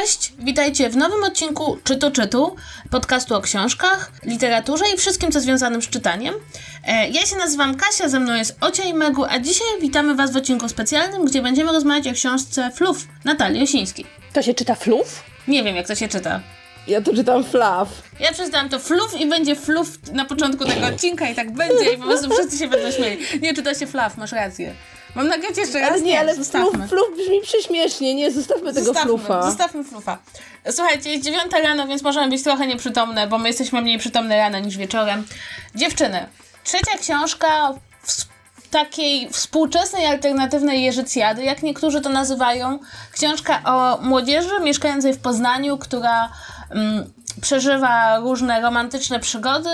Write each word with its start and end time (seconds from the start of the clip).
Cześć, 0.00 0.32
witajcie 0.38 0.90
w 0.90 0.96
nowym 0.96 1.24
odcinku 1.24 1.78
Czytu 1.84 2.10
Czytu, 2.10 2.56
podcastu 2.90 3.34
o 3.34 3.40
książkach, 3.40 4.12
literaturze 4.22 4.84
i 4.94 4.98
wszystkim, 4.98 5.32
co 5.32 5.40
związanym 5.40 5.82
z 5.82 5.88
czytaniem. 5.88 6.34
E, 6.86 7.08
ja 7.08 7.26
się 7.26 7.36
nazywam 7.36 7.74
Kasia, 7.74 8.08
ze 8.08 8.20
mną 8.20 8.34
jest 8.34 8.56
Ocia 8.60 8.84
i 8.84 8.94
Megu, 8.94 9.24
a 9.24 9.38
dzisiaj 9.38 9.66
witamy 9.80 10.14
Was 10.14 10.32
w 10.32 10.36
odcinku 10.36 10.68
specjalnym, 10.68 11.24
gdzie 11.24 11.42
będziemy 11.42 11.72
rozmawiać 11.72 12.08
o 12.08 12.12
książce 12.12 12.70
Fluff 12.74 13.08
Natalii 13.24 13.62
Osińskiej. 13.62 14.06
To 14.32 14.42
się 14.42 14.54
czyta 14.54 14.74
Fluff? 14.74 15.24
Nie 15.48 15.64
wiem, 15.64 15.76
jak 15.76 15.86
to 15.86 15.94
się 15.94 16.08
czyta. 16.08 16.40
Ja 16.86 17.00
to 17.00 17.14
czytam 17.14 17.44
fluff. 17.44 18.02
Ja 18.20 18.32
przeczytałam 18.32 18.68
to 18.68 18.78
fluff 18.78 19.20
i 19.20 19.26
będzie 19.26 19.56
fluff 19.56 20.12
na 20.12 20.24
początku 20.24 20.64
tego 20.64 20.86
odcinka 20.86 21.28
i 21.28 21.34
tak 21.34 21.50
będzie 21.52 21.92
i 21.94 21.98
po 21.98 22.04
prostu 22.04 22.30
wszyscy 22.30 22.58
się 22.58 22.68
będą 22.68 22.90
śmieli. 22.90 23.24
Nie, 23.42 23.54
czyta 23.54 23.74
się 23.74 23.86
fluff, 23.86 24.16
masz 24.16 24.32
rację. 24.32 24.74
Mam 25.14 25.28
nagrać 25.28 25.58
jeszcze 25.58 25.80
raz? 25.80 25.90
Ale 25.90 26.00
nie, 26.00 26.20
ale 26.20 26.34
fluff, 26.34 26.88
fluff 26.88 27.16
brzmi 27.16 27.40
prześmiesznie, 27.42 28.14
nie, 28.14 28.30
zostawmy 28.30 28.72
tego 28.72 28.86
zostawmy, 28.86 29.08
fluffa. 29.08 29.42
Zostawmy 29.42 29.84
fluffa. 29.84 30.18
Słuchajcie, 30.70 31.10
jest 31.10 31.24
dziewiąta 31.24 31.60
rano, 31.60 31.86
więc 31.86 32.02
możemy 32.02 32.28
być 32.28 32.42
trochę 32.42 32.66
nieprzytomne, 32.66 33.26
bo 33.26 33.38
my 33.38 33.48
jesteśmy 33.48 33.82
mniej 33.82 33.98
przytomne 33.98 34.36
rano 34.36 34.58
niż 34.58 34.76
wieczorem. 34.76 35.26
Dziewczyny, 35.74 36.26
trzecia 36.64 36.98
książka 36.98 37.74
w 38.02 38.68
takiej 38.70 39.30
współczesnej, 39.30 40.06
alternatywnej 40.06 40.82
Jerzycjady, 40.82 41.44
jak 41.44 41.62
niektórzy 41.62 42.00
to 42.00 42.08
nazywają. 42.08 42.78
Książka 43.12 43.62
o 43.64 43.98
młodzieży 44.02 44.60
mieszkającej 44.60 45.14
w 45.14 45.18
Poznaniu, 45.18 45.78
która 45.78 46.30
mm, 46.70 47.12
przeżywa 47.40 48.18
różne 48.18 48.60
romantyczne 48.60 49.20
przygody. 49.20 49.70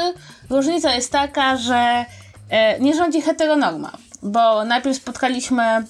Różnica 0.50 0.95
jest 0.95 1.12
taka, 1.12 1.56
że 1.56 2.04
e, 2.50 2.80
nie 2.80 2.95
rządzi 2.95 3.23
heteronorma, 3.23 3.92
bo 4.22 4.64
najpierw 4.64 4.96
spotkaliśmy 4.96 5.84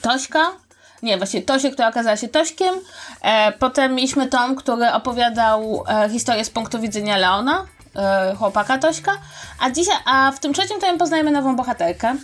Tośka, 0.00 0.40
nie, 1.02 1.18
właśnie 1.18 1.42
Tosię, 1.42 1.70
która 1.70 1.88
okazała 1.88 2.16
się 2.16 2.28
Tośkiem. 2.28 2.74
E, 3.22 3.52
potem 3.52 3.94
mieliśmy 3.94 4.26
Tom, 4.26 4.56
który 4.56 4.92
opowiadał 4.92 5.84
e, 5.88 6.08
historię 6.10 6.44
z 6.44 6.50
punktu 6.50 6.80
widzenia 6.80 7.16
Leona, 7.16 7.66
e, 7.96 8.34
chłopaka 8.38 8.78
Tośka. 8.78 9.12
A 9.60 9.70
dzisiaj, 9.70 9.96
a 10.04 10.32
w 10.32 10.40
tym 10.40 10.52
trzecim 10.52 10.80
tomie 10.80 10.98
poznajemy 10.98 11.30
nową 11.30 11.56
bohaterkę 11.56 12.16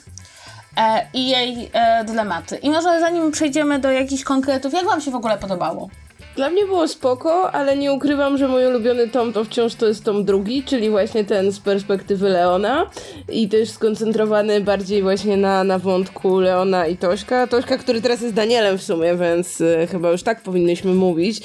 e, 0.77 1.06
i 1.14 1.28
jej 1.28 1.70
e, 1.72 2.05
dylematy. 2.05 2.56
I 2.56 2.70
może 2.70 3.00
zanim 3.00 3.31
przejdziemy 3.31 3.78
do 3.78 3.91
jakichś 3.91 4.25
konkretów, 4.25 4.72
jak 4.72 4.84
Wam 4.84 5.00
się 5.00 5.11
w 5.11 5.14
ogóle 5.14 5.38
podobało? 5.38 5.88
Dla 6.37 6.51
mnie 6.51 6.67
było 6.67 6.89
spoko, 6.89 7.51
ale 7.53 7.77
nie 7.77 7.93
ukrywam, 7.93 8.39
że 8.39 8.49
mój 8.49 8.67
ulubiony 8.67 9.09
tom 9.09 9.33
to 9.33 9.45
wciąż 9.45 9.75
to 9.75 9.87
jest 9.87 10.05
tom 10.05 10.25
drugi, 10.25 10.63
czyli 10.63 10.91
właśnie 10.91 11.25
ten 11.25 11.53
z 11.53 11.61
perspektywy 11.61 12.29
Leona 12.29 12.91
i 13.29 13.49
też 13.49 13.71
skoncentrowany 13.71 14.61
bardziej 14.61 15.03
właśnie 15.03 15.37
na, 15.37 15.65
na 15.65 15.79
wątku 15.79 16.41
Leona 16.41 16.87
i 16.87 16.97
Tośka. 16.97 17.47
Tośka, 17.47 17.79
który 17.79 18.01
teraz 18.01 18.21
jest 18.21 18.35
Danielem 18.35 18.79
w 18.79 18.83
sumie, 18.83 19.17
więc 19.17 19.61
y, 19.61 19.89
chyba 19.91 20.11
już 20.11 20.23
tak 20.23 20.43
powinnyśmy 20.43 20.95
mówić. 20.95 21.41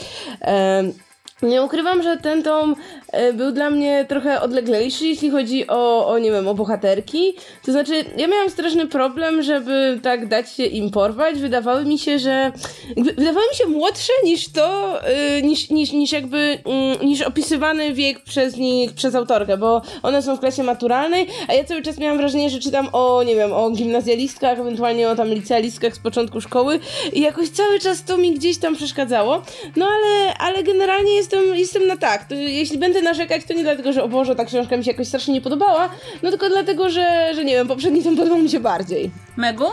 Nie 1.41 1.63
ukrywam, 1.63 2.03
że 2.03 2.17
ten 2.17 2.43
tom 2.43 2.75
e, 3.11 3.33
był 3.33 3.51
dla 3.51 3.69
mnie 3.69 4.05
trochę 4.09 4.41
odleglejszy, 4.41 5.07
jeśli 5.07 5.29
chodzi 5.29 5.67
o, 5.67 6.07
o, 6.07 6.19
nie 6.19 6.31
wiem, 6.31 6.47
o 6.47 6.53
bohaterki. 6.53 7.33
To 7.65 7.71
znaczy, 7.71 8.05
ja 8.17 8.27
miałam 8.27 8.49
straszny 8.49 8.87
problem, 8.87 9.41
żeby 9.41 9.99
tak 10.03 10.27
dać 10.27 10.51
się 10.51 10.65
im 10.65 10.91
porwać. 10.91 11.39
Wydawały 11.39 11.85
mi 11.85 11.99
się, 11.99 12.19
że... 12.19 12.51
Wydawały 12.97 13.45
mi 13.51 13.55
się 13.55 13.65
młodsze 13.65 14.13
niż 14.23 14.51
to, 14.51 14.97
e, 15.03 15.41
niż, 15.41 15.69
niż, 15.69 15.91
niż 15.91 16.11
jakby, 16.11 16.57
mm, 16.65 17.07
niż 17.07 17.21
opisywany 17.21 17.93
wiek 17.93 18.23
przez 18.23 18.57
nich, 18.57 18.93
przez 18.93 19.15
autorkę, 19.15 19.57
bo 19.57 19.81
one 20.03 20.21
są 20.21 20.37
w 20.37 20.39
klasie 20.39 20.63
maturalnej, 20.63 21.27
a 21.47 21.53
ja 21.53 21.63
cały 21.63 21.81
czas 21.81 21.97
miałam 21.97 22.17
wrażenie, 22.17 22.49
że 22.49 22.59
czytam 22.59 22.89
o, 22.93 23.23
nie 23.23 23.35
wiem, 23.35 23.53
o 23.53 23.69
gimnazjalistkach, 23.69 24.59
ewentualnie 24.59 25.09
o 25.09 25.15
tam 25.15 25.27
licealistkach 25.27 25.95
z 25.95 25.99
początku 25.99 26.41
szkoły 26.41 26.79
i 27.13 27.21
jakoś 27.21 27.49
cały 27.49 27.79
czas 27.79 28.03
to 28.03 28.17
mi 28.17 28.33
gdzieś 28.33 28.57
tam 28.57 28.75
przeszkadzało. 28.75 29.41
No 29.75 29.85
ale, 29.85 30.37
ale 30.37 30.63
generalnie 30.63 31.15
jest 31.15 31.28
jestem, 31.35 31.55
jestem 31.55 31.87
na 31.87 31.97
tak. 31.97 32.27
To, 32.27 32.35
jeśli 32.35 32.77
będę 32.77 33.01
narzekać, 33.01 33.41
to 33.47 33.53
nie 33.53 33.63
dlatego, 33.63 33.93
że 33.93 34.03
o 34.03 34.07
Boże, 34.07 34.35
ta 34.35 34.45
książka 34.45 34.77
mi 34.77 34.83
się 34.83 34.91
jakoś 34.91 35.07
strasznie 35.07 35.33
nie 35.33 35.41
podobała, 35.41 35.89
no 36.23 36.29
tylko 36.29 36.49
dlatego, 36.49 36.89
że, 36.89 37.31
że 37.35 37.45
nie 37.45 37.53
wiem, 37.53 37.67
poprzedni 37.67 38.03
tom 38.03 38.15
podobał 38.15 38.39
mi 38.39 38.49
się 38.49 38.59
bardziej. 38.59 39.11
Megu? 39.37 39.65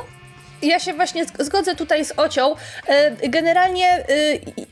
Ja 0.62 0.80
się 0.80 0.92
właśnie 0.92 1.24
zgodzę 1.38 1.74
tutaj 1.74 2.04
z 2.04 2.12
Ocią. 2.16 2.54
E, 2.88 3.28
generalnie 3.28 3.88
e, 3.88 4.04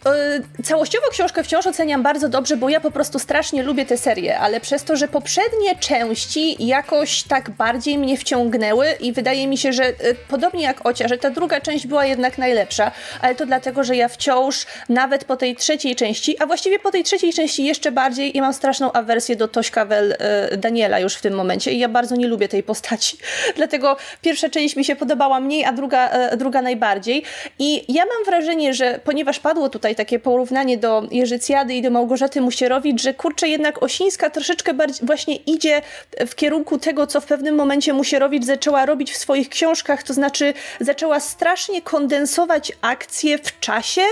e, 0.06 0.64
całościowo 0.64 1.06
książkę 1.10 1.44
wciąż 1.44 1.66
oceniam 1.66 2.02
bardzo 2.02 2.28
dobrze, 2.28 2.56
bo 2.56 2.68
ja 2.68 2.80
po 2.80 2.90
prostu 2.90 3.18
strasznie 3.18 3.62
lubię 3.62 3.86
tę 3.86 3.98
serię, 3.98 4.38
ale 4.38 4.60
przez 4.60 4.84
to, 4.84 4.96
że 4.96 5.08
poprzednie 5.08 5.76
części 5.80 6.66
jakoś 6.66 7.22
tak 7.22 7.50
bardziej 7.50 7.98
mnie 7.98 8.16
wciągnęły 8.16 8.86
i 9.00 9.12
wydaje 9.12 9.46
mi 9.46 9.58
się, 9.58 9.72
że 9.72 9.92
podobnie 10.28 10.62
jak 10.62 10.86
Ocia, 10.86 11.08
że 11.08 11.18
ta 11.18 11.30
druga 11.30 11.60
część 11.60 11.86
była 11.86 12.06
jednak 12.06 12.38
najlepsza, 12.38 12.92
ale 13.20 13.34
to 13.34 13.46
dlatego, 13.46 13.84
że 13.84 13.96
ja 13.96 14.08
wciąż 14.08 14.66
nawet 14.88 15.24
po 15.24 15.36
tej 15.36 15.56
trzeciej 15.56 15.96
części, 15.96 16.42
a 16.42 16.46
właściwie 16.46 16.78
po 16.78 16.90
tej 16.90 17.04
trzeciej 17.04 17.32
części 17.32 17.64
jeszcze 17.64 17.92
bardziej, 17.92 18.32
ja 18.34 18.42
mam 18.42 18.54
straszną 18.54 18.92
awersję 18.92 19.36
do 19.36 19.48
Tośka 19.48 19.84
Wel 19.84 20.16
Daniela 20.56 20.98
już 20.98 21.14
w 21.14 21.22
tym 21.22 21.34
momencie 21.34 21.72
i 21.72 21.78
ja 21.78 21.88
bardzo 21.88 22.16
nie 22.16 22.26
lubię 22.26 22.48
tej 22.48 22.62
postaci. 22.62 23.16
Dlatego 23.56 23.96
pierwsza 24.22 24.48
część 24.48 24.76
mi 24.76 24.84
się 24.84 24.96
podobała 24.96 25.40
mniej, 25.40 25.64
a 25.64 25.72
druga, 25.72 25.83
e, 25.92 26.36
druga 26.36 26.62
najbardziej. 26.62 27.22
I 27.58 27.92
ja 27.94 28.04
mam 28.04 28.24
wrażenie, 28.24 28.74
że 28.74 29.00
ponieważ 29.04 29.40
padło 29.40 29.68
tutaj 29.68 29.94
takie 29.94 30.18
porównanie 30.18 30.78
do 30.78 31.02
Jerzycjady 31.10 31.74
i 31.74 31.82
do 31.82 31.90
Małgorzaty 31.90 32.40
Musierowicz, 32.40 33.02
że 33.02 33.14
kurczę 33.14 33.48
jednak 33.48 33.82
Osińska 33.82 34.30
troszeczkę 34.30 34.74
bardziej 34.74 35.06
właśnie 35.06 35.36
idzie 35.36 35.82
w 36.26 36.34
kierunku 36.34 36.78
tego, 36.78 37.06
co 37.06 37.20
w 37.20 37.26
pewnym 37.26 37.54
momencie 37.54 37.92
Musierowicz 37.92 38.44
zaczęła 38.44 38.86
robić 38.86 39.12
w 39.12 39.16
swoich 39.16 39.48
książkach, 39.48 40.02
to 40.02 40.14
znaczy 40.14 40.54
zaczęła 40.80 41.20
strasznie 41.20 41.82
kondensować 41.82 42.72
akcje 42.80 43.38
w 43.38 43.60
czasie 43.60 44.02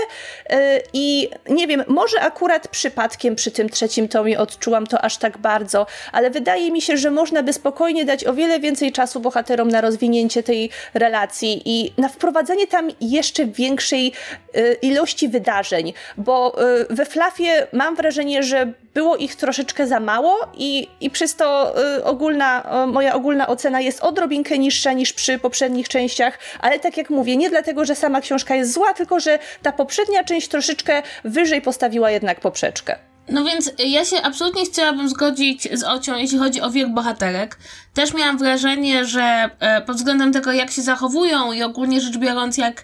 e, 0.49 0.79
i 0.93 1.29
nie 1.49 1.67
wiem, 1.67 1.83
może 1.87 2.21
akurat 2.21 2.67
przypadkiem 2.67 3.35
przy 3.35 3.51
tym 3.51 3.69
trzecim 3.69 4.07
tomie 4.07 4.39
odczułam 4.39 4.87
to 4.87 5.01
aż 5.01 5.17
tak 5.17 5.37
bardzo, 5.37 5.85
ale 6.11 6.29
wydaje 6.29 6.71
mi 6.71 6.81
się, 6.81 6.97
że 6.97 7.11
można 7.11 7.43
by 7.43 7.53
spokojnie 7.53 8.05
dać 8.05 8.25
o 8.25 8.33
wiele 8.33 8.59
więcej 8.59 8.91
czasu 8.91 9.19
bohaterom 9.19 9.67
na 9.67 9.81
rozwinięcie 9.81 10.43
tej 10.43 10.69
relacji 10.93 11.52
i 11.65 11.93
na 11.97 12.09
wprowadzenie 12.09 12.67
tam 12.67 12.89
jeszcze 13.01 13.45
większej 13.45 14.11
y, 14.57 14.77
ilości 14.81 15.29
wydarzeń, 15.29 15.93
bo 16.17 16.63
y, 16.81 16.95
we 16.95 17.05
Flafie 17.05 17.67
mam 17.73 17.95
wrażenie, 17.95 18.43
że 18.43 18.73
było 18.93 19.15
ich 19.17 19.35
troszeczkę 19.35 19.87
za 19.87 19.99
mało 19.99 20.37
i, 20.57 20.87
i 21.01 21.09
przez 21.09 21.35
to 21.35 21.75
y, 21.97 22.03
ogólna, 22.03 22.63
moja 22.87 23.13
ogólna 23.13 23.47
ocena 23.47 23.81
jest 23.81 24.03
odrobinkę 24.03 24.57
niższa 24.57 24.93
niż 24.93 25.13
przy 25.13 25.39
poprzednich 25.39 25.89
częściach, 25.89 26.39
ale 26.59 26.79
tak 26.79 26.97
jak 26.97 27.09
mówię, 27.09 27.37
nie 27.37 27.49
dlatego, 27.49 27.85
że 27.85 27.95
sama 27.95 28.21
książka 28.21 28.55
jest 28.55 28.73
zła, 28.73 28.93
tylko 28.93 29.19
że 29.19 29.39
ta 29.61 29.71
poprzednia 29.71 30.23
część 30.23 30.47
troszeczkę 30.47 31.01
wyżej 31.23 31.61
postawiła 31.61 32.11
jednak 32.11 32.39
poprzeczkę. 32.39 33.12
No 33.29 33.43
więc 33.43 33.71
ja 33.79 34.05
się 34.05 34.21
absolutnie 34.21 34.65
chciałabym 34.65 35.09
zgodzić 35.09 35.67
z 35.73 35.83
Ocią, 35.83 36.17
jeśli 36.17 36.37
chodzi 36.37 36.61
o 36.61 36.71
wiek 36.71 36.93
bohaterek. 36.93 37.57
Też 37.93 38.13
miałam 38.13 38.37
wrażenie, 38.37 39.05
że 39.05 39.49
e, 39.59 39.81
pod 39.81 39.97
względem 39.97 40.33
tego, 40.33 40.51
jak 40.51 40.71
się 40.71 40.81
zachowują 40.81 41.51
i 41.51 41.63
ogólnie 41.63 42.01
rzecz 42.01 42.17
biorąc, 42.17 42.57
jak, 42.57 42.83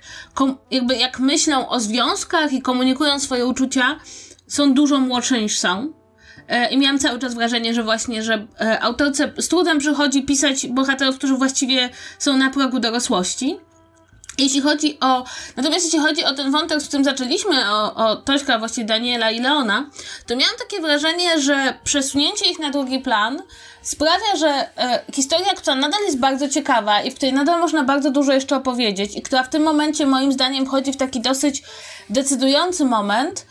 jakby 0.71 0.95
jak 0.95 1.19
myślą 1.19 1.69
o 1.69 1.79
związkach 1.79 2.53
i 2.53 2.61
komunikują 2.61 3.19
swoje 3.19 3.45
uczucia, 3.45 3.99
są 4.47 4.73
dużo 4.73 4.99
młodsze 4.99 5.41
niż 5.41 5.59
są. 5.59 5.93
E, 6.47 6.69
I 6.69 6.77
miałam 6.77 6.99
cały 6.99 7.19
czas 7.19 7.33
wrażenie, 7.33 7.73
że 7.73 7.83
właśnie, 7.83 8.23
że 8.23 8.47
e, 8.61 8.79
autorce 8.79 9.33
z 9.37 9.47
trudem 9.47 9.79
przychodzi 9.79 10.23
pisać 10.23 10.67
bohaterów, 10.67 11.17
którzy 11.17 11.35
właściwie 11.35 11.89
są 12.19 12.37
na 12.37 12.49
progu 12.49 12.79
dorosłości. 12.79 13.59
Jeśli 14.39 14.61
chodzi 14.61 14.97
o. 15.01 15.23
Natomiast 15.57 15.85
jeśli 15.85 15.99
chodzi 15.99 16.25
o 16.25 16.33
ten 16.33 16.51
wątek, 16.51 16.81
z 16.81 16.87
którym 16.87 17.03
zaczęliśmy, 17.03 17.71
o, 17.71 17.95
o 17.95 18.15
Tośka, 18.15 18.59
właściwie 18.59 18.87
Daniela 18.87 19.31
i 19.31 19.39
Leona, 19.39 19.89
to 20.27 20.35
miałam 20.35 20.55
takie 20.59 20.81
wrażenie, 20.81 21.41
że 21.41 21.73
przesunięcie 21.83 22.51
ich 22.51 22.59
na 22.59 22.69
drugi 22.69 22.99
plan 22.99 23.41
sprawia, 23.81 24.35
że 24.37 24.77
e, 24.77 25.03
historia, 25.13 25.53
która 25.53 25.75
nadal 25.75 26.01
jest 26.05 26.19
bardzo 26.19 26.49
ciekawa 26.49 27.01
i 27.01 27.11
w 27.11 27.15
której 27.15 27.33
nadal 27.33 27.59
można 27.59 27.83
bardzo 27.83 28.11
dużo 28.11 28.33
jeszcze 28.33 28.55
opowiedzieć, 28.55 29.15
i 29.15 29.21
która 29.21 29.43
w 29.43 29.49
tym 29.49 29.63
momencie 29.63 30.05
moim 30.05 30.31
zdaniem 30.31 30.65
wchodzi 30.65 30.93
w 30.93 30.97
taki 30.97 31.21
dosyć 31.21 31.63
decydujący 32.09 32.85
moment, 32.85 33.45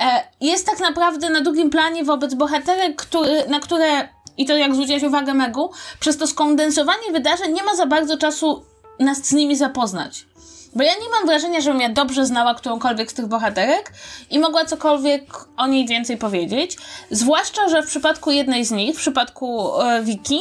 e, 0.00 0.24
jest 0.40 0.66
tak 0.66 0.80
naprawdę 0.80 1.30
na 1.30 1.40
drugim 1.40 1.70
planie 1.70 2.04
wobec 2.04 2.34
bohaterek, 2.34 2.96
który, 2.96 3.48
na 3.48 3.60
które 3.60 4.08
i 4.36 4.46
to 4.46 4.56
jak 4.56 4.74
zwróciłaś 4.74 5.02
uwagę 5.02 5.34
Megu, 5.34 5.70
przez 6.00 6.16
to 6.16 6.26
skondensowanie 6.26 7.12
wydarzeń 7.12 7.52
nie 7.52 7.62
ma 7.62 7.76
za 7.76 7.86
bardzo 7.86 8.18
czasu 8.18 8.64
nas 9.00 9.18
z 9.18 9.32
nimi 9.32 9.56
zapoznać. 9.56 10.26
Bo 10.74 10.82
ja 10.82 10.92
nie 10.92 11.10
mam 11.10 11.26
wrażenia, 11.26 11.60
żebym 11.60 11.80
ja 11.80 11.88
dobrze 11.88 12.26
znała 12.26 12.54
którąkolwiek 12.54 13.10
z 13.10 13.14
tych 13.14 13.26
bohaterek 13.26 13.92
i 14.30 14.38
mogła 14.38 14.64
cokolwiek 14.64 15.22
o 15.56 15.66
niej 15.66 15.86
więcej 15.86 16.16
powiedzieć. 16.16 16.76
Zwłaszcza, 17.10 17.68
że 17.68 17.82
w 17.82 17.86
przypadku 17.86 18.30
jednej 18.30 18.64
z 18.64 18.70
nich, 18.70 18.96
w 18.96 18.98
przypadku 18.98 19.80
e, 19.80 20.02
Wiki, 20.02 20.40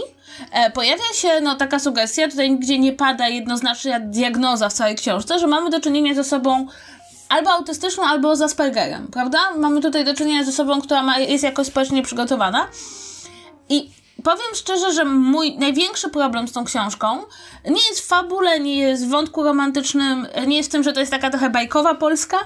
e, 0.51 0.71
pojawia 0.71 1.13
się 1.13 1.41
no, 1.41 1.55
taka 1.55 1.79
sugestia, 1.79 2.27
tutaj 2.27 2.51
nigdzie 2.51 2.79
nie 2.79 2.93
pada 2.93 3.27
jednoznaczna 3.27 3.99
diagnoza 3.99 4.69
w 4.69 4.73
całej 4.73 4.95
książce, 4.95 5.39
że 5.39 5.47
mamy 5.47 5.69
do 5.69 5.79
czynienia 5.79 6.13
z 6.13 6.19
osobą 6.19 6.67
albo 7.29 7.51
autystyczną, 7.51 8.03
albo 8.03 8.35
z 8.35 8.41
Aspergerem, 8.41 9.07
prawda? 9.07 9.39
Mamy 9.57 9.81
tutaj 9.81 10.05
do 10.05 10.13
czynienia 10.13 10.43
z 10.43 10.49
osobą, 10.49 10.81
która 10.81 11.03
ma, 11.03 11.19
jest 11.19 11.43
jakoś 11.43 11.67
społecznie 11.67 12.03
przygotowana. 12.03 12.67
Powiem 14.23 14.55
szczerze, 14.55 14.93
że 14.93 15.05
mój 15.05 15.57
największy 15.57 16.09
problem 16.09 16.47
z 16.47 16.51
tą 16.51 16.65
książką 16.65 17.23
nie 17.65 17.87
jest 17.89 18.01
w 18.01 18.07
fabule, 18.07 18.59
nie 18.59 18.77
jest 18.77 19.05
w 19.05 19.09
wątku 19.09 19.43
romantycznym, 19.43 20.27
nie 20.47 20.57
jest 20.57 20.69
w 20.69 20.71
tym, 20.71 20.83
że 20.83 20.93
to 20.93 20.99
jest 20.99 21.11
taka 21.11 21.29
trochę 21.29 21.49
bajkowa 21.49 21.95
Polska, 21.95 22.37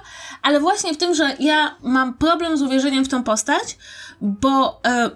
ale 0.42 0.60
właśnie 0.60 0.94
w 0.94 0.98
tym, 0.98 1.16
że 1.16 1.36
ja 1.40 1.76
mam 1.84 2.14
problem 2.14 2.58
z 2.58 2.62
uwierzeniem 2.62 3.06
w 3.06 3.10
tą 3.10 3.24
postać, 3.24 3.78
bo 4.22 4.80
e, 4.86 5.10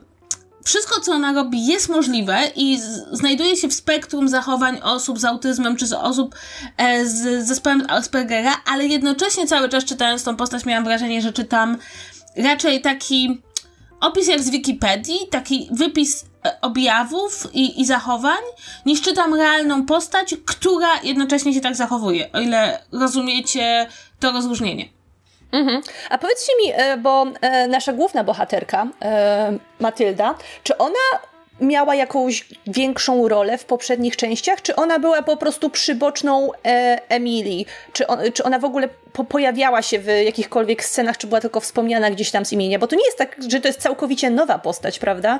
wszystko, 0.64 1.02
co 1.02 1.12
ona 1.12 1.34
robi, 1.34 1.68
jest 1.68 1.90
możliwe 1.90 2.40
i 2.56 2.80
znajduje 3.12 3.56
się 3.56 3.68
w 3.68 3.74
spektrum 3.74 4.30
zachowań 4.30 4.80
osób 4.84 5.20
z 5.20 5.26
autyzmem 5.26 5.76
czy 5.76 5.88
z 5.88 5.94
osób 5.94 6.36
e, 6.78 7.06
z 7.06 7.48
zespołem 7.48 7.84
Aspergera, 7.90 8.56
ale 8.66 8.88
jednocześnie 8.88 9.48
cały 9.48 9.70
czas 9.70 9.86
czytając 9.86 10.24
tą 10.24 10.36
postać 10.36 10.66
miałam 10.66 10.84
wrażenie, 10.84 11.22
że 11.22 11.34
czytam 11.34 11.78
raczej 12.38 12.82
taki 12.82 13.42
opis 14.02 14.28
jak 14.28 14.44
z 14.44 14.50
Wikipedii, 14.50 15.20
taki 15.32 15.70
wypis 15.72 16.26
objawów 16.62 17.48
i, 17.54 17.82
i 17.82 17.86
zachowań, 17.86 18.42
niż 18.86 19.02
czytam 19.02 19.34
realną 19.34 19.86
postać, 19.86 20.36
która 20.46 20.90
jednocześnie 21.04 21.54
się 21.54 21.62
tak 21.62 21.76
zachowuje, 21.76 22.32
o 22.32 22.40
ile 22.40 22.80
rozumiecie 22.92 23.88
to 24.20 24.32
rozróżnienie. 24.32 24.86
Mhm. 25.52 25.82
A 26.10 26.18
powiedzcie 26.18 26.54
mi, 26.64 26.74
e, 26.76 26.98
bo 26.98 27.26
e, 27.42 27.68
nasza 27.68 27.94
główna 27.94 28.24
bohaterka, 28.24 28.88
Matylda, 29.80 30.36
czy 30.64 30.78
ona 30.78 31.00
miała 31.62 31.96
jakąś 31.96 32.48
większą 32.68 33.28
rolę 33.28 33.58
w 33.58 33.66
poprzednich 33.66 34.18
częściach, 34.18 34.62
czy 34.62 34.76
ona 34.76 35.00
była 35.00 35.22
po 35.22 35.38
prostu 35.38 35.70
przyboczną 35.70 36.50
e, 36.66 37.00
Emilii? 37.10 37.66
Czy, 37.94 38.08
on, 38.08 38.20
czy 38.34 38.44
ona 38.44 38.60
w 38.60 38.66
ogóle 38.66 38.90
po, 39.14 39.24
pojawiała 39.24 39.82
się 39.82 40.00
w 40.00 40.08
jakichkolwiek 40.26 40.84
scenach, 40.84 41.18
czy 41.18 41.28
była 41.28 41.42
tylko 41.42 41.60
wspomniana 41.60 42.12
gdzieś 42.12 42.32
tam 42.32 42.46
z 42.46 42.54
imienia? 42.54 42.80
Bo 42.80 42.88
to 42.88 42.96
nie 42.96 43.06
jest 43.06 43.18
tak, 43.18 43.38
że 43.48 43.62
to 43.62 43.68
jest 43.68 43.82
całkowicie 43.82 44.30
nowa 44.30 44.60
postać, 44.60 45.00
prawda? 45.00 45.40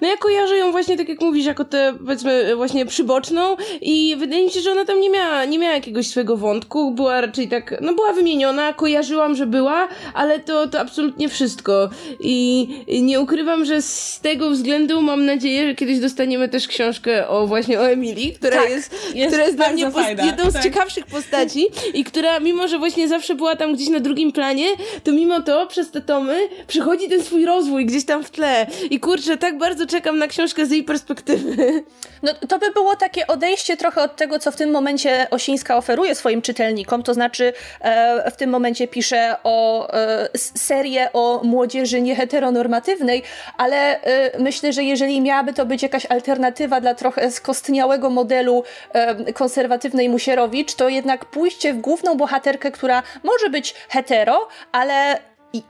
No 0.00 0.08
ja 0.08 0.16
kojarzę 0.16 0.56
ją 0.56 0.72
właśnie, 0.72 0.96
tak 0.96 1.08
jak 1.08 1.20
mówisz, 1.20 1.46
jako 1.46 1.64
tę, 1.64 1.94
powiedzmy, 1.98 2.56
właśnie 2.56 2.86
przyboczną 2.86 3.56
i 3.80 4.16
wydaje 4.18 4.44
mi 4.44 4.50
się, 4.50 4.60
że 4.60 4.72
ona 4.72 4.84
tam 4.84 5.00
nie 5.00 5.10
miała, 5.10 5.44
nie 5.44 5.58
miała 5.58 5.74
jakiegoś 5.74 6.06
swojego 6.06 6.36
wątku, 6.36 6.90
była 6.90 7.20
raczej 7.20 7.48
tak, 7.48 7.74
no 7.80 7.94
była 7.94 8.12
wymieniona, 8.12 8.72
kojarzyłam, 8.72 9.34
że 9.34 9.46
była, 9.46 9.88
ale 10.14 10.40
to, 10.40 10.68
to 10.68 10.80
absolutnie 10.80 11.28
wszystko. 11.28 11.90
I, 12.20 12.68
nie 13.02 13.20
ukrywam, 13.20 13.64
że 13.64 13.82
z 13.82 14.20
tego 14.22 14.50
względu 14.50 15.02
mam 15.02 15.24
nadzieję, 15.24 15.66
że 15.66 15.74
kiedyś 15.74 15.98
dostaniemy 15.98 16.48
też 16.48 16.68
książkę 16.68 17.28
o 17.28 17.46
właśnie 17.46 17.80
o 17.80 17.90
Emilii, 17.90 18.32
która 18.32 18.60
tak, 18.60 18.70
jest, 18.70 18.94
jest, 19.14 19.28
która 19.28 19.44
jest 19.44 19.56
dla 19.56 19.70
mnie 19.70 19.90
jedną 20.24 20.50
z 20.50 20.52
tak. 20.52 20.62
ciekawszych 20.62 21.06
postaci 21.06 21.66
i 21.94 22.04
która 22.04 22.40
mimo, 22.40 22.68
że 22.68 22.78
właśnie 22.78 23.03
zawsze 23.08 23.34
była 23.34 23.56
tam 23.56 23.74
gdzieś 23.74 23.88
na 23.88 24.00
drugim 24.00 24.32
planie, 24.32 24.66
to 25.04 25.12
mimo 25.12 25.40
to 25.40 25.66
przez 25.66 25.90
te 25.90 26.00
tomy 26.00 26.48
przychodzi 26.66 27.08
ten 27.08 27.22
swój 27.22 27.44
rozwój 27.44 27.86
gdzieś 27.86 28.04
tam 28.04 28.24
w 28.24 28.30
tle. 28.30 28.66
I 28.90 29.00
kurczę, 29.00 29.36
tak 29.36 29.58
bardzo 29.58 29.86
czekam 29.86 30.18
na 30.18 30.26
książkę 30.26 30.66
z 30.66 30.70
jej 30.70 30.84
perspektywy. 30.84 31.84
No 32.22 32.32
to 32.48 32.58
by 32.58 32.70
było 32.70 32.96
takie 32.96 33.26
odejście 33.26 33.76
trochę 33.76 34.02
od 34.02 34.16
tego, 34.16 34.38
co 34.38 34.50
w 34.50 34.56
tym 34.56 34.70
momencie 34.70 35.26
Osińska 35.30 35.76
oferuje 35.76 36.14
swoim 36.14 36.42
czytelnikom, 36.42 37.02
to 37.02 37.14
znaczy 37.14 37.52
e, 37.80 38.30
w 38.30 38.36
tym 38.36 38.50
momencie 38.50 38.88
pisze 38.88 39.36
o 39.44 39.88
e, 39.94 40.28
serię 40.34 41.12
o 41.12 41.40
młodzieży 41.44 42.00
nieheteronormatywnej, 42.00 43.22
ale 43.58 44.02
e, 44.02 44.38
myślę, 44.38 44.72
że 44.72 44.84
jeżeli 44.84 45.20
miała 45.20 45.34
miałaby 45.34 45.52
to 45.52 45.66
być 45.66 45.82
jakaś 45.82 46.06
alternatywa 46.06 46.80
dla 46.80 46.94
trochę 46.94 47.30
skostniałego 47.30 48.10
modelu 48.10 48.64
e, 48.92 49.32
konserwatywnej 49.32 50.08
Musierowicz, 50.08 50.74
to 50.74 50.88
jednak 50.88 51.24
pójście 51.24 51.74
w 51.74 51.80
główną 51.80 52.16
bohaterkę, 52.16 52.70
która 52.70 52.93
może 53.22 53.50
być 53.50 53.74
hetero, 53.88 54.48
ale 54.72 55.18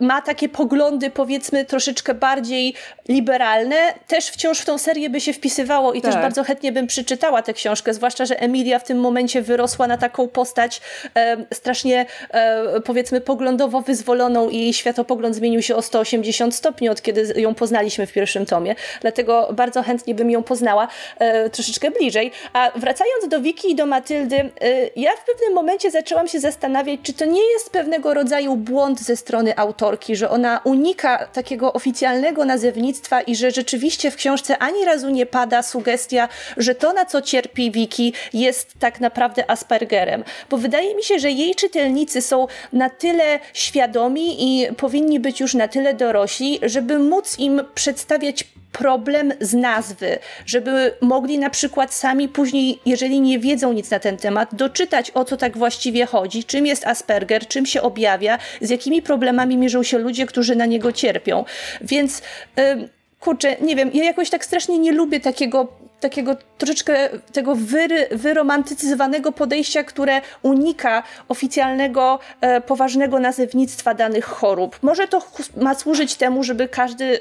ma 0.00 0.22
takie 0.22 0.48
poglądy, 0.48 1.10
powiedzmy, 1.10 1.64
troszeczkę 1.64 2.14
bardziej 2.14 2.74
liberalne, 3.08 3.76
też 4.06 4.26
wciąż 4.28 4.58
w 4.58 4.64
tą 4.64 4.78
serię 4.78 5.10
by 5.10 5.20
się 5.20 5.32
wpisywało 5.32 5.92
i 5.92 6.02
tak. 6.02 6.12
też 6.12 6.22
bardzo 6.22 6.44
chętnie 6.44 6.72
bym 6.72 6.86
przeczytała 6.86 7.42
tę 7.42 7.52
książkę, 7.52 7.94
zwłaszcza, 7.94 8.24
że 8.26 8.40
Emilia 8.40 8.78
w 8.78 8.84
tym 8.84 9.00
momencie 9.00 9.42
wyrosła 9.42 9.86
na 9.86 9.98
taką 9.98 10.28
postać 10.28 10.80
e, 11.16 11.36
strasznie, 11.54 12.06
e, 12.30 12.80
powiedzmy, 12.80 13.20
poglądowo 13.20 13.80
wyzwoloną 13.80 14.48
i 14.48 14.58
jej 14.58 14.72
światopogląd 14.72 15.36
zmienił 15.36 15.62
się 15.62 15.76
o 15.76 15.82
180 15.82 16.54
stopni, 16.54 16.88
od 16.88 17.02
kiedy 17.02 17.40
ją 17.40 17.54
poznaliśmy 17.54 18.06
w 18.06 18.12
pierwszym 18.12 18.46
tomie. 18.46 18.74
Dlatego 19.00 19.48
bardzo 19.52 19.82
chętnie 19.82 20.14
bym 20.14 20.30
ją 20.30 20.42
poznała 20.42 20.88
e, 21.18 21.50
troszeczkę 21.50 21.90
bliżej. 21.90 22.32
A 22.52 22.70
wracając 22.76 23.28
do 23.28 23.40
Wiki 23.40 23.70
i 23.70 23.74
do 23.74 23.86
Matyldy, 23.86 24.36
e, 24.36 24.50
ja 24.96 25.10
w 25.12 25.24
pewnym 25.24 25.54
momencie 25.54 25.90
zaczęłam 25.90 26.28
się 26.28 26.40
zastanawiać, 26.40 27.00
czy 27.02 27.12
to 27.12 27.24
nie 27.24 27.52
jest 27.52 27.70
pewnego 27.70 28.14
rodzaju 28.14 28.56
błąd 28.56 29.00
ze 29.00 29.16
strony 29.16 29.56
autora, 29.56 29.73
autorki, 29.74 30.16
że 30.16 30.30
ona 30.30 30.60
unika 30.64 31.26
takiego 31.26 31.72
oficjalnego 31.72 32.44
nazewnictwa 32.44 33.20
i 33.20 33.36
że 33.36 33.50
rzeczywiście 33.50 34.10
w 34.10 34.16
książce 34.16 34.58
ani 34.58 34.84
razu 34.84 35.10
nie 35.10 35.26
pada 35.26 35.62
sugestia, 35.62 36.28
że 36.56 36.74
to, 36.74 36.92
na 36.92 37.04
co 37.04 37.22
cierpi 37.22 37.70
Wiki, 37.70 38.12
jest 38.32 38.72
tak 38.78 39.00
naprawdę 39.00 39.50
Aspergerem. 39.50 40.24
Bo 40.50 40.56
wydaje 40.56 40.94
mi 40.94 41.02
się, 41.02 41.18
że 41.18 41.30
jej 41.30 41.54
czytelnicy 41.54 42.22
są 42.22 42.46
na 42.72 42.90
tyle 42.90 43.40
świadomi 43.52 44.36
i 44.38 44.74
powinni 44.74 45.20
być 45.20 45.40
już 45.40 45.54
na 45.54 45.68
tyle 45.68 45.94
dorośli, 45.94 46.58
żeby 46.62 46.98
móc 46.98 47.38
im 47.38 47.62
przedstawiać 47.74 48.44
problem 48.78 49.32
z 49.40 49.54
nazwy, 49.54 50.18
żeby 50.46 50.94
mogli 51.00 51.38
na 51.38 51.50
przykład 51.50 51.94
sami 51.94 52.28
później, 52.28 52.78
jeżeli 52.86 53.20
nie 53.20 53.38
wiedzą 53.38 53.72
nic 53.72 53.90
na 53.90 53.98
ten 53.98 54.16
temat, 54.16 54.54
doczytać 54.54 55.10
o 55.14 55.24
co 55.24 55.36
tak 55.36 55.58
właściwie 55.58 56.06
chodzi, 56.06 56.44
czym 56.44 56.66
jest 56.66 56.86
Asperger, 56.86 57.48
czym 57.48 57.66
się 57.66 57.82
objawia, 57.82 58.38
z 58.60 58.70
jakimi 58.70 59.02
problemami 59.02 59.58
mierzą 59.64 59.82
się 59.82 59.98
ludzie, 59.98 60.26
którzy 60.26 60.56
na 60.56 60.66
niego 60.66 60.92
cierpią. 60.92 61.44
Więc 61.80 62.22
kurczę, 63.20 63.56
nie 63.60 63.76
wiem, 63.76 63.90
ja 63.94 64.04
jakoś 64.04 64.30
tak 64.30 64.44
strasznie 64.44 64.78
nie 64.78 64.92
lubię 64.92 65.20
takiego 65.20 65.68
takiego 66.00 66.36
troszeczkę 66.58 67.08
tego 67.32 67.54
wyry, 67.54 68.08
wyromantyzowanego 68.10 69.32
podejścia, 69.32 69.84
które 69.84 70.20
unika 70.42 71.02
oficjalnego, 71.28 72.18
e, 72.40 72.60
poważnego 72.60 73.18
nazewnictwa 73.18 73.94
danych 73.94 74.24
chorób. 74.24 74.78
Może 74.82 75.08
to 75.08 75.22
ma 75.56 75.74
służyć 75.74 76.14
temu, 76.14 76.42
żeby 76.42 76.68
każdy 76.68 77.20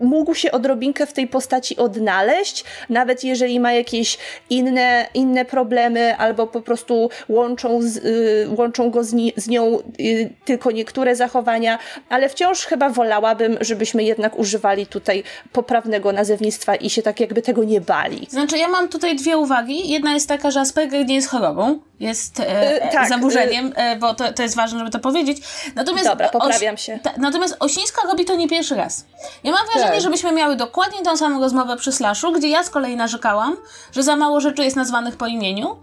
mógł 0.00 0.34
się 0.34 0.52
odrobinkę 0.52 1.06
w 1.06 1.12
tej 1.12 1.26
postaci 1.26 1.76
odnaleźć, 1.76 2.64
nawet 2.88 3.24
jeżeli 3.24 3.60
ma 3.60 3.72
jakieś 3.72 4.18
inne, 4.50 5.06
inne 5.14 5.44
problemy 5.44 6.16
albo 6.16 6.46
po 6.46 6.60
prostu 6.60 7.10
łączą, 7.28 7.82
z, 7.82 7.96
y, 7.96 8.48
łączą 8.56 8.90
go 8.90 9.04
z, 9.04 9.12
ni 9.12 9.32
z 9.36 9.48
nią 9.48 9.78
y, 10.00 10.30
tylko 10.44 10.70
niektóre 10.70 11.16
zachowania, 11.16 11.78
ale 12.08 12.28
wciąż 12.28 12.66
chyba 12.66 12.90
wolałabym, 12.90 13.58
żebyśmy 13.60 14.04
jednak 14.04 14.38
używali 14.38 14.86
tutaj 14.86 15.22
poprawnego 15.52 16.12
nazewnictwa 16.12 16.76
i 16.76 16.90
się 16.90 17.02
tak 17.02 17.20
jakby 17.20 17.42
tego 17.42 17.64
nie 17.64 17.80
bali. 17.80 18.26
Znaczy 18.30 18.58
ja 18.58 18.68
mam 18.68 18.88
tutaj 18.88 19.16
dwie 19.16 19.38
uwagi. 19.38 19.90
Jedna 19.90 20.14
jest 20.14 20.28
taka, 20.28 20.50
że 20.50 20.60
Asperger 20.60 21.06
nie 21.06 21.14
jest 21.14 21.28
chorobą, 21.28 21.80
jest 22.00 22.40
e, 22.40 22.82
e 22.82 22.92
tak, 22.92 23.08
zaburzeniem, 23.08 23.72
e, 23.76 23.96
bo 23.96 24.14
to, 24.14 24.32
to 24.32 24.42
jest 24.42 24.56
ważne, 24.56 24.78
żeby 24.78 24.90
to 24.90 24.98
powiedzieć. 24.98 25.38
Natomiast 25.74 26.06
Dobra, 26.06 26.28
poprawiam 26.28 26.76
się. 26.76 26.98
Ta, 27.02 27.10
natomiast 27.16 27.56
Osińska 27.60 28.02
robi 28.06 28.24
to 28.24 28.36
nie 28.36 28.48
pierwszy 28.48 28.74
raz. 28.74 29.04
Ja 29.44 29.52
mam 29.52 29.66
wrażenie, 29.66 29.92
tak. 29.92 30.00
żebyśmy 30.00 30.32
miały 30.32 30.56
dokładnie 30.56 31.02
tą 31.02 31.16
samą 31.16 31.40
rozmowę 31.40 31.76
przy 31.76 31.92
Slashu, 31.92 32.32
gdzie 32.32 32.48
ja 32.48 32.62
z 32.62 32.70
kolei 32.70 32.96
narzekałam, 32.96 33.56
że 33.92 34.02
za 34.02 34.16
mało 34.16 34.40
rzeczy 34.40 34.64
jest 34.64 34.76
nazwanych 34.76 35.16
po 35.16 35.26
imieniu. 35.26 35.76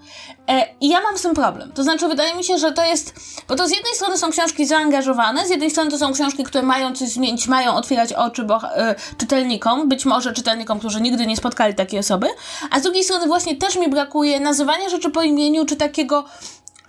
E, 0.50 0.67
I 0.81 0.89
ja 0.89 1.01
mam 1.01 1.17
z 1.17 1.21
tym 1.21 1.33
problem. 1.33 1.71
To 1.71 1.83
znaczy, 1.83 2.07
wydaje 2.07 2.36
mi 2.36 2.43
się, 2.43 2.57
że 2.57 2.71
to 2.71 2.86
jest. 2.86 3.13
Bo 3.47 3.55
to 3.55 3.67
z 3.67 3.71
jednej 3.71 3.95
strony 3.95 4.17
są 4.17 4.31
książki 4.31 4.65
zaangażowane, 4.65 5.47
z 5.47 5.50
jednej 5.50 5.71
strony 5.71 5.91
to 5.91 5.97
są 5.97 6.13
książki, 6.13 6.43
które 6.43 6.63
mają 6.63 6.95
coś 6.95 7.09
zmienić, 7.09 7.47
mają 7.47 7.75
otwierać 7.75 8.13
oczy 8.13 8.43
bo, 8.43 8.62
e, 8.75 8.95
czytelnikom, 9.17 9.89
być 9.89 10.05
może 10.05 10.33
czytelnikom, 10.33 10.79
którzy 10.79 11.01
nigdy 11.01 11.25
nie 11.25 11.38
spotkali 11.38 11.75
takiej 11.75 12.00
osoby, 12.00 12.27
a 12.71 12.79
z 12.79 12.83
drugiej 12.83 13.03
strony 13.03 13.27
właśnie 13.27 13.55
też 13.55 13.75
mi 13.75 13.89
brakuje 13.89 14.39
nazywania 14.39 14.89
rzeczy 14.89 15.09
po 15.09 15.21
imieniu, 15.21 15.65
czy 15.65 15.75
takiego 15.75 16.07
México 16.08 16.26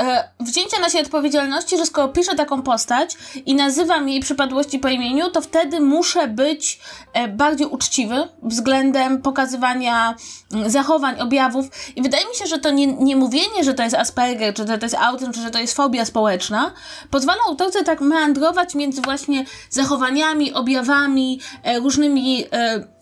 e, 0.03 0.29
wzięcia 0.41 0.81
na 0.81 0.91
siebie 0.91 1.05
odpowiedzialności, 1.05 1.79
że 1.79 1.87
skoro 1.87 2.09
piszę 2.09 2.35
taką 2.35 2.63
postać 2.63 3.17
i 3.47 3.55
nazywam 3.55 4.09
jej 4.09 4.21
przypadłości 4.21 4.79
po 4.79 4.89
imieniu, 4.89 5.31
to 5.31 5.41
wtedy 5.41 5.81
muszę 5.81 6.29
być 6.29 6.81
e, 7.13 7.29
bardziej 7.29 7.67
uczciwy 7.67 8.29
względem 8.43 9.23
pokazywania 9.23 10.15
mm, 10.53 10.71
zachowań, 10.71 11.21
objawów. 11.21 11.67
I 11.97 12.03
wydaje 12.03 12.29
mi 12.29 12.35
się, 12.35 12.47
że 12.47 12.59
to 12.59 12.71
nie, 12.71 12.87
nie 12.87 13.17
mówienie, 13.17 13.65
że 13.65 13.75
to 13.75 13.83
jest 13.83 13.97
Asperger, 13.97 14.55
czy 14.55 14.67
że 14.67 14.79
to 14.79 14.87
jest 14.87 14.97
autyzm, 14.97 15.33
czy 15.33 15.41
że 15.41 15.51
to 15.51 15.59
jest 15.59 15.77
fobia 15.77 16.05
społeczna, 16.05 16.73
pozwala 17.11 17.41
autorce 17.49 17.85
tak 17.85 18.01
meandrować 18.01 18.75
między 18.75 19.03
właśnie 19.03 19.45
zachowaniami, 19.71 20.53
objawami, 20.53 21.41
e, 21.63 21.81
różnymi 21.81 22.45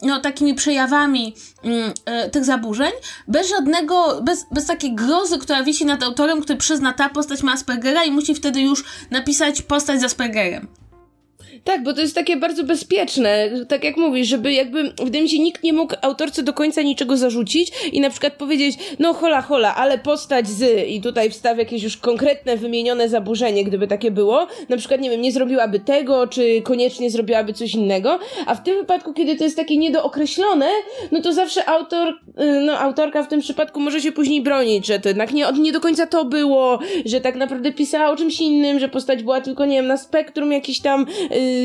no, 0.02 0.20
takimi 0.20 0.54
przejawami 0.54 1.34
mm, 1.64 1.92
tych 2.32 2.44
zaburzeń, 2.44 2.92
bez 3.28 3.48
żadnego, 3.48 4.20
bez, 4.22 4.46
bez 4.52 4.66
takiej 4.66 4.94
grozy, 4.94 5.38
która 5.38 5.62
wisi 5.62 5.86
nad 5.86 6.02
autorem, 6.02 6.40
który 6.42 6.58
przyzna 6.58 6.85
ta 6.92 7.08
postać 7.08 7.42
ma 7.42 7.52
Aspergera 7.52 8.04
i 8.04 8.10
musi 8.10 8.34
wtedy 8.34 8.60
już 8.60 8.84
napisać 9.10 9.62
postać 9.62 10.00
z 10.00 10.04
Aspergerem. 10.04 10.68
Tak, 11.66 11.82
bo 11.82 11.92
to 11.92 12.00
jest 12.00 12.14
takie 12.14 12.36
bardzo 12.36 12.64
bezpieczne, 12.64 13.50
tak 13.68 13.84
jak 13.84 13.96
mówisz, 13.96 14.28
żeby 14.28 14.52
jakby, 14.52 14.92
wydaje 15.04 15.22
mi 15.22 15.28
się, 15.28 15.38
nikt 15.38 15.62
nie 15.62 15.72
mógł 15.72 15.94
autorce 16.02 16.42
do 16.42 16.52
końca 16.52 16.82
niczego 16.82 17.16
zarzucić 17.16 17.72
i 17.92 18.00
na 18.00 18.10
przykład 18.10 18.32
powiedzieć, 18.32 18.78
no 18.98 19.14
hola, 19.14 19.42
hola, 19.42 19.74
ale 19.74 19.98
postać 19.98 20.48
z 20.48 20.88
i 20.88 21.00
tutaj 21.00 21.30
wstaw 21.30 21.58
jakieś 21.58 21.82
już 21.82 21.96
konkretne, 21.96 22.56
wymienione 22.56 23.08
zaburzenie, 23.08 23.64
gdyby 23.64 23.86
takie 23.86 24.10
było, 24.10 24.46
na 24.68 24.76
przykład, 24.76 25.00
nie 25.00 25.10
wiem, 25.10 25.20
nie 25.20 25.32
zrobiłaby 25.32 25.80
tego, 25.80 26.26
czy 26.26 26.62
koniecznie 26.62 27.10
zrobiłaby 27.10 27.52
coś 27.52 27.74
innego, 27.74 28.18
a 28.46 28.54
w 28.54 28.62
tym 28.62 28.76
wypadku, 28.76 29.12
kiedy 29.12 29.36
to 29.36 29.44
jest 29.44 29.56
takie 29.56 29.76
niedookreślone, 29.76 30.68
no 31.12 31.20
to 31.22 31.32
zawsze 31.32 31.68
autor, 31.68 32.08
y, 32.08 32.14
no 32.60 32.78
autorka 32.78 33.22
w 33.22 33.28
tym 33.28 33.40
przypadku 33.40 33.80
może 33.80 34.00
się 34.00 34.12
później 34.12 34.42
bronić, 34.42 34.86
że 34.86 34.98
to 34.98 35.08
jednak 35.08 35.32
nie, 35.32 35.46
nie 35.60 35.72
do 35.72 35.80
końca 35.80 36.06
to 36.06 36.24
było, 36.24 36.78
że 37.04 37.20
tak 37.20 37.36
naprawdę 37.36 37.72
pisała 37.72 38.10
o 38.10 38.16
czymś 38.16 38.40
innym, 38.40 38.78
że 38.78 38.88
postać 38.88 39.22
była 39.22 39.40
tylko, 39.40 39.66
nie 39.66 39.76
wiem, 39.76 39.86
na 39.86 39.96
spektrum 39.96 40.52
jakiś 40.52 40.80
tam, 40.80 41.06
yy, 41.30 41.55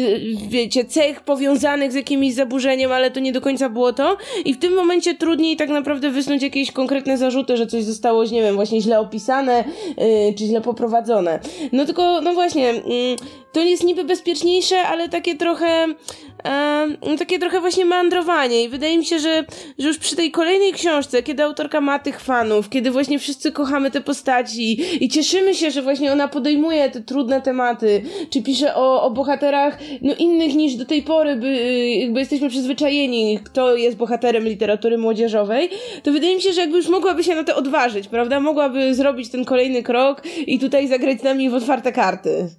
wiecie, 0.48 0.86
cech 0.86 1.22
powiązanych 1.22 1.92
z 1.92 1.96
jakimś 1.96 2.34
zaburzeniem, 2.34 2.92
ale 2.92 3.12
to 3.12 3.20
nie 3.20 3.32
do 3.32 3.42
końca 3.42 3.70
było 3.70 3.94
to 3.94 4.18
i 4.46 4.54
w 4.54 4.60
tym 4.60 4.74
momencie 4.74 5.16
trudniej 5.16 5.58
tak 5.58 5.70
naprawdę 5.70 6.10
wysnuć 6.10 6.44
jakieś 6.44 6.72
konkretne 6.72 7.18
zarzuty, 7.18 7.58
że 7.58 7.68
coś 7.68 7.84
zostało, 7.84 8.24
nie 8.24 8.42
wiem, 8.42 8.56
właśnie 8.56 8.82
źle 8.82 9.00
opisane, 9.00 9.64
yy, 9.98 10.34
czy 10.38 10.46
źle 10.46 10.62
poprowadzone. 10.62 11.40
No 11.72 11.86
tylko, 11.86 12.22
no 12.22 12.34
właśnie, 12.34 12.64
yy, 12.64 13.16
to 13.52 13.62
jest 13.62 13.84
niby 13.84 14.04
bezpieczniejsze, 14.04 14.78
ale 14.80 15.10
takie 15.10 15.36
trochę, 15.36 15.88
no 17.02 17.18
takie 17.18 17.40
trochę 17.40 17.60
właśnie 17.60 17.86
mandrowanie 17.86 18.64
i 18.64 18.70
wydaje 18.70 18.98
mi 18.98 19.06
się, 19.06 19.20
że, 19.20 19.44
że 19.80 19.88
już 19.88 19.98
przy 19.98 20.16
tej 20.16 20.32
kolejnej 20.32 20.74
książce, 20.74 21.24
kiedy 21.24 21.44
autorka 21.44 21.82
ma 21.82 22.00
tych 22.00 22.20
fanów, 22.20 22.70
kiedy 22.70 22.92
właśnie 22.92 23.20
wszyscy 23.20 23.52
kochamy 23.52 23.92
te 23.92 24.02
postaci 24.02 24.82
i 25.04 25.10
cieszymy 25.10 25.56
się, 25.56 25.72
że 25.72 25.82
właśnie 25.82 26.12
ona 26.12 26.28
podejmuje 26.28 26.90
te 26.90 27.02
trudne 27.02 27.42
tematy, 27.42 28.02
czy 28.30 28.44
pisze 28.44 28.76
o, 28.76 29.04
o 29.04 29.12
bohaterach 29.12 29.78
no 30.02 30.16
innych 30.16 30.56
niż 30.56 30.76
do 30.76 30.86
tej 30.86 31.02
pory, 31.04 31.36
by, 31.36 31.58
jakby 31.90 32.20
jesteśmy 32.20 32.50
przyzwyczajeni, 32.50 33.40
kto 33.44 33.76
jest 33.76 33.98
bohaterem 33.98 34.44
literatury 34.44 34.98
młodzieżowej, 34.98 35.70
to 36.04 36.12
wydaje 36.12 36.36
mi 36.36 36.42
się, 36.42 36.54
że 36.54 36.62
jakby 36.62 36.78
już 36.78 36.88
mogłaby 36.88 37.24
się 37.24 37.36
na 37.36 37.44
to 37.44 37.56
odważyć, 37.56 38.08
prawda? 38.08 38.40
Mogłaby 38.40 38.96
zrobić 38.96 39.30
ten 39.30 39.46
kolejny 39.46 39.84
krok 39.84 40.22
i 40.48 40.60
tutaj 40.60 40.88
zagrać 40.88 41.20
z 41.20 41.24
nami 41.24 41.50
w 41.50 41.54
otwarte 41.54 41.92
karty. 41.92 42.50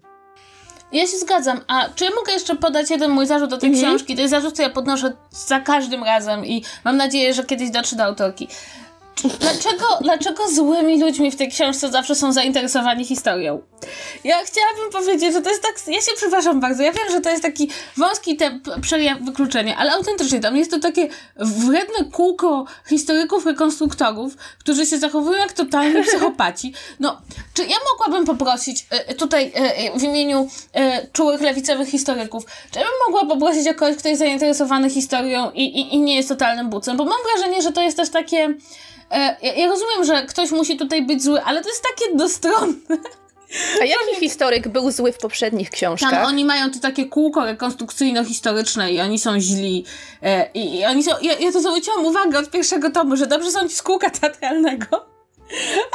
Ja 0.93 1.07
się 1.07 1.19
zgadzam. 1.19 1.61
A 1.69 1.89
czy 1.95 2.05
ja 2.05 2.11
mogę 2.17 2.33
jeszcze 2.33 2.57
podać 2.57 2.91
jeden 2.91 3.11
mój 3.11 3.27
zarzut 3.27 3.51
do 3.51 3.59
tej 3.59 3.71
mhm. 3.71 3.87
książki? 3.87 4.15
To 4.15 4.21
jest 4.21 4.31
zarzut, 4.31 4.53
który 4.53 4.69
ja 4.69 4.75
podnoszę 4.75 5.13
za 5.31 5.61
każdym 5.61 6.05
razem 6.05 6.47
i 6.47 6.65
mam 6.85 6.97
nadzieję, 6.97 7.35
że 7.35 7.45
kiedyś 7.45 7.71
dotrze 7.71 7.97
do 7.97 8.05
autorki. 8.05 8.49
Dlaczego, 9.40 9.87
dlaczego 10.00 10.49
złymi 10.49 11.00
ludźmi 11.00 11.31
w 11.31 11.37
tej 11.37 11.49
książce 11.49 11.90
zawsze 11.90 12.14
są 12.14 12.33
zainteresowani 12.33 13.04
historią? 13.04 13.62
Ja 14.25 14.37
chciałabym 14.45 14.92
powiedzieć, 14.92 15.33
że 15.33 15.42
to 15.42 15.50
jest 15.50 15.62
tak. 15.62 15.75
Ja 15.87 16.00
się 16.00 16.11
przepraszam 16.16 16.61
bardzo. 16.61 16.83
Ja 16.83 16.92
wiem, 16.92 17.11
że 17.11 17.21
to 17.21 17.31
jest 17.31 17.42
taki 17.42 17.71
wąski 17.97 18.38
przejaw 18.81 19.21
wykluczenia, 19.21 19.76
ale 19.76 19.92
autentycznie 19.92 20.40
tam 20.40 20.57
jest 20.57 20.71
to 20.71 20.78
takie 20.78 21.09
wredne 21.37 22.04
kółko 22.12 22.64
historyków, 22.88 23.47
rekonstruktorów, 23.47 24.37
którzy 24.59 24.87
się 24.87 24.99
zachowują 24.99 25.38
jak 25.38 25.52
totalni 25.52 26.02
psychopaci. 26.09 26.75
No, 27.00 27.21
czy 27.54 27.62
ja 27.62 27.76
mogłabym 27.92 28.26
poprosić 28.26 28.87
y, 29.11 29.14
tutaj 29.14 29.52
y, 29.95 29.99
w 29.99 30.02
imieniu 30.02 30.49
czułych 31.12 31.40
lewicowych 31.40 31.88
historyków, 31.88 32.45
czy 32.71 32.78
ja 32.78 32.85
bym 32.85 32.95
mogła 33.12 33.35
poprosić 33.35 33.69
o 33.69 33.75
kogoś, 33.75 33.97
kto 33.97 34.09
jest 34.09 34.19
zainteresowany 34.19 34.90
historią 34.90 35.50
i, 35.50 35.64
i, 35.64 35.95
i 35.95 36.00
nie 36.00 36.16
jest 36.16 36.28
totalnym 36.28 36.71
bucem? 36.71 36.97
Bo 36.97 37.04
mam 37.04 37.19
wrażenie, 37.33 37.62
że 37.62 37.73
to 37.73 37.83
jest 37.83 37.97
też 37.97 38.11
takie 38.11 38.54
E, 39.12 39.37
ja, 39.42 39.54
ja 39.54 39.66
rozumiem, 39.66 40.04
że 40.04 40.26
ktoś 40.26 40.50
musi 40.50 40.76
tutaj 40.76 41.02
być 41.02 41.23
zły, 41.23 41.42
ale 41.42 41.62
to 41.62 41.69
jest 41.69 41.83
takie 41.83 42.16
dostronne. 42.16 42.75
A 43.81 43.85
jaki 43.85 44.21
historyk 44.21 44.69
był 44.69 44.90
zły 44.90 45.12
w 45.12 45.19
poprzednich 45.19 45.71
książkach? 45.71 46.11
Tam 46.11 46.25
oni 46.25 46.45
mają 46.45 46.71
to 46.71 46.78
takie 46.78 47.07
kółko 47.07 47.45
rekonstrukcyjno-historyczne 47.45 48.92
i 48.92 49.00
oni 49.00 49.19
są 49.19 49.40
źli. 49.40 49.85
E, 50.23 50.50
i, 50.54 50.78
i, 50.78 50.85
oni 50.85 51.02
są, 51.02 51.11
ja, 51.23 51.35
ja 51.38 51.52
to 51.52 51.61
zwróciłam 51.61 52.07
uwagę 52.07 52.38
od 52.38 52.50
pierwszego 52.50 52.90
tomu, 52.90 53.16
że 53.16 53.26
dobrze 53.26 53.50
są 53.50 53.69
ci 53.69 53.75
z 53.75 53.83
kółka 53.83 54.11
teatralnego, 54.11 55.07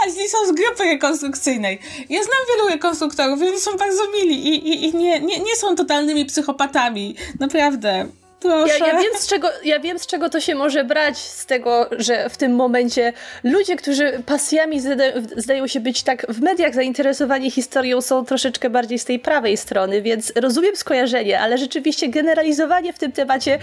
a 0.05 0.09
źli 0.09 0.29
są 0.29 0.38
z 0.47 0.51
grupy 0.51 0.83
rekonstrukcyjnej. 0.83 1.79
Ja 2.09 2.24
znam 2.24 2.38
wielu 2.50 2.69
rekonstruktorów 2.69 3.41
i 3.41 3.47
oni 3.47 3.59
są 3.59 3.77
bardzo 3.77 4.03
mili 4.12 4.47
i, 4.47 4.69
i, 4.69 4.86
i 4.86 4.95
nie, 4.95 5.19
nie, 5.19 5.39
nie 5.39 5.55
są 5.55 5.75
totalnymi 5.75 6.25
psychopatami. 6.25 7.15
Naprawdę. 7.39 8.07
Ja, 8.44 8.88
ja, 8.88 9.00
wiem, 9.00 9.13
z 9.15 9.27
czego, 9.27 9.50
ja 9.63 9.79
wiem, 9.79 10.00
z 10.00 10.08
czego 10.08 10.29
to 10.29 10.39
się 10.39 10.56
może 10.56 10.84
brać, 10.84 11.17
z 11.17 11.46
tego, 11.46 11.89
że 11.91 12.29
w 12.29 12.38
tym 12.38 12.56
momencie 12.56 13.13
ludzie, 13.44 13.75
którzy 13.75 14.24
pasjami 14.25 14.79
zda, 14.79 15.03
zdają 15.38 15.67
się 15.67 15.79
być 15.79 16.03
tak 16.03 16.25
w 16.29 16.41
mediach 16.41 16.74
zainteresowani 16.74 17.51
historią, 17.51 18.01
są 18.01 18.25
troszeczkę 18.25 18.70
bardziej 18.70 19.00
z 19.00 19.06
tej 19.06 19.20
prawej 19.20 19.58
strony, 19.58 20.01
więc 20.01 20.34
rozumiem 20.36 20.75
skojarzenie, 20.75 21.39
ale 21.39 21.58
rzeczywiście 21.58 22.10
generalizowanie 22.10 22.94
w 22.94 23.00
tym 23.00 23.12
temacie 23.12 23.60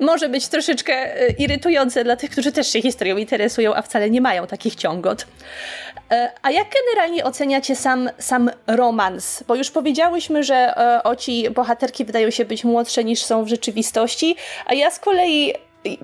może 0.00 0.28
być 0.28 0.48
troszeczkę 0.48 0.92
e, 0.92 1.30
irytujące 1.30 2.04
dla 2.04 2.16
tych, 2.16 2.30
którzy 2.30 2.52
też 2.52 2.72
się 2.72 2.82
historią 2.82 3.16
interesują, 3.16 3.74
a 3.74 3.82
wcale 3.82 4.10
nie 4.10 4.20
mają 4.20 4.46
takich 4.46 4.74
ciągot. 4.74 5.26
E, 6.10 6.32
a 6.42 6.50
jak 6.50 6.66
generalnie 6.84 7.24
oceniacie 7.24 7.76
sam, 7.76 8.10
sam 8.18 8.50
romans? 8.66 9.44
Bo 9.48 9.54
już 9.54 9.70
powiedziałyśmy, 9.70 10.44
że 10.44 10.54
e, 10.54 11.02
oci 11.02 11.50
bohaterki 11.50 12.04
wydają 12.04 12.30
się 12.30 12.44
być 12.44 12.64
młodsze 12.64 13.04
niż 13.04 13.22
są 13.22 13.44
w 13.44 13.48
rzeczywistości, 13.48 14.36
a 14.66 14.74
ja 14.74 14.90
z 14.90 14.98
kolei 14.98 15.52
e, 15.52 15.94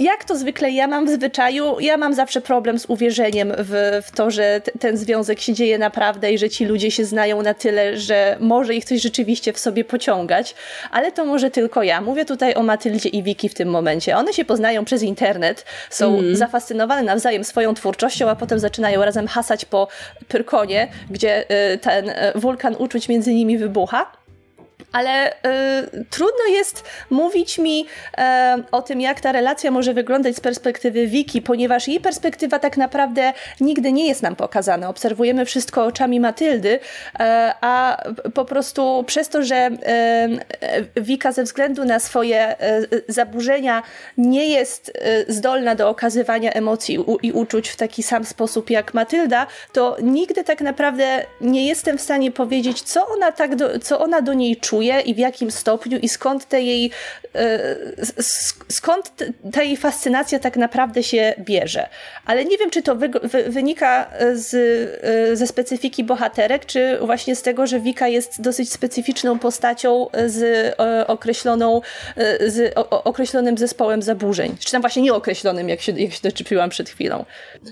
jak 0.00 0.24
to 0.24 0.36
zwykle 0.36 0.70
ja 0.70 0.86
mam 0.86 1.06
w 1.06 1.10
zwyczaju, 1.10 1.80
ja 1.80 1.96
mam 1.96 2.14
zawsze 2.14 2.40
problem 2.40 2.78
z 2.78 2.86
uwierzeniem 2.86 3.52
w, 3.58 4.02
w 4.06 4.10
to, 4.10 4.30
że 4.30 4.60
t- 4.60 4.72
ten 4.78 4.96
związek 4.96 5.40
się 5.40 5.52
dzieje 5.52 5.78
naprawdę 5.78 6.32
i 6.32 6.38
że 6.38 6.50
ci 6.50 6.64
ludzie 6.64 6.90
się 6.90 7.04
znają 7.04 7.42
na 7.42 7.54
tyle, 7.54 7.96
że 7.96 8.36
może 8.40 8.74
ich 8.74 8.84
coś 8.84 9.00
rzeczywiście 9.02 9.52
w 9.52 9.58
sobie 9.58 9.84
pociągać, 9.84 10.54
ale 10.90 11.12
to 11.12 11.24
może 11.24 11.50
tylko 11.50 11.82
ja. 11.82 12.00
Mówię 12.00 12.24
tutaj 12.24 12.54
o 12.54 12.62
Matyldzie 12.62 13.08
i 13.08 13.22
Wiki 13.22 13.48
w 13.48 13.54
tym 13.54 13.68
momencie. 13.68 14.16
One 14.16 14.32
się 14.32 14.44
poznają 14.44 14.84
przez 14.84 15.02
internet, 15.02 15.64
są 15.90 16.18
mm. 16.18 16.36
zafascynowane 16.36 17.02
nawzajem 17.02 17.44
swoją 17.44 17.74
twórczością, 17.74 18.28
a 18.28 18.36
potem 18.36 18.58
zaczynają 18.58 19.04
razem 19.04 19.26
hasać 19.26 19.64
po 19.64 19.88
Pyrkonie, 20.28 20.88
gdzie 21.10 21.44
y, 21.72 21.78
ten 21.78 22.08
y, 22.08 22.14
wulkan 22.34 22.76
uczuć 22.78 23.08
między 23.08 23.34
nimi 23.34 23.58
wybucha 23.58 24.19
ale 24.92 25.32
y, 25.32 26.04
trudno 26.10 26.46
jest 26.48 26.84
mówić 27.10 27.58
mi 27.58 27.86
y, 27.86 28.22
o 28.72 28.82
tym, 28.82 29.00
jak 29.00 29.20
ta 29.20 29.32
relacja 29.32 29.70
może 29.70 29.94
wyglądać 29.94 30.36
z 30.36 30.40
perspektywy 30.40 31.06
Wiki, 31.06 31.42
ponieważ 31.42 31.88
jej 31.88 32.00
perspektywa 32.00 32.58
tak 32.58 32.76
naprawdę 32.76 33.32
nigdy 33.60 33.92
nie 33.92 34.08
jest 34.08 34.22
nam 34.22 34.36
pokazana. 34.36 34.88
Obserwujemy 34.88 35.44
wszystko 35.44 35.84
oczami 35.84 36.20
Matyldy, 36.20 36.68
y, 36.68 36.78
a 37.60 38.04
po 38.34 38.44
prostu 38.44 39.04
przez 39.06 39.28
to, 39.28 39.42
że 39.42 39.70
Wika 40.96 41.32
ze 41.32 41.42
względu 41.42 41.84
na 41.84 41.98
swoje 41.98 42.56
zaburzenia 43.08 43.82
nie 44.16 44.48
jest 44.48 44.92
zdolna 45.28 45.74
do 45.74 45.88
okazywania 45.88 46.52
emocji 46.52 46.98
i 47.22 47.32
uczuć 47.32 47.68
w 47.68 47.76
taki 47.76 48.02
sam 48.02 48.24
sposób 48.24 48.70
jak 48.70 48.94
Matylda, 48.94 49.46
to 49.72 49.96
nigdy 50.02 50.44
tak 50.44 50.60
naprawdę 50.60 51.24
nie 51.40 51.66
jestem 51.66 51.98
w 51.98 52.00
stanie 52.00 52.32
powiedzieć, 52.32 52.82
co 52.82 53.08
ona, 53.08 53.32
tak 53.32 53.56
do, 53.56 53.78
co 53.78 54.00
ona 54.00 54.22
do 54.22 54.34
niej 54.34 54.56
czuje 54.56 54.79
czuje 54.80 55.00
i 55.00 55.14
w 55.14 55.18
jakim 55.18 55.50
stopniu 55.50 55.98
i 55.98 56.08
skąd 56.08 56.48
te 56.48 56.62
jej, 56.62 56.90
e, 57.34 57.76
skąd 58.68 59.12
ta 59.52 59.62
jej 59.62 59.76
fascynacja 59.76 60.38
tak 60.38 60.56
naprawdę 60.56 61.02
się 61.02 61.34
bierze. 61.38 61.88
Ale 62.26 62.44
nie 62.44 62.58
wiem, 62.58 62.70
czy 62.70 62.82
to 62.82 62.96
wy, 62.96 63.08
wy, 63.08 63.42
wynika 63.48 64.10
z, 64.34 64.54
e, 65.32 65.36
ze 65.36 65.46
specyfiki 65.46 66.04
bohaterek, 66.04 66.66
czy 66.66 66.98
właśnie 67.00 67.36
z 67.36 67.42
tego, 67.42 67.66
że 67.66 67.80
Wika 67.80 68.08
jest 68.08 68.40
dosyć 68.40 68.72
specyficzną 68.72 69.38
postacią 69.38 70.06
z 70.26 70.42
e, 70.78 71.06
określoną, 71.06 71.80
z 72.46 72.72
określonym 72.90 73.58
zespołem 73.58 74.02
zaburzeń. 74.02 74.56
Czy 74.64 74.72
tam 74.72 74.80
właśnie 74.80 75.02
nieokreślonym, 75.02 75.68
jak 75.68 75.80
się, 75.80 75.92
jak 75.92 76.12
się 76.12 76.20
doczepiłam 76.22 76.70
przed 76.70 76.90
chwilą. 76.90 77.24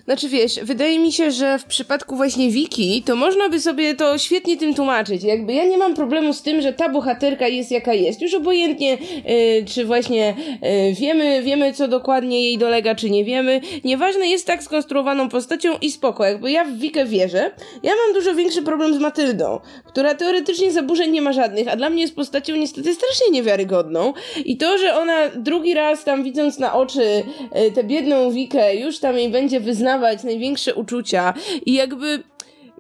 Znaczy 0.05 0.29
wiesz, 0.29 0.61
wydaje 0.63 0.99
mi 0.99 1.13
się, 1.13 1.31
że 1.31 1.59
w 1.59 1.65
przypadku 1.65 2.17
właśnie 2.17 2.51
Wiki, 2.51 3.03
to 3.03 3.17
można 3.17 3.49
by 3.49 3.61
sobie 3.61 3.95
to 3.95 4.19
świetnie 4.19 4.57
tym 4.57 4.75
tłumaczyć. 4.75 5.23
Jakby 5.23 5.53
ja 5.53 5.65
nie 5.65 5.79
mam 5.79 5.95
problemu 5.95 6.33
z 6.33 6.43
tym, 6.43 6.61
że 6.61 6.73
ta 6.73 6.89
bohaterka 6.99 7.49
jest 7.49 7.71
jaka 7.71 7.95
jest. 7.95 8.23
Już 8.23 8.35
obojętnie, 8.35 8.91
yy, 8.91 9.65
czy 9.67 9.85
właśnie 9.85 10.35
yy, 10.63 10.95
wiemy, 10.95 11.43
wiemy, 11.43 11.73
co 11.73 11.89
dokładnie 11.89 12.45
jej 12.45 12.59
dolega, 12.59 12.95
czy 12.95 13.11
nie 13.11 13.25
wiemy. 13.25 13.61
Nieważne 13.85 14.27
jest 14.27 14.47
tak 14.47 14.63
skonstruowaną 14.63 15.29
postacią 15.29 15.69
i 15.81 15.91
spoko. 15.91 16.25
Jakby 16.25 16.51
ja 16.51 16.65
w 16.65 16.79
Wikę 16.79 17.05
wierzę. 17.07 17.51
Ja 17.83 17.93
mam 18.07 18.15
dużo 18.15 18.35
większy 18.35 18.63
problem 18.63 18.95
z 18.95 18.99
Matyldą, 18.99 19.61
która 19.85 20.15
teoretycznie 20.15 20.73
zaburzeń 20.73 21.11
nie 21.11 21.23
ma 21.23 21.33
żadnych, 21.33 21.69
a 21.69 21.77
dla 21.77 21.91
mnie 21.91 22.03
jest 22.03 22.17
postacią 22.17 22.57
niestety 22.57 22.95
strasznie 22.95 23.31
niewiarygodną. 23.31 24.13
I 24.45 24.57
to, 24.57 24.79
że 24.79 24.97
ona 24.97 25.29
drugi 25.37 25.75
raz 25.75 26.05
tam 26.05 26.25
widząc 26.25 26.59
na 26.59 26.75
oczy 26.75 27.23
yy, 27.55 27.71
tę 27.71 27.85
biedną 27.85 28.31
Wikę, 28.31 28.77
już 28.77 28.99
tam 28.99 29.19
jej 29.19 29.29
będzie 29.29 29.61
wyznawać 29.61 30.25
największe 30.25 30.75
uczucia 30.75 31.35
i 31.67 31.75
jakby 31.75 32.23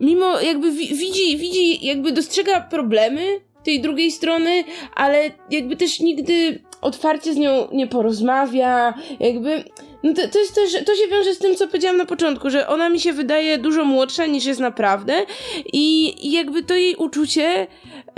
mimo 0.00 0.40
jakby 0.40 0.72
widzi, 0.72 1.36
widzi, 1.36 1.86
jakby 1.86 2.12
dostrzega 2.12 2.60
problemy, 2.60 3.22
tej 3.68 3.80
drugiej 3.80 4.10
strony, 4.10 4.64
ale 4.94 5.30
jakby 5.50 5.76
też 5.76 6.00
nigdy 6.00 6.58
otwarcie 6.80 7.34
z 7.34 7.36
nią 7.36 7.68
nie 7.72 7.86
porozmawia, 7.86 8.94
jakby 9.20 9.64
no 10.02 10.14
to, 10.14 10.28
to, 10.28 10.38
jest 10.38 10.54
też, 10.54 10.72
to 10.84 10.94
się 10.94 11.08
wiąże 11.10 11.34
z 11.34 11.38
tym, 11.38 11.56
co 11.56 11.66
powiedziałam 11.66 11.96
na 11.96 12.06
początku, 12.06 12.50
że 12.50 12.68
ona 12.68 12.88
mi 12.88 13.00
się 13.00 13.12
wydaje 13.12 13.58
dużo 13.58 13.84
młodsza 13.84 14.26
niż 14.26 14.44
jest 14.44 14.60
naprawdę 14.60 15.14
i 15.72 16.14
jakby 16.32 16.62
to 16.62 16.74
jej 16.74 16.96
uczucie, 16.96 17.66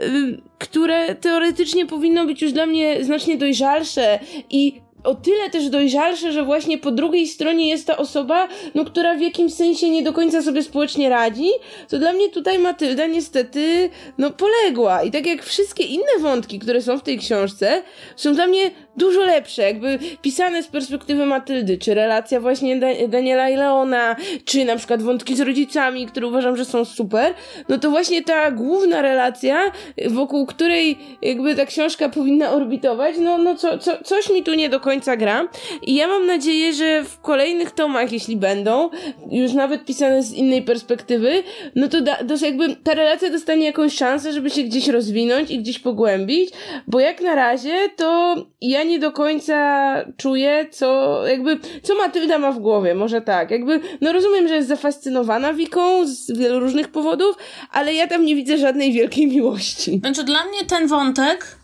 y, 0.03 0.43
które 0.59 1.15
teoretycznie 1.15 1.87
powinno 1.87 2.27
być 2.27 2.43
już 2.43 2.53
dla 2.53 2.67
mnie 2.67 3.05
znacznie 3.05 3.37
dojrzalsze 3.37 4.19
i 4.51 4.81
o 5.05 5.15
tyle 5.15 5.51
też 5.51 5.69
dojrzalsze, 5.69 6.33
że 6.33 6.45
właśnie 6.45 6.79
po 6.79 6.91
drugiej 6.91 7.27
stronie 7.27 7.69
jest 7.69 7.87
ta 7.87 7.97
osoba, 7.97 8.49
no, 8.75 8.85
która 8.85 9.15
w 9.15 9.21
jakimś 9.21 9.55
sensie 9.55 9.91
nie 9.91 10.03
do 10.03 10.13
końca 10.13 10.43
sobie 10.43 10.63
społecznie 10.63 11.09
radzi, 11.09 11.49
to 11.89 11.99
dla 11.99 12.13
mnie 12.13 12.29
tutaj 12.29 12.59
Matylda 12.59 13.07
niestety, 13.07 13.91
no, 14.19 14.31
poległa. 14.31 15.03
I 15.03 15.11
tak 15.11 15.27
jak 15.27 15.43
wszystkie 15.43 15.85
inne 15.85 16.19
wątki, 16.21 16.59
które 16.59 16.83
są 16.83 16.99
w 16.99 17.03
tej 17.03 17.19
książce, 17.19 17.83
są 18.17 18.35
dla 18.35 18.47
mnie 18.47 18.71
dużo 18.97 19.21
lepsze, 19.21 19.63
jakby 19.63 19.99
pisane 20.23 20.63
z 20.63 20.67
perspektywy 20.67 21.27
Matyldy, 21.27 21.79
czy 21.79 21.95
relacja 21.95 22.41
właśnie 22.41 22.77
da 22.77 22.87
Daniela 23.09 23.51
i 23.51 23.57
Leona, 23.57 24.17
czy 24.45 24.65
na 24.65 24.77
przykład 24.77 25.03
wątki 25.03 25.37
z 25.37 25.41
rodzicami, 25.41 26.07
które 26.07 26.27
uważam, 26.27 26.57
że 26.57 26.65
są 26.65 26.85
super, 26.85 27.35
no 27.69 27.79
to 27.79 27.91
właśnie 27.91 28.23
ta 28.23 28.51
główna 28.51 29.03
relacja, 29.03 29.73
wokół 30.09 30.47
której 30.47 30.99
jakby 31.23 31.55
ta 31.55 31.67
książka 31.67 32.09
powinna 32.09 32.51
orbitować, 32.51 33.17
no, 33.19 33.39
no 33.39 33.55
co, 33.55 33.79
co, 33.79 34.05
coś 34.05 34.31
mi 34.31 34.43
tu 34.43 34.55
nie 34.55 34.69
do 34.69 34.81
końca 34.81 34.90
gra 35.19 35.49
i 35.83 35.95
ja 35.95 36.09
mam 36.09 36.27
nadzieję, 36.27 36.73
że 36.73 37.05
w 37.05 37.21
kolejnych 37.21 37.71
tomach, 37.71 38.13
jeśli 38.13 38.37
będą, 38.37 38.91
już 39.31 39.53
nawet 39.53 39.85
pisane 39.85 40.23
z 40.23 40.33
innej 40.33 40.63
perspektywy, 40.63 41.43
no 41.75 41.89
to, 41.89 42.01
da, 42.01 42.17
to 42.17 42.47
jakby 42.47 42.77
ta 42.77 42.95
relacja 42.95 43.31
dostanie 43.31 43.67
jakąś 43.67 43.95
szansę, 43.95 44.33
żeby 44.33 44.51
się 44.51 44.63
gdzieś 44.63 44.89
rozwinąć 44.89 45.51
i 45.51 45.59
gdzieś 45.59 45.79
pogłębić, 45.79 46.51
bo 46.87 47.01
jak 47.01 47.21
na 47.21 47.35
razie 47.35 47.89
to 47.97 48.37
ja 48.61 48.83
nie 48.83 48.99
do 48.99 49.13
końca 49.13 49.95
czuję, 50.17 50.67
co 50.71 51.21
jakby, 51.27 51.59
co 51.83 51.95
Matylda 51.95 52.39
ma 52.39 52.53
w 52.53 52.59
głowie, 52.59 52.95
może 52.95 53.21
tak, 53.21 53.51
jakby, 53.51 53.81
no 54.01 54.13
rozumiem, 54.13 54.49
że 54.49 54.55
jest 54.55 54.69
zafascynowana 54.69 55.53
Wiką 55.53 56.07
z 56.07 56.39
wielu 56.39 56.61
różnych 56.61 56.89
powodów, 56.89 57.37
ale 57.71 57.95
ja 57.95 58.07
tam 58.07 58.25
nie 58.25 58.35
widzę 58.35 58.59
żadnej 58.59 58.93
wielkiej 58.93 59.27
miłości. 59.27 59.99
Znaczy 59.99 60.25
dla 60.25 60.45
mnie 60.45 60.65
ten 60.69 60.87
wątek 60.87 61.60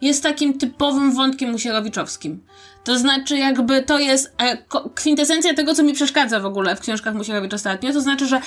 jest 0.00 0.22
takim 0.22 0.58
typowym 0.58 1.14
wątkiem 1.14 1.50
musierowiczowskim. 1.50 2.42
To 2.84 2.98
znaczy, 2.98 3.38
jakby 3.38 3.82
to 3.82 3.98
jest 3.98 4.34
e, 4.38 4.56
kwintesencja 4.94 5.54
tego, 5.54 5.74
co 5.74 5.82
mi 5.82 5.92
przeszkadza 5.92 6.40
w 6.40 6.46
ogóle 6.46 6.76
w 6.76 6.80
książkach 6.80 7.14
Musierowicz 7.14 7.54
ostatnio. 7.54 7.92
To 7.92 8.00
znaczy, 8.00 8.26
że 8.26 8.40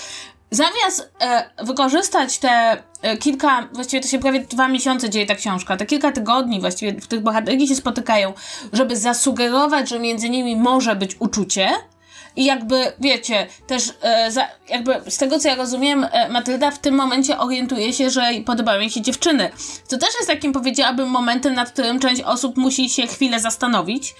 zamiast 0.51 1.11
e, 1.21 1.49
wykorzystać 1.65 2.37
te 2.39 2.83
e, 3.01 3.17
kilka, 3.17 3.67
właściwie 3.73 4.01
to 4.01 4.07
się 4.07 4.19
prawie 4.19 4.39
dwa 4.39 4.67
miesiące 4.67 5.09
dzieje 5.09 5.25
ta 5.25 5.35
książka, 5.35 5.77
te 5.77 5.85
kilka 5.85 6.11
tygodni 6.11 6.59
właściwie, 6.59 7.01
w 7.01 7.03
których 7.03 7.23
bohaterki 7.23 7.67
się 7.67 7.75
spotykają, 7.75 8.33
żeby 8.73 8.97
zasugerować, 8.97 9.89
że 9.89 9.99
między 9.99 10.29
nimi 10.29 10.55
może 10.55 10.95
być 10.95 11.15
uczucie, 11.19 11.69
i 12.35 12.45
jakby, 12.45 12.93
wiecie, 12.99 13.47
też 13.67 13.93
e, 14.01 14.31
za, 14.31 14.47
jakby 14.69 15.01
z 15.11 15.17
tego 15.17 15.39
co 15.39 15.47
ja 15.47 15.55
rozumiem, 15.55 16.07
e, 16.11 16.29
Matylda 16.29 16.71
w 16.71 16.79
tym 16.79 16.95
momencie 16.95 17.37
orientuje 17.37 17.93
się, 17.93 18.09
że 18.09 18.29
podobają 18.45 18.81
jej 18.81 18.89
się 18.89 19.01
dziewczyny. 19.01 19.49
To 19.89 19.97
też 19.97 20.09
jest 20.15 20.27
takim, 20.27 20.53
powiedziałabym, 20.53 21.09
momentem, 21.09 21.53
nad 21.53 21.71
którym 21.71 21.99
część 21.99 22.21
osób 22.21 22.57
musi 22.57 22.89
się 22.89 23.07
chwilę 23.07 23.39
zastanowić. 23.39 24.15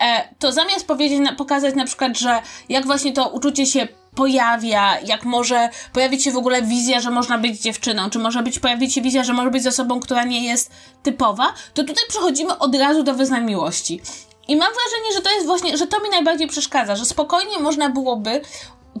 E, 0.00 0.28
to 0.38 0.52
zamiast 0.52 0.86
powiedzieć, 0.86 1.20
na, 1.20 1.32
pokazać 1.32 1.74
na 1.74 1.84
przykład, 1.84 2.18
że 2.18 2.42
jak 2.68 2.86
właśnie 2.86 3.12
to 3.12 3.28
uczucie 3.28 3.66
się 3.66 3.88
pojawia, 4.14 5.00
jak 5.00 5.24
może 5.24 5.68
pojawić 5.92 6.24
się 6.24 6.32
w 6.32 6.36
ogóle 6.36 6.62
wizja, 6.62 7.00
że 7.00 7.10
można 7.10 7.38
być 7.38 7.60
dziewczyną, 7.60 8.10
czy 8.10 8.18
może 8.18 8.42
być 8.42 8.58
pojawić 8.58 8.94
się 8.94 9.02
wizja, 9.02 9.24
że 9.24 9.32
może 9.32 9.50
być 9.50 9.66
osobą, 9.66 10.00
która 10.00 10.24
nie 10.24 10.44
jest 10.44 10.70
typowa, 11.02 11.52
to 11.74 11.82
tutaj 11.82 12.04
przechodzimy 12.08 12.58
od 12.58 12.74
razu 12.74 13.02
do 13.02 13.14
wyznań 13.14 13.44
miłości. 13.44 14.00
I 14.48 14.56
mam 14.56 14.68
wrażenie, 14.68 15.12
że 15.14 15.22
to 15.22 15.30
jest 15.30 15.46
właśnie, 15.46 15.76
że 15.76 15.86
to 15.86 16.00
mi 16.00 16.10
najbardziej 16.10 16.48
przeszkadza, 16.48 16.96
że 16.96 17.04
spokojnie 17.04 17.58
można 17.58 17.88
byłoby 17.88 18.40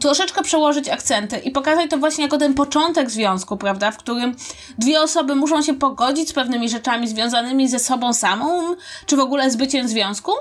troszeczkę 0.00 0.42
przełożyć 0.42 0.88
akcenty 0.88 1.38
i 1.38 1.50
pokazać 1.50 1.90
to 1.90 1.98
właśnie 1.98 2.24
jako 2.24 2.38
ten 2.38 2.54
początek 2.54 3.10
związku, 3.10 3.56
prawda, 3.56 3.90
w 3.90 3.96
którym 3.96 4.36
dwie 4.78 5.00
osoby 5.00 5.34
muszą 5.34 5.62
się 5.62 5.74
pogodzić 5.74 6.28
z 6.28 6.32
pewnymi 6.32 6.68
rzeczami 6.68 7.08
związanymi 7.08 7.68
ze 7.68 7.78
sobą 7.78 8.12
samą, 8.12 8.76
czy 9.06 9.16
w 9.16 9.20
ogóle 9.20 9.50
z 9.50 9.56
byciem 9.56 9.88
związku. 9.88 10.32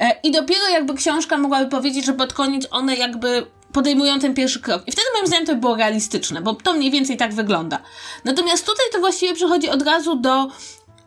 E, 0.00 0.20
I 0.22 0.30
dopiero 0.30 0.68
jakby 0.68 0.94
książka 0.94 1.38
mogłaby 1.38 1.70
powiedzieć, 1.70 2.04
że 2.04 2.12
pod 2.12 2.32
koniec 2.32 2.66
one 2.70 2.96
jakby 2.96 3.46
podejmują 3.72 4.18
ten 4.18 4.34
pierwszy 4.34 4.60
krok. 4.60 4.82
I 4.86 4.92
wtedy 4.92 5.08
moim 5.14 5.26
zdaniem 5.26 5.46
to 5.46 5.54
by 5.54 5.60
było 5.60 5.76
realistyczne, 5.76 6.40
bo 6.40 6.54
to 6.54 6.74
mniej 6.74 6.90
więcej 6.90 7.16
tak 7.16 7.34
wygląda. 7.34 7.78
Natomiast 8.24 8.66
tutaj 8.66 8.86
to 8.92 8.98
właściwie 8.98 9.34
przechodzi 9.34 9.68
od 9.68 9.82
razu 9.82 10.16
do 10.16 10.48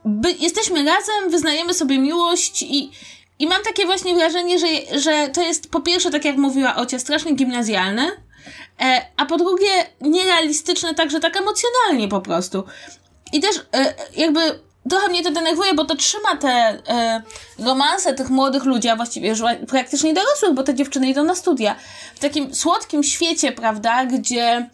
by, 0.06 0.32
jesteśmy 0.32 0.84
razem, 0.84 1.30
wyznajemy 1.30 1.74
sobie 1.74 2.00
miłość 2.00 2.62
i, 2.62 2.92
i 3.40 3.48
mam 3.48 3.64
takie 3.64 3.86
właśnie 3.86 4.16
wrażenie, 4.16 4.60
że, 4.60 4.68
że 5.00 5.30
to 5.30 5.42
jest 5.42 5.72
po 5.72 5.82
pierwsze, 5.82 6.12
tak 6.12 6.26
jak 6.26 6.38
mówiła 6.38 6.76
Ocia, 6.76 7.00
strasznie 7.00 7.34
gimnazjalne, 7.34 8.12
e, 8.82 9.02
a 9.18 9.26
po 9.26 9.38
drugie 9.38 9.70
nierealistyczne 10.02 10.96
także 10.96 11.20
tak 11.20 11.38
emocjonalnie 11.38 12.08
po 12.08 12.22
prostu. 12.22 12.64
I 13.34 13.40
też 13.40 13.56
e, 13.74 13.94
jakby 14.16 14.40
trochę 14.90 15.08
mnie 15.08 15.24
to 15.24 15.32
denerwuje, 15.32 15.74
bo 15.74 15.86
to 15.86 15.96
trzyma 15.96 16.36
te 16.36 16.50
e, 16.50 17.22
romanse 17.60 18.14
tych 18.14 18.30
młodych 18.30 18.64
ludzi, 18.64 18.90
a 18.90 18.96
właściwie 18.96 19.30
już 19.30 19.40
praktycznie 19.68 20.14
dorosłych, 20.14 20.54
bo 20.54 20.64
te 20.64 20.76
dziewczyny 20.76 21.10
idą 21.10 21.24
na 21.24 21.36
studia, 21.36 21.76
w 22.16 22.20
takim 22.20 22.56
słodkim 22.56 23.04
świecie, 23.04 23.52
prawda, 23.52 24.06
gdzie, 24.06 24.70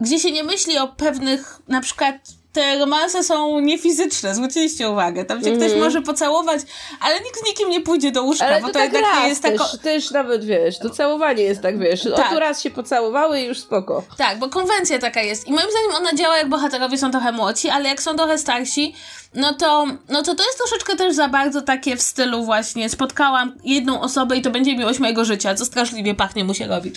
gdzie 0.00 0.18
się 0.18 0.32
nie 0.32 0.44
myśli 0.44 0.78
o 0.78 0.88
pewnych 0.88 1.62
na 1.68 1.80
przykład 1.80 2.14
te 2.52 2.78
romanse 2.78 3.24
są 3.24 3.60
niefizyczne, 3.60 4.34
zwróciliście 4.34 4.90
uwagę. 4.90 5.24
Tam 5.24 5.40
się 5.40 5.46
mm. 5.46 5.58
ktoś 5.58 5.72
mhm. 5.72 5.84
może 5.84 6.02
pocałować, 6.02 6.60
ale 7.00 7.20
nikt 7.20 7.40
z 7.40 7.46
nikim 7.46 7.70
nie 7.70 7.80
pójdzie 7.80 8.12
do 8.12 8.22
łóżka, 8.22 8.46
ale 8.46 8.60
bo 8.60 8.66
to, 8.66 8.72
tak 8.72 8.92
jednak 8.92 9.22
nie 9.22 9.28
jest 9.28 9.42
tak. 9.42 9.58
Też, 9.58 9.78
też 9.82 10.10
nawet 10.10 10.44
wiesz, 10.44 10.78
to 10.78 10.90
całowanie 10.90 11.42
jest 11.42 11.62
tak, 11.62 11.78
wiesz. 11.78 12.08
Tak. 12.16 12.32
O 12.32 12.38
raz 12.38 12.62
się 12.62 12.70
pocałowały 12.70 13.40
i 13.40 13.44
już 13.44 13.58
spoko. 13.58 14.02
Tak, 14.18 14.38
bo 14.38 14.48
konwencja 14.48 14.98
taka 14.98 15.22
jest. 15.22 15.48
I 15.48 15.52
moim 15.52 15.70
zdaniem 15.70 15.94
ona 15.94 16.14
działa, 16.14 16.36
jak 16.36 16.48
bohaterowie 16.48 16.98
są 16.98 17.10
trochę 17.10 17.32
młodsi, 17.32 17.68
ale 17.68 17.88
jak 17.88 18.02
są 18.02 18.16
trochę 18.16 18.38
starsi, 18.38 18.94
no 19.34 19.54
to, 19.54 19.86
no 20.08 20.22
to 20.22 20.34
to 20.34 20.44
jest 20.44 20.58
troszeczkę 20.58 20.96
też 20.96 21.14
za 21.14 21.28
bardzo 21.28 21.62
takie 21.62 21.96
w 21.96 22.02
stylu 22.02 22.44
właśnie 22.44 22.88
spotkałam 22.88 23.56
jedną 23.64 24.00
osobę 24.00 24.36
i 24.36 24.42
to 24.42 24.50
będzie 24.50 24.76
miłość 24.76 24.98
mojego 24.98 25.24
życia, 25.24 25.54
co 25.54 25.64
straszliwie 25.64 26.14
pachnie 26.14 26.44
Musierowicz. 26.44 26.94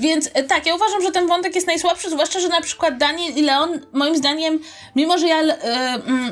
Więc 0.00 0.30
e, 0.34 0.42
tak, 0.42 0.66
ja 0.66 0.74
uważam, 0.74 1.02
że 1.02 1.12
ten 1.12 1.26
wątek 1.26 1.54
jest 1.54 1.66
najsłabszy, 1.66 2.10
zwłaszcza, 2.10 2.40
że 2.40 2.48
na 2.48 2.60
przykład 2.60 2.98
Daniel 2.98 3.34
i 3.34 3.42
Leon, 3.42 3.80
moim 3.92 4.16
zdaniem, 4.16 4.58
mimo 4.96 5.18
że 5.18 5.26
ja 5.26 5.42
y, 5.42 5.50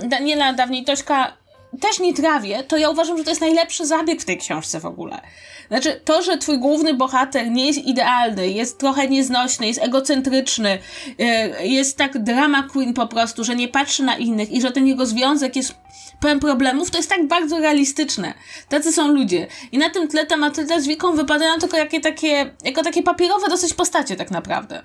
y, 0.04 0.08
Daniela 0.08 0.52
dawniej 0.52 0.84
Tośka 0.84 1.36
też 1.80 2.00
nie 2.00 2.14
trawię, 2.14 2.62
to 2.62 2.76
ja 2.76 2.90
uważam, 2.90 3.18
że 3.18 3.24
to 3.24 3.30
jest 3.30 3.40
najlepszy 3.40 3.86
zabieg 3.86 4.22
w 4.22 4.24
tej 4.24 4.38
książce 4.38 4.80
w 4.80 4.86
ogóle. 4.86 5.20
Znaczy, 5.68 6.00
to, 6.04 6.22
że 6.22 6.38
twój 6.38 6.58
główny 6.58 6.94
bohater 6.94 7.50
nie 7.50 7.66
jest 7.66 7.78
idealny, 7.78 8.48
jest 8.48 8.78
trochę 8.78 9.08
nieznośny, 9.08 9.66
jest 9.66 9.82
egocentryczny, 9.82 10.78
y, 11.08 11.66
jest 11.66 11.96
tak 11.96 12.22
drama 12.22 12.62
queen 12.62 12.94
po 12.94 13.06
prostu, 13.06 13.44
że 13.44 13.56
nie 13.56 13.68
patrzy 13.68 14.02
na 14.02 14.16
innych 14.16 14.50
i 14.50 14.60
że 14.60 14.70
ten 14.70 14.86
jego 14.86 15.06
związek 15.06 15.56
jest 15.56 15.74
pełen 16.20 16.40
problemów, 16.40 16.90
to 16.90 16.96
jest 16.96 17.10
tak 17.10 17.26
bardzo 17.26 17.58
realistyczne. 17.58 18.34
Tacy 18.68 18.92
są 18.92 19.08
ludzie. 19.08 19.46
I 19.72 19.78
na 19.78 19.90
tym 19.90 20.08
tle 20.08 20.26
ta 20.26 20.36
Matylda 20.36 20.80
z 20.80 20.86
Wiką 20.86 21.12
wypadają 21.12 21.58
tylko 21.58 21.76
jakie 21.76 22.00
takie, 22.00 22.50
jako 22.64 22.82
takie 22.82 23.02
papierowe 23.02 23.48
dosyć 23.48 23.74
postacie 23.74 24.16
tak 24.16 24.30
naprawdę. 24.30 24.82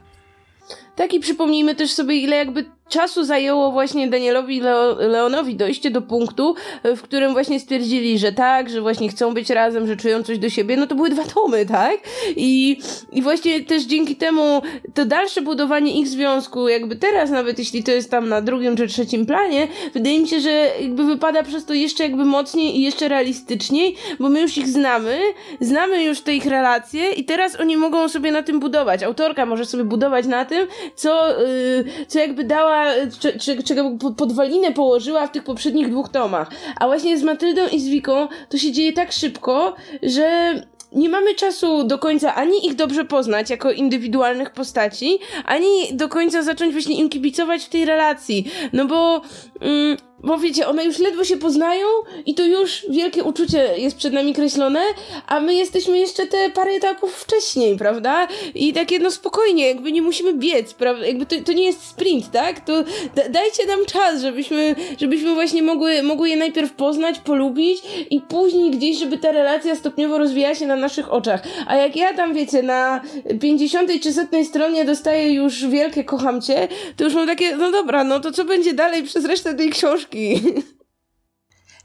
Tak 0.95 1.13
i 1.13 1.19
przypomnijmy 1.19 1.75
też 1.75 1.91
sobie, 1.91 2.15
ile 2.15 2.35
jakby 2.35 2.65
czasu 2.89 3.23
zajęło 3.23 3.71
właśnie 3.71 4.07
Danielowi 4.07 4.59
Leo, 4.59 4.95
Leonowi 4.99 5.55
dojście 5.55 5.91
do 5.91 6.01
punktu, 6.01 6.55
e, 6.83 6.95
w 6.95 7.01
którym 7.01 7.33
właśnie 7.33 7.59
stwierdzili, 7.59 8.19
że 8.19 8.31
tak, 8.31 8.69
że 8.69 8.81
właśnie 8.81 9.09
chcą 9.09 9.33
być 9.33 9.49
razem, 9.49 9.87
że 9.87 9.97
czują 9.97 10.23
coś 10.23 10.39
do 10.39 10.49
siebie, 10.49 10.77
no 10.77 10.87
to 10.87 10.95
były 10.95 11.09
dwa 11.09 11.23
tomy, 11.23 11.65
tak? 11.65 11.97
I, 12.35 12.79
i 13.11 13.21
właśnie 13.21 13.61
też 13.61 13.83
dzięki 13.83 14.15
temu 14.15 14.61
to 14.93 15.05
dalsze 15.05 15.41
budowanie 15.41 15.99
ich 15.99 16.07
związku, 16.07 16.67
jakby 16.67 16.95
teraz 16.95 17.29
nawet 17.29 17.59
jeśli 17.59 17.83
to 17.83 17.91
jest 17.91 18.11
tam 18.11 18.29
na 18.29 18.41
drugim 18.41 18.77
czy 18.77 18.87
trzecim 18.87 19.25
planie, 19.25 19.67
wydaje 19.93 20.19
mi 20.19 20.27
się, 20.27 20.39
że 20.39 20.69
jakby 20.81 21.03
wypada 21.03 21.43
przez 21.43 21.65
to 21.65 21.73
jeszcze 21.73 22.03
jakby 22.03 22.25
mocniej 22.25 22.77
i 22.77 22.81
jeszcze 22.81 23.07
realistyczniej, 23.07 23.95
bo 24.19 24.29
my 24.29 24.41
już 24.41 24.57
ich 24.57 24.67
znamy, 24.67 25.19
znamy 25.61 26.03
już 26.03 26.21
te 26.21 26.35
ich 26.35 26.45
relacje 26.45 27.11
i 27.11 27.25
teraz 27.25 27.59
oni 27.59 27.77
mogą 27.77 28.09
sobie 28.09 28.31
na 28.31 28.43
tym 28.43 28.59
budować. 28.59 29.03
Autorka 29.03 29.45
może 29.45 29.65
sobie 29.65 29.83
budować 29.83 30.25
na 30.25 30.45
tym, 30.45 30.67
co, 30.95 31.41
yy, 31.41 32.05
co 32.07 32.19
jakby 32.19 32.43
dała 32.43 32.76
czy, 33.19 33.39
czy, 33.39 33.63
czego 33.63 33.91
podwalinę 34.17 34.71
położyła 34.71 35.27
w 35.27 35.31
tych 35.31 35.43
poprzednich 35.43 35.89
dwóch 35.89 36.09
tomach. 36.09 36.49
A 36.79 36.87
właśnie 36.87 37.17
z 37.17 37.23
Matyldą 37.23 37.67
i 37.67 37.79
z 37.79 37.87
Wiką 37.87 38.27
to 38.49 38.57
się 38.57 38.71
dzieje 38.71 38.93
tak 38.93 39.11
szybko, 39.11 39.75
że 40.03 40.53
nie 40.91 41.09
mamy 41.09 41.35
czasu 41.35 41.83
do 41.83 41.97
końca 41.97 42.35
ani 42.35 42.67
ich 42.67 42.75
dobrze 42.75 43.05
poznać 43.05 43.49
jako 43.49 43.71
indywidualnych 43.71 44.49
postaci, 44.49 45.19
ani 45.45 45.69
do 45.93 46.09
końca 46.09 46.43
zacząć 46.43 46.71
właśnie 46.71 46.95
im 46.95 47.09
kibicować 47.09 47.63
w 47.63 47.69
tej 47.69 47.85
relacji. 47.85 48.51
No 48.73 48.85
bo 48.85 49.21
mm, 49.61 49.97
bo 50.19 50.37
wiecie, 50.37 50.67
one 50.67 50.85
już 50.85 50.99
ledwo 50.99 51.23
się 51.23 51.37
poznają 51.37 51.85
i 52.25 52.35
to 52.35 52.45
już 52.45 52.85
wielkie 52.89 53.23
uczucie 53.23 53.77
jest 53.77 53.97
przed 53.97 54.13
nami 54.13 54.33
kreślone, 54.33 54.81
a 55.27 55.39
my 55.39 55.53
jesteśmy 55.53 55.99
jeszcze 55.99 56.27
te 56.27 56.49
parę 56.49 56.71
etapów 56.71 57.13
wcześniej, 57.13 57.77
prawda? 57.77 58.27
I 58.55 58.73
takie 58.73 58.99
no 58.99 59.11
spokojnie, 59.11 59.67
jakby 59.67 59.91
nie 59.91 60.01
musimy 60.01 60.33
biec, 60.33 60.73
prawda? 60.73 61.05
Jakby 61.05 61.25
to, 61.25 61.35
to 61.45 61.53
nie 61.53 61.63
jest 61.63 61.83
sprint, 61.87 62.31
tak? 62.31 62.59
To 62.59 62.83
da, 63.15 63.29
dajcie 63.29 63.65
nam 63.67 63.85
czas, 63.85 64.21
żebyśmy, 64.21 64.75
żebyśmy 64.99 65.33
właśnie 65.33 65.63
mogły, 65.63 66.03
mogły 66.03 66.29
je 66.29 66.37
najpierw 66.37 66.73
poznać, 66.73 67.19
polubić 67.19 67.81
i 68.09 68.21
później 68.21 68.71
gdzieś, 68.71 68.97
żeby 68.97 69.17
ta 69.17 69.31
relacja 69.31 69.75
stopniowo 69.75 70.17
rozwijała 70.17 70.55
się 70.55 70.67
na 70.67 70.75
naszych 70.75 71.13
oczach. 71.13 71.41
A 71.67 71.75
jak 71.75 71.95
ja 71.95 72.13
tam, 72.13 72.33
wiecie, 72.33 72.63
na 72.63 73.01
50 73.41 73.91
czy 74.01 74.13
setnej 74.13 74.45
stronie 74.45 74.85
dostaję 74.85 75.33
już 75.33 75.65
wielkie 75.67 76.03
kocham 76.03 76.41
cię, 76.41 76.67
to 76.95 77.03
już 77.03 77.13
mam 77.13 77.27
takie, 77.27 77.57
no 77.57 77.71
dobra, 77.71 78.03
no 78.03 78.19
to 78.19 78.31
co 78.31 78.45
będzie 78.45 78.73
dalej 78.73 79.03
przez 79.03 79.25
resztę 79.25 79.46
tej 79.53 79.69
książki? 79.69 80.41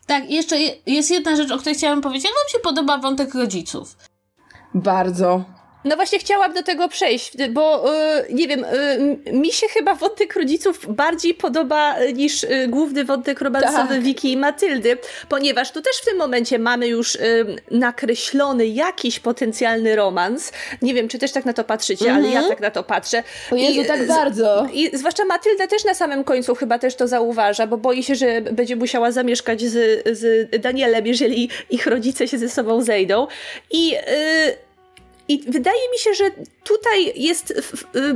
Tak, 0.06 0.30
jeszcze 0.30 0.56
jest 0.86 1.10
jedna 1.10 1.36
rzecz, 1.36 1.50
o 1.50 1.58
której 1.58 1.74
chciałam 1.74 2.00
powiedzieć. 2.00 2.24
Jak 2.24 2.34
wam 2.34 2.48
się 2.52 2.58
podoba 2.58 2.98
wątek 2.98 3.34
rodziców? 3.34 3.96
Bardzo. 4.74 5.44
No 5.84 5.96
właśnie 5.96 6.18
chciałam 6.18 6.54
do 6.54 6.62
tego 6.62 6.88
przejść, 6.88 7.32
bo 7.50 7.92
yy, 8.28 8.34
nie 8.34 8.48
wiem, 8.48 8.64
yy, 9.24 9.32
mi 9.32 9.52
się 9.52 9.66
chyba 9.66 9.94
wątek 9.94 10.36
rodziców 10.36 10.86
bardziej 10.88 11.34
podoba 11.34 11.94
niż 12.14 12.42
yy, 12.42 12.68
główny 12.68 13.04
wątek 13.04 13.40
romansowy 13.40 13.94
tak. 13.94 14.02
Wiki 14.02 14.32
i 14.32 14.36
Matyldy, 14.36 14.98
ponieważ 15.28 15.72
tu 15.72 15.82
też 15.82 15.96
w 15.96 16.04
tym 16.04 16.18
momencie 16.18 16.58
mamy 16.58 16.88
już 16.88 17.18
nakreślony 17.70 18.66
jakiś 18.66 19.20
potencjalny 19.20 19.96
romans. 19.96 20.52
Nie 20.82 20.94
wiem, 20.94 21.08
czy 21.08 21.18
też 21.18 21.32
tak 21.32 21.44
na 21.44 21.52
to 21.52 21.64
patrzycie, 21.64 22.04
-hmm. 22.04 22.14
ale 22.14 22.28
ja 22.28 22.40
mhm. 22.40 22.48
tak 22.48 22.60
na 22.60 22.70
to 22.70 22.82
patrzę. 22.82 23.22
O 23.50 23.56
Jezu, 23.56 23.80
I, 23.80 23.86
tak 23.86 24.06
bardzo. 24.06 24.68
I 24.72 24.96
zwłaszcza 24.96 25.24
Matylda 25.24 25.66
też 25.66 25.84
na 25.84 25.94
samym 25.94 26.24
końcu 26.24 26.54
chyba 26.54 26.78
też 26.78 26.94
to 26.94 27.08
zauważa, 27.08 27.66
bo 27.66 27.76
boi 27.76 28.02
się, 28.02 28.14
że 28.14 28.40
będzie 28.40 28.76
musiała 28.76 29.12
zamieszkać 29.12 29.60
z, 29.62 30.02
z 30.18 30.50
Danielem, 30.60 31.06
jeżeli 31.06 31.50
ich 31.70 31.86
rodzice 31.86 32.28
się 32.28 32.38
ze 32.38 32.48
sobą 32.48 32.82
zejdą. 32.82 33.26
I 33.70 33.90
yy, 33.90 33.98
i 35.28 35.38
wydaje 35.38 35.90
mi 35.92 35.98
się, 35.98 36.14
że 36.14 36.30
tutaj 36.64 37.12
jest 37.16 37.54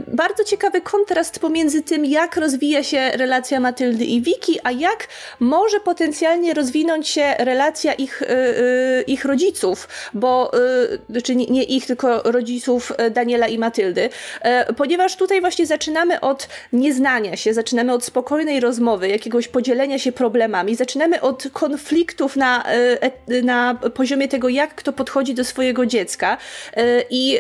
bardzo 0.07 0.45
ciekawy 0.45 0.81
kontrast 0.81 1.39
pomiędzy 1.39 1.83
tym, 1.83 2.05
jak 2.05 2.37
rozwija 2.37 2.83
się 2.83 3.11
relacja 3.15 3.61
Matyldy 3.61 4.05
i 4.05 4.23
Wiki, 4.23 4.59
a 4.65 4.71
jak 4.71 5.09
może 5.41 5.81
potencjalnie 5.81 6.55
rozwinąć 6.55 7.09
się 7.09 7.35
relacja 7.39 7.93
ich, 7.93 8.23
y, 8.23 8.27
y, 8.27 9.05
ich 9.07 9.25
rodziców, 9.25 9.89
bo, 10.15 10.53
y, 10.95 10.99
znaczy 11.11 11.37
nie 11.37 11.63
ich, 11.63 11.87
tylko 11.87 12.23
rodziców 12.23 12.93
Daniela 13.11 13.49
i 13.49 13.59
Matyldy, 13.59 14.09
e, 14.41 14.73
ponieważ 14.73 15.17
tutaj 15.17 15.41
właśnie 15.41 15.67
zaczynamy 15.67 16.21
od 16.21 16.49
nieznania 16.73 17.37
się, 17.37 17.55
zaczynamy 17.55 17.93
od 17.93 18.05
spokojnej 18.05 18.61
rozmowy, 18.61 19.09
jakiegoś 19.09 19.49
podzielenia 19.49 19.99
się 19.99 20.13
problemami, 20.13 20.75
zaczynamy 20.75 21.21
od 21.21 21.45
konfliktów 21.53 22.37
na, 22.37 22.65
e, 22.65 23.43
na 23.43 23.75
poziomie 23.95 24.29
tego, 24.29 24.49
jak 24.49 24.75
kto 24.75 24.93
podchodzi 24.93 25.35
do 25.35 25.45
swojego 25.45 25.87
dziecka. 25.87 26.39
E, 26.77 27.03
i, 27.11 27.39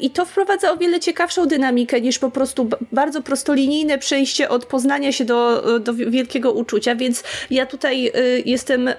i 0.00 0.10
to 0.10 0.24
wprowadza 0.24 0.45
wprowadza 0.46 0.72
o 0.72 0.76
wiele 0.76 1.00
ciekawszą 1.00 1.46
dynamikę 1.46 2.00
niż 2.00 2.18
po 2.18 2.30
prostu 2.30 2.68
bardzo 2.92 3.22
prostolinijne 3.22 3.98
przejście 3.98 4.48
od 4.48 4.66
poznania 4.66 5.12
się 5.12 5.24
do, 5.24 5.62
do 5.80 5.94
wielkiego 5.94 6.52
uczucia, 6.52 6.94
więc 6.94 7.24
ja 7.50 7.66
tutaj 7.66 8.06
y, 8.06 8.42
jestem 8.44 8.88
y, 8.88 8.94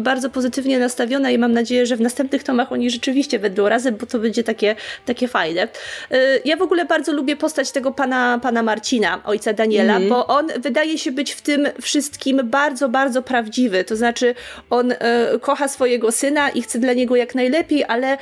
bardzo 0.00 0.30
pozytywnie 0.30 0.78
nastawiona 0.78 1.30
i 1.30 1.38
mam 1.38 1.52
nadzieję, 1.52 1.86
że 1.86 1.96
w 1.96 2.00
następnych 2.00 2.42
tomach 2.42 2.72
oni 2.72 2.90
rzeczywiście 2.90 3.38
będą 3.38 3.68
razem, 3.68 3.96
bo 3.96 4.06
to 4.06 4.18
będzie 4.18 4.44
takie, 4.44 4.76
takie 5.06 5.28
fajne. 5.28 5.68
Y, 6.12 6.16
ja 6.44 6.56
w 6.56 6.62
ogóle 6.62 6.84
bardzo 6.84 7.12
lubię 7.12 7.36
postać 7.36 7.70
tego 7.70 7.92
pana, 7.92 8.38
pana 8.42 8.62
Marcina, 8.62 9.20
ojca 9.24 9.52
Daniela, 9.52 9.96
mm. 9.96 10.08
bo 10.08 10.26
on 10.26 10.46
wydaje 10.58 10.98
się 10.98 11.12
być 11.12 11.32
w 11.32 11.42
tym 11.42 11.68
wszystkim 11.82 12.40
bardzo, 12.44 12.88
bardzo 12.88 13.22
prawdziwy. 13.22 13.84
To 13.84 13.96
znaczy, 13.96 14.34
on 14.70 14.94
kocha 15.40 15.68
swojego 15.68 16.12
syna 16.12 16.50
i 16.50 16.62
chce 16.62 16.78
dla 16.78 16.92
niego 16.92 17.16
jak 17.16 17.34
najlepiej, 17.34 17.84
ale 17.88 18.18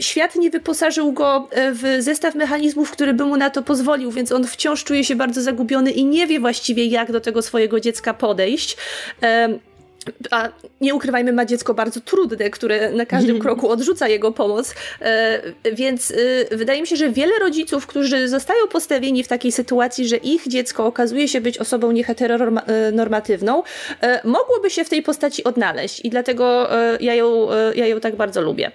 świat 0.00 0.36
nie 0.36 0.50
wyposażył 0.50 1.12
go 1.12 1.48
e, 1.50 1.72
w 1.72 1.82
zestaw 1.98 2.34
mechanizmów, 2.34 2.90
który 2.90 3.14
by 3.14 3.24
mu 3.24 3.36
na 3.36 3.50
to 3.50 3.62
pozwolił, 3.62 4.10
więc 4.10 4.32
on 4.32 4.46
wciąż 4.46 4.84
czuje 4.84 5.04
się 5.04 5.16
bardzo 5.16 5.42
zagubiony 5.42 5.90
i 5.90 6.04
nie 6.04 6.26
wie 6.26 6.40
właściwie, 6.40 6.86
jak 6.86 7.12
do 7.12 7.20
tego 7.20 7.42
swojego 7.42 7.80
dziecka 7.80 8.14
podejść. 8.14 8.76
A 10.30 10.48
nie 10.80 10.94
ukrywajmy, 10.94 11.32
ma 11.32 11.44
dziecko 11.44 11.74
bardzo 11.74 12.00
trudne, 12.00 12.50
które 12.50 12.92
na 12.92 13.06
każdym 13.06 13.38
kroku 13.44 13.68
odrzuca 13.68 14.08
jego 14.08 14.32
pomoc. 14.32 14.74
E, 15.00 15.42
więc 15.72 16.10
e, 16.50 16.56
wydaje 16.56 16.80
mi 16.80 16.86
się, 16.86 16.96
że 16.96 17.10
wiele 17.10 17.38
rodziców, 17.38 17.86
którzy 17.86 18.28
zostają 18.28 18.68
postawieni 18.68 19.24
w 19.24 19.28
takiej 19.28 19.52
sytuacji, 19.52 20.08
że 20.08 20.16
ich 20.16 20.48
dziecko 20.48 20.86
okazuje 20.86 21.28
się 21.28 21.40
być 21.40 21.58
osobą 21.58 21.92
nieheteronormatywną, 21.92 23.62
mogłoby 24.24 24.70
się 24.70 24.84
w 24.84 24.88
tej 24.88 25.02
postaci 25.02 25.44
odnaleźć. 25.44 26.00
I 26.04 26.10
dlatego 26.10 26.68
ja 27.00 27.14
ją, 27.14 27.48
ja 27.74 27.86
ją 27.86 28.00
tak 28.00 28.16
bardzo 28.16 28.42
lubię. 28.42 28.72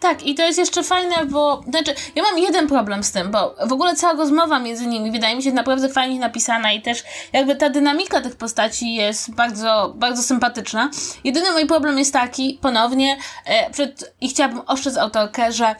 Tak, 0.00 0.26
i 0.26 0.34
to 0.34 0.42
jest 0.42 0.58
jeszcze 0.58 0.82
fajne, 0.82 1.26
bo 1.26 1.62
znaczy, 1.68 1.94
ja 2.14 2.22
mam 2.22 2.38
jeden 2.38 2.68
problem 2.68 3.02
z 3.02 3.12
tym, 3.12 3.30
bo 3.30 3.54
w 3.66 3.72
ogóle 3.72 3.96
cała 3.96 4.12
rozmowa 4.12 4.58
między 4.58 4.86
nimi 4.86 5.10
wydaje 5.10 5.36
mi 5.36 5.42
się 5.42 5.52
naprawdę 5.52 5.88
fajnie 5.88 6.20
napisana 6.20 6.72
i 6.72 6.82
też 6.82 7.04
jakby 7.32 7.56
ta 7.56 7.70
dynamika 7.70 8.20
tych 8.20 8.36
postaci 8.36 8.94
jest 8.94 9.34
bardzo, 9.34 9.92
bardzo 9.96 10.22
sympatyczna. 10.22 10.90
Jedyny 11.24 11.52
mój 11.52 11.66
problem 11.66 11.98
jest 11.98 12.12
taki, 12.12 12.58
ponownie, 12.62 13.16
e, 13.44 13.70
przed, 13.70 14.14
i 14.20 14.28
chciałabym 14.28 14.60
ostrzec 14.66 14.96
autorkę, 14.96 15.52
że 15.52 15.74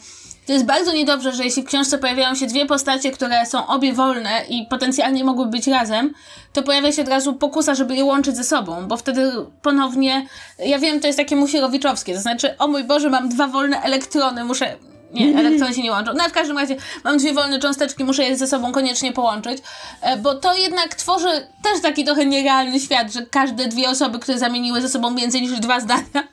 to 0.49 0.53
jest 0.53 0.65
bardzo 0.65 0.93
niedobrze, 0.93 1.33
że 1.33 1.45
jeśli 1.45 1.63
w 1.63 1.67
książce 1.67 1.99
pojawiają 1.99 2.35
się 2.35 2.47
dwie 2.47 2.67
postacie, 2.67 3.11
które 3.11 3.47
są 3.47 3.67
obie 3.67 3.93
wolne 3.93 4.45
i 4.49 4.67
potencjalnie 4.67 5.25
mogłyby 5.25 5.51
być 5.51 5.67
razem, 5.67 6.15
to 6.53 6.63
pojawia 6.63 6.93
się 6.93 7.03
od 7.03 7.09
razu 7.09 7.35
pokusa, 7.35 7.75
żeby 7.75 7.97
je 7.97 8.05
łączyć 8.05 8.37
ze 8.37 8.45
sobą, 8.45 8.87
bo 8.87 8.97
wtedy 8.97 9.33
ponownie, 9.63 10.27
ja 10.59 10.79
wiem, 10.79 11.01
to 11.01 11.07
jest 11.07 11.19
takie 11.19 11.37
musierowiczowskie, 11.37 12.15
to 12.15 12.21
znaczy, 12.21 12.59
o 12.59 12.69
mój 12.69 12.85
Boże, 12.85 13.11
mam 13.11 13.29
dwa 13.29 13.49
wolne 13.49 13.83
elektrony, 13.83 14.45
muszę 14.45 14.77
nie, 15.13 15.39
elektrony 15.39 15.75
się 15.75 15.83
nie 15.83 15.91
łączą. 15.91 16.13
No 16.15 16.25
w 16.29 16.33
każdym 16.33 16.59
razie 16.59 16.77
mam 17.05 17.19
dwie 17.19 17.35
wolne 17.35 17.59
cząsteczki, 17.59 18.05
muszę 18.05 18.25
je 18.25 18.37
ze 18.37 18.47
sobą 18.47 18.73
koniecznie 18.73 19.13
połączyć, 19.13 19.59
e, 20.01 20.17
bo 20.17 20.35
to 20.35 20.55
jednak 20.57 20.95
tworzy 20.95 21.47
też 21.63 21.81
taki 21.83 22.05
trochę 22.05 22.27
nierealny 22.27 22.81
świat, 22.81 23.13
że 23.13 23.27
każde 23.27 23.67
dwie 23.67 23.91
osoby, 23.91 24.19
które 24.19 24.39
zamieniły 24.39 24.81
ze 24.81 24.89
sobą 24.89 25.15
więcej 25.15 25.43
niż 25.43 25.61
dwa 25.61 25.81
zdania, 25.81 26.29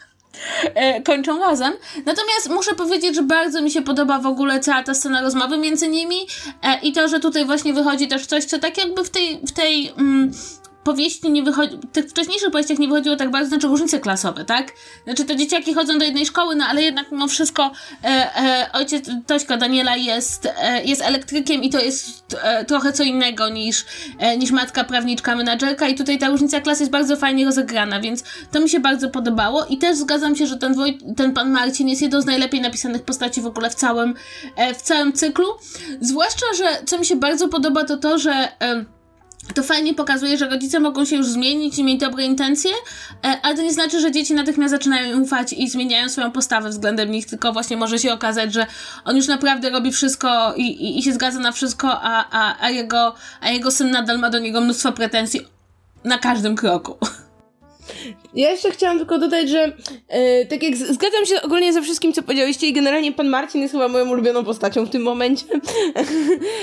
kończą 1.05 1.39
razem. 1.39 1.73
Natomiast 2.05 2.49
muszę 2.49 2.75
powiedzieć, 2.75 3.15
że 3.15 3.23
bardzo 3.23 3.61
mi 3.61 3.71
się 3.71 3.81
podoba 3.81 4.19
w 4.19 4.25
ogóle 4.25 4.59
cała 4.59 4.83
ta 4.83 4.93
scena 4.93 5.21
rozmowy 5.21 5.57
między 5.57 5.87
nimi 5.87 6.27
e, 6.63 6.79
i 6.81 6.93
to, 6.93 7.07
że 7.07 7.19
tutaj 7.19 7.45
właśnie 7.45 7.73
wychodzi 7.73 8.07
też 8.07 8.25
coś, 8.25 8.45
co 8.45 8.59
tak 8.59 8.77
jakby 8.77 9.03
w 9.03 9.09
tej, 9.09 9.39
w 9.47 9.51
tej 9.51 9.91
mm, 9.97 10.31
powieści 10.85 11.31
nie 11.31 11.43
wychodzi, 11.43 11.77
tych 11.91 12.05
wcześniejszych 12.05 12.51
powieściach 12.51 12.79
nie 12.79 12.87
wychodziło 12.87 13.15
tak 13.15 13.31
bardzo, 13.31 13.49
znaczy 13.49 13.67
różnice 13.67 13.99
klasowe, 13.99 14.45
tak? 14.45 14.71
Znaczy 15.03 15.25
te 15.25 15.35
dzieciaki 15.35 15.73
chodzą 15.73 15.97
do 15.97 16.05
jednej 16.05 16.25
szkoły, 16.25 16.55
no 16.55 16.65
ale 16.65 16.81
jednak 16.81 17.11
mimo 17.11 17.27
wszystko 17.27 17.71
e, 18.03 18.07
e, 18.07 18.69
ojciec 18.73 19.09
Tośka 19.27 19.57
Daniela 19.57 19.95
jest, 19.95 20.45
e, 20.45 20.83
jest 20.83 21.01
elektrykiem 21.01 21.63
i 21.63 21.69
to 21.69 21.79
jest 21.79 22.37
e, 22.41 22.65
trochę 22.65 22.93
co 22.93 23.03
innego 23.03 23.49
niż, 23.49 23.85
e, 24.19 24.37
niż 24.37 24.51
matka 24.51 24.83
prawniczka, 24.83 25.35
menadżerka 25.35 25.87
i 25.87 25.95
tutaj 25.95 26.17
ta 26.17 26.29
różnica 26.29 26.61
klas 26.61 26.79
jest 26.79 26.91
bardzo 26.91 27.17
fajnie 27.17 27.45
rozegrana, 27.45 27.99
więc 27.99 28.23
to 28.51 28.59
mi 28.59 28.69
się 28.69 28.79
bardzo 28.79 29.09
podobało 29.09 29.65
i 29.65 29.77
też 29.77 29.97
zgadzam 29.97 30.35
się, 30.35 30.47
że 30.47 30.57
ten, 30.57 30.73
Woj, 30.73 30.99
ten 31.17 31.33
pan 31.33 31.51
Marcin 31.51 31.89
jest 31.89 32.01
jedną 32.01 32.21
z 32.21 32.25
najlepiej 32.25 32.61
napisanych 32.61 33.03
postaci 33.03 33.41
w 33.41 33.45
ogóle 33.45 33.69
w 33.69 33.75
całym, 33.75 34.13
e, 34.55 34.73
w 34.73 34.81
całym 34.81 35.13
cyklu, 35.13 35.47
zwłaszcza, 36.01 36.45
że 36.57 36.85
co 36.85 36.99
mi 36.99 37.05
się 37.05 37.15
bardzo 37.15 37.49
podoba 37.49 37.83
to 37.83 37.97
to, 37.97 38.17
że 38.17 38.47
to 39.53 39.63
fajnie 39.63 39.93
pokazuje, 39.93 40.37
że 40.37 40.49
rodzice 40.49 40.79
mogą 40.79 41.05
się 41.05 41.15
już 41.15 41.27
zmienić 41.27 41.79
i 41.79 41.83
mieć 41.83 41.99
dobre 41.99 42.25
intencje, 42.25 42.71
e, 43.25 43.37
ale 43.43 43.55
to 43.55 43.61
nie 43.61 43.73
znaczy, 43.73 43.99
że 44.01 44.11
dzieci 44.11 44.33
natychmiast 44.33 44.71
zaczynają 44.71 45.21
ufać 45.21 45.53
i 45.53 45.69
zmieniają 45.69 46.09
swoją 46.09 46.31
postawę 46.31 46.69
względem 46.69 47.11
nich, 47.11 47.25
tylko 47.25 47.53
właśnie 47.53 47.77
może 47.77 47.99
się 47.99 48.13
okazać, 48.13 48.53
że 48.53 48.65
on 49.05 49.15
już 49.15 49.27
naprawdę 49.27 49.69
robi 49.69 49.91
wszystko 49.91 50.53
i, 50.57 50.61
i, 50.61 50.99
i 50.99 51.03
się 51.03 51.13
zgadza 51.13 51.39
na 51.39 51.51
wszystko, 51.51 52.01
a, 52.01 52.25
a, 52.31 52.65
a, 52.65 52.69
jego, 52.69 53.15
a 53.41 53.49
jego 53.49 53.71
syn 53.71 53.91
nadal 53.91 54.19
ma 54.19 54.29
do 54.29 54.39
niego 54.39 54.61
mnóstwo 54.61 54.91
pretensji 54.91 55.47
na 56.03 56.17
każdym 56.17 56.55
kroku. 56.55 56.97
Ja 58.33 58.51
jeszcze 58.51 58.71
chciałam 58.71 58.97
tylko 58.97 59.17
dodać, 59.17 59.49
że 59.49 59.71
e, 60.07 60.45
tak 60.45 60.63
jak 60.63 60.75
zgadzam 60.75 61.25
się 61.25 61.41
ogólnie 61.41 61.73
ze 61.73 61.81
wszystkim, 61.81 62.13
co 62.13 62.23
powiedzieliście 62.23 62.67
i 62.67 62.73
generalnie 62.73 63.11
pan 63.11 63.27
Marcin 63.27 63.61
jest 63.61 63.71
chyba 63.71 63.87
moją 63.87 64.09
ulubioną 64.09 64.45
postacią 64.45 64.85
w 64.85 64.89
tym 64.89 65.01
momencie 65.01 65.45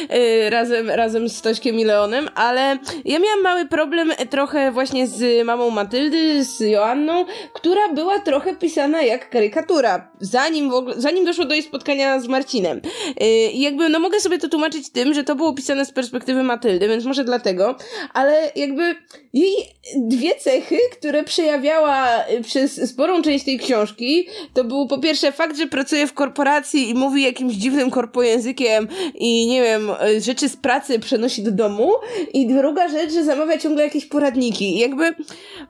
e, 0.08 0.50
razem, 0.50 0.90
razem 0.90 1.28
z 1.28 1.42
Tośkiem 1.42 1.78
i 1.78 1.84
Leonem, 1.84 2.28
ale 2.34 2.78
ja 3.04 3.18
miałam 3.18 3.42
mały 3.42 3.66
problem 3.66 4.12
trochę 4.30 4.72
właśnie 4.72 5.06
z 5.06 5.46
mamą 5.46 5.70
Matyldy, 5.70 6.44
z 6.44 6.60
Joanną, 6.60 7.24
która 7.52 7.88
była 7.88 8.18
trochę 8.18 8.56
pisana 8.56 9.02
jak 9.02 9.30
karykatura, 9.30 10.10
zanim, 10.20 10.70
w 10.70 10.74
zanim 10.96 11.24
doszło 11.24 11.44
do 11.44 11.54
jej 11.54 11.62
spotkania 11.62 12.20
z 12.20 12.28
Marcinem. 12.28 12.80
E, 13.20 13.50
I 13.50 13.60
jakby, 13.60 13.88
no 13.88 13.98
mogę 13.98 14.20
sobie 14.20 14.38
to 14.38 14.48
tłumaczyć 14.48 14.90
tym, 14.90 15.14
że 15.14 15.24
to 15.24 15.34
było 15.34 15.54
pisane 15.54 15.84
z 15.84 15.92
perspektywy 15.92 16.42
Matyldy, 16.42 16.88
więc 16.88 17.04
może 17.04 17.24
dlatego, 17.24 17.76
ale 18.12 18.50
jakby 18.56 18.94
jej 19.32 19.54
dwie 19.96 20.34
cechy, 20.34 20.78
które 20.92 21.11
przejawiała 21.24 22.24
y, 22.30 22.42
przez 22.42 22.90
sporą 22.90 23.22
część 23.22 23.44
tej 23.44 23.58
książki, 23.58 24.28
to 24.54 24.64
był 24.64 24.86
po 24.86 24.98
pierwsze 24.98 25.32
fakt, 25.32 25.56
że 25.56 25.66
pracuje 25.66 26.06
w 26.06 26.12
korporacji 26.12 26.90
i 26.90 26.94
mówi 26.94 27.22
jakimś 27.22 27.54
dziwnym 27.54 27.90
korpojęzykiem 27.90 28.88
i 29.14 29.46
nie 29.46 29.62
wiem, 29.62 29.90
y, 29.90 30.20
rzeczy 30.20 30.48
z 30.48 30.56
pracy 30.56 30.98
przenosi 30.98 31.42
do 31.42 31.50
domu 31.50 31.92
i 32.34 32.46
druga 32.46 32.88
rzecz, 32.88 33.12
że 33.12 33.24
zamawia 33.24 33.58
ciągle 33.58 33.84
jakieś 33.84 34.06
poradniki. 34.06 34.76
I 34.76 34.78
jakby... 34.78 35.14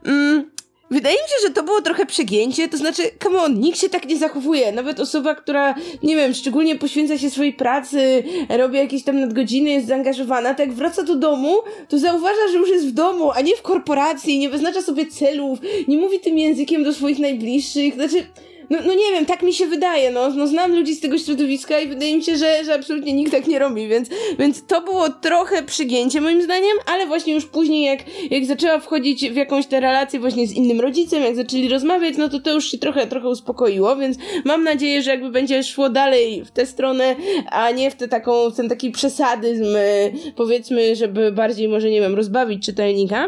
Mm, 0.05 0.53
Wydaje 0.91 1.15
mi 1.15 1.29
się, 1.29 1.47
że 1.47 1.53
to 1.53 1.63
było 1.63 1.81
trochę 1.81 2.05
przegięcie, 2.05 2.67
to 2.67 2.77
znaczy, 2.77 3.03
come 3.23 3.41
on, 3.41 3.59
nikt 3.59 3.79
się 3.79 3.89
tak 3.89 4.05
nie 4.07 4.17
zachowuje. 4.17 4.71
Nawet 4.71 4.99
osoba, 4.99 5.35
która, 5.35 5.75
nie 6.03 6.15
wiem, 6.15 6.33
szczególnie 6.33 6.75
poświęca 6.75 7.17
się 7.17 7.29
swojej 7.29 7.53
pracy, 7.53 8.23
robi 8.49 8.77
jakieś 8.77 9.03
tam 9.03 9.19
nadgodziny, 9.19 9.69
jest 9.69 9.87
zaangażowana, 9.87 10.49
tak 10.49 10.67
jak 10.67 10.73
wraca 10.73 11.03
do 11.03 11.15
domu, 11.15 11.57
to 11.89 11.99
zauważa, 11.99 12.47
że 12.51 12.57
już 12.57 12.69
jest 12.69 12.87
w 12.87 12.91
domu, 12.91 13.31
a 13.31 13.41
nie 13.41 13.55
w 13.55 13.61
korporacji, 13.61 14.39
nie 14.39 14.49
wyznacza 14.49 14.81
sobie 14.81 15.05
celów, 15.05 15.59
nie 15.87 15.97
mówi 15.97 16.19
tym 16.19 16.37
językiem 16.37 16.83
do 16.83 16.93
swoich 16.93 17.19
najbliższych, 17.19 17.93
znaczy 17.93 18.25
no, 18.69 18.77
no 18.85 18.93
nie 18.93 19.11
wiem, 19.11 19.25
tak 19.25 19.43
mi 19.43 19.53
się 19.53 19.67
wydaje, 19.67 20.11
no, 20.11 20.29
no 20.29 20.47
znam 20.47 20.75
ludzi 20.75 20.95
z 20.95 20.99
tego 20.99 21.17
środowiska 21.17 21.79
i 21.79 21.87
wydaje 21.87 22.17
mi 22.17 22.23
się, 22.23 22.37
że, 22.37 22.65
że 22.65 22.73
absolutnie 22.73 23.13
nikt 23.13 23.31
tak 23.31 23.47
nie 23.47 23.59
robi, 23.59 23.87
więc, 23.87 24.09
więc 24.39 24.65
to 24.65 24.81
było 24.81 25.09
trochę 25.09 25.63
przygięcie 25.63 26.21
moim 26.21 26.41
zdaniem, 26.41 26.77
ale 26.85 27.07
właśnie 27.07 27.33
już 27.33 27.45
później 27.45 27.85
jak, 27.85 27.99
jak 28.31 28.45
zaczęła 28.45 28.79
wchodzić 28.79 29.29
w 29.29 29.35
jakąś 29.35 29.65
tę 29.65 29.79
relację 29.79 30.19
właśnie 30.19 30.47
z 30.47 30.53
innym 30.53 30.81
rodzicem, 30.81 31.23
jak 31.23 31.35
zaczęli 31.35 31.69
rozmawiać, 31.69 32.17
no 32.17 32.29
to 32.29 32.39
to 32.39 32.53
już 32.53 32.71
się 32.71 32.77
trochę, 32.77 33.07
trochę 33.07 33.29
uspokoiło, 33.29 33.95
więc 33.95 34.17
mam 34.45 34.63
nadzieję, 34.63 35.01
że 35.01 35.11
jakby 35.11 35.29
będzie 35.29 35.63
szło 35.63 35.89
dalej 35.89 36.45
w 36.45 36.51
tę 36.51 36.65
stronę, 36.65 37.15
a 37.51 37.71
nie 37.71 37.91
w 37.91 37.95
tę 37.95 38.07
taką, 38.07 38.51
ten 38.51 38.69
taki 38.69 38.91
przesadyzm, 38.91 39.75
y, 39.75 40.13
powiedzmy, 40.35 40.95
żeby 40.95 41.31
bardziej 41.31 41.67
może, 41.67 41.89
nie 41.89 42.01
wiem, 42.01 42.15
rozbawić 42.15 42.65
czytelnika. 42.65 43.25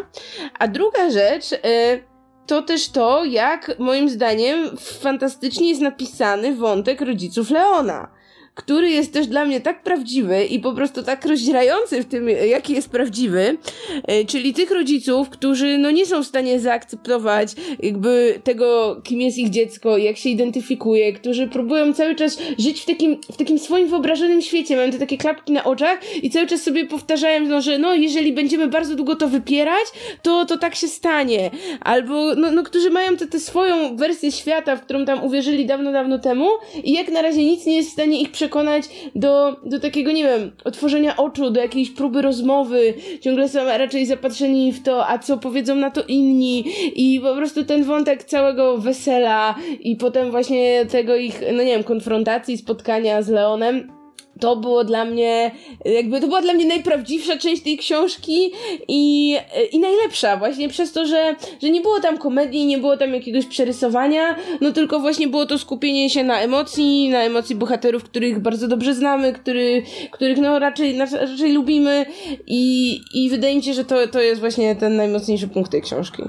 A 0.60 0.68
druga 0.68 1.10
rzecz, 1.10 1.52
yy, 1.52 2.15
to 2.46 2.62
też 2.62 2.90
to, 2.90 3.26
jak 3.26 3.80
moim 3.80 4.10
zdaniem 4.10 4.78
fantastycznie 4.78 5.70
jest 5.70 5.82
napisany 5.82 6.56
wątek 6.56 7.02
rodziców 7.02 7.50
Leona 7.50 8.15
który 8.56 8.90
jest 8.90 9.14
też 9.14 9.28
dla 9.28 9.46
mnie 9.46 9.62
tak 9.62 9.84
prawdziwy 9.84 10.46
i 10.46 10.60
po 10.60 10.74
prostu 10.74 11.04
tak 11.04 11.26
rozdzierający 11.26 12.02
w 12.04 12.06
tym, 12.06 12.30
jaki 12.30 12.74
jest 12.74 12.90
prawdziwy, 12.90 13.58
e, 14.04 14.26
czyli 14.26 14.54
tych 14.54 14.72
rodziców, 14.72 15.30
którzy 15.30 15.78
no 15.78 15.92
nie 15.92 16.06
są 16.06 16.24
w 16.24 16.28
stanie 16.28 16.60
zaakceptować 16.60 17.50
jakby 17.84 18.40
tego, 18.44 19.02
kim 19.04 19.22
jest 19.22 19.38
ich 19.38 19.50
dziecko, 19.50 19.98
jak 19.98 20.18
się 20.18 20.30
identyfikuje, 20.30 21.14
którzy 21.14 21.48
próbują 21.48 21.94
cały 21.94 22.16
czas 22.16 22.38
żyć 22.60 22.82
w 22.82 22.86
takim, 22.86 23.22
w 23.32 23.38
takim 23.38 23.60
swoim 23.60 23.88
wyobrażonym 23.88 24.42
świecie, 24.42 24.76
mają 24.76 24.92
te 24.92 25.00
takie 25.00 25.18
klapki 25.18 25.52
na 25.52 25.64
oczach 25.64 26.24
i 26.24 26.30
cały 26.30 26.48
czas 26.48 26.62
sobie 26.62 26.86
powtarzają, 26.86 27.42
no, 27.42 27.62
że 27.62 27.78
no, 27.78 27.94
jeżeli 27.94 28.34
będziemy 28.34 28.68
bardzo 28.68 28.96
długo 28.96 29.16
to 29.16 29.28
wypierać, 29.28 29.86
to, 30.22 30.46
to 30.46 30.58
tak 30.58 30.76
się 30.76 30.88
stanie. 30.88 31.52
Albo, 31.82 32.36
no, 32.36 32.52
no 32.52 32.64
którzy 32.64 32.90
mają 32.90 33.18
tę 33.18 33.40
swoją 33.40 33.96
wersję 33.96 34.32
świata, 34.32 34.76
w 34.76 34.82
którą 34.82 35.06
tam 35.06 35.24
uwierzyli 35.24 35.66
dawno, 35.66 35.92
dawno 35.92 36.20
temu 36.20 36.50
i 36.84 36.94
jak 36.94 37.08
na 37.10 37.22
razie 37.22 37.46
nic 37.46 37.66
nie 37.66 37.76
jest 37.76 37.90
w 37.90 37.94
stanie 37.94 38.22
ich 38.22 38.32
przekonać 38.32 38.45
przekonać 38.46 38.86
do, 39.16 39.56
do 39.66 39.80
takiego, 39.80 40.12
nie 40.12 40.24
wiem, 40.24 40.52
otworzenia 40.64 41.18
oczu, 41.18 41.50
do 41.50 41.62
jakiejś 41.62 41.90
próby 41.90 42.22
rozmowy. 42.22 42.94
Ciągle 43.22 43.50
są 43.50 43.66
raczej 43.66 44.06
zapatrzeni 44.06 44.74
w 44.74 44.84
to, 44.84 45.08
a 45.08 45.20
co 45.20 45.38
powiedzą 45.38 45.76
na 45.76 45.92
to 45.92 46.04
inni. 46.08 46.66
I 46.96 47.20
po 47.20 47.36
prostu 47.36 47.64
ten 47.64 47.84
wątek 47.84 48.24
całego 48.24 48.78
wesela 48.78 49.56
i 49.80 49.96
potem 49.96 50.32
właśnie 50.32 50.86
tego 50.86 51.16
ich, 51.16 51.42
no 51.54 51.64
nie 51.64 51.72
wiem, 51.72 51.84
konfrontacji, 51.84 52.58
spotkania 52.58 53.22
z 53.22 53.30
Leonem 53.30 53.96
to 54.40 54.56
było 54.56 54.84
dla 54.84 55.06
mnie, 55.06 55.52
jakby 55.86 56.22
to 56.22 56.28
była 56.28 56.42
dla 56.42 56.54
mnie 56.54 56.66
najprawdziwsza 56.66 57.38
część 57.38 57.64
tej 57.64 57.78
książki 57.78 58.52
i, 58.88 59.36
i 59.72 59.80
najlepsza, 59.80 60.38
właśnie 60.38 60.70
przez 60.70 60.92
to, 60.92 61.06
że, 61.06 61.36
że 61.62 61.70
nie 61.70 61.82
było 61.82 62.00
tam 62.00 62.18
komedii, 62.18 62.66
nie 62.66 62.78
było 62.78 62.98
tam 62.98 63.14
jakiegoś 63.14 63.46
przerysowania, 63.46 64.36
no 64.62 64.72
tylko 64.72 65.00
właśnie 65.00 65.28
było 65.28 65.46
to 65.46 65.58
skupienie 65.58 66.10
się 66.10 66.24
na 66.24 66.40
emocji, 66.40 67.10
na 67.10 67.20
emocji 67.20 67.56
bohaterów, 67.56 68.04
których 68.04 68.40
bardzo 68.40 68.68
dobrze 68.68 68.96
znamy, 68.96 69.34
który, 69.34 69.84
których 70.12 70.38
no 70.38 70.60
raczej, 70.60 70.98
raczej 70.98 71.54
lubimy 71.54 72.06
i, 72.48 73.00
i 73.14 73.30
wydaje 73.30 73.56
mi 73.56 73.64
się, 73.64 73.74
że 73.74 73.86
to, 73.86 74.08
to 74.08 74.22
jest 74.22 74.42
właśnie 74.42 74.76
ten 74.76 74.96
najmocniejszy 74.96 75.48
punkt 75.48 75.72
tej 75.72 75.82
książki. 75.82 76.24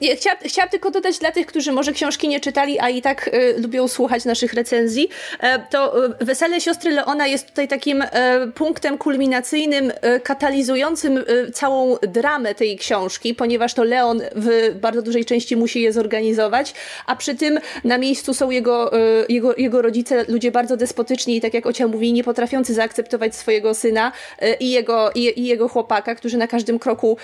Ja 0.00 0.16
chciałam, 0.44 0.70
tylko 0.70 0.90
dodać 0.90 1.18
dla 1.18 1.32
tych, 1.32 1.46
którzy 1.46 1.72
może 1.72 1.92
książki 1.92 2.28
nie 2.28 2.40
czytali, 2.40 2.78
a 2.80 2.88
i 2.88 3.02
tak 3.02 3.28
y, 3.28 3.54
lubią 3.58 3.88
słuchać 3.88 4.24
naszych 4.24 4.52
recenzji, 4.52 5.08
e, 5.40 5.58
to 5.70 6.06
y, 6.06 6.24
Wesele 6.24 6.60
Siostry 6.60 6.90
Leona 6.90 7.26
jest 7.26 7.46
tutaj 7.46 7.68
takim 7.68 8.02
e, 8.02 8.08
punktem 8.54 8.98
kulminacyjnym, 8.98 9.92
e, 10.00 10.20
katalizującym 10.20 11.24
całą 11.54 11.96
dramę 11.96 12.54
tej 12.54 12.78
książki, 12.78 13.34
ponieważ 13.34 13.74
to 13.74 13.84
Leon 13.84 14.22
w 14.34 14.74
bardzo 14.80 15.02
dużej 15.02 15.24
części 15.24 15.56
musi 15.56 15.82
je 15.82 15.92
zorganizować, 15.92 16.74
a 17.06 17.16
przy 17.16 17.34
tym 17.34 17.58
na 17.84 17.98
miejscu 17.98 18.34
są 18.34 18.50
jego, 18.50 18.90
jego, 19.28 19.56
jego 19.56 19.82
rodzice, 19.82 20.24
ludzie 20.28 20.50
bardzo 20.50 20.76
despotyczni 20.76 21.36
i 21.36 21.40
tak 21.40 21.54
jak 21.54 21.66
Ocia 21.66 21.86
mówi, 21.86 22.12
nie 22.12 22.24
potrafiący 22.24 22.74
zaakceptować 22.74 23.36
swojego 23.36 23.74
syna 23.74 24.12
i 24.60 24.70
jego, 24.70 25.10
i, 25.14 25.40
i 25.40 25.46
jego 25.46 25.68
chłopaka, 25.68 26.14
którzy 26.14 26.38
na 26.38 26.46
każdym 26.46 26.78
kroku 26.78 27.16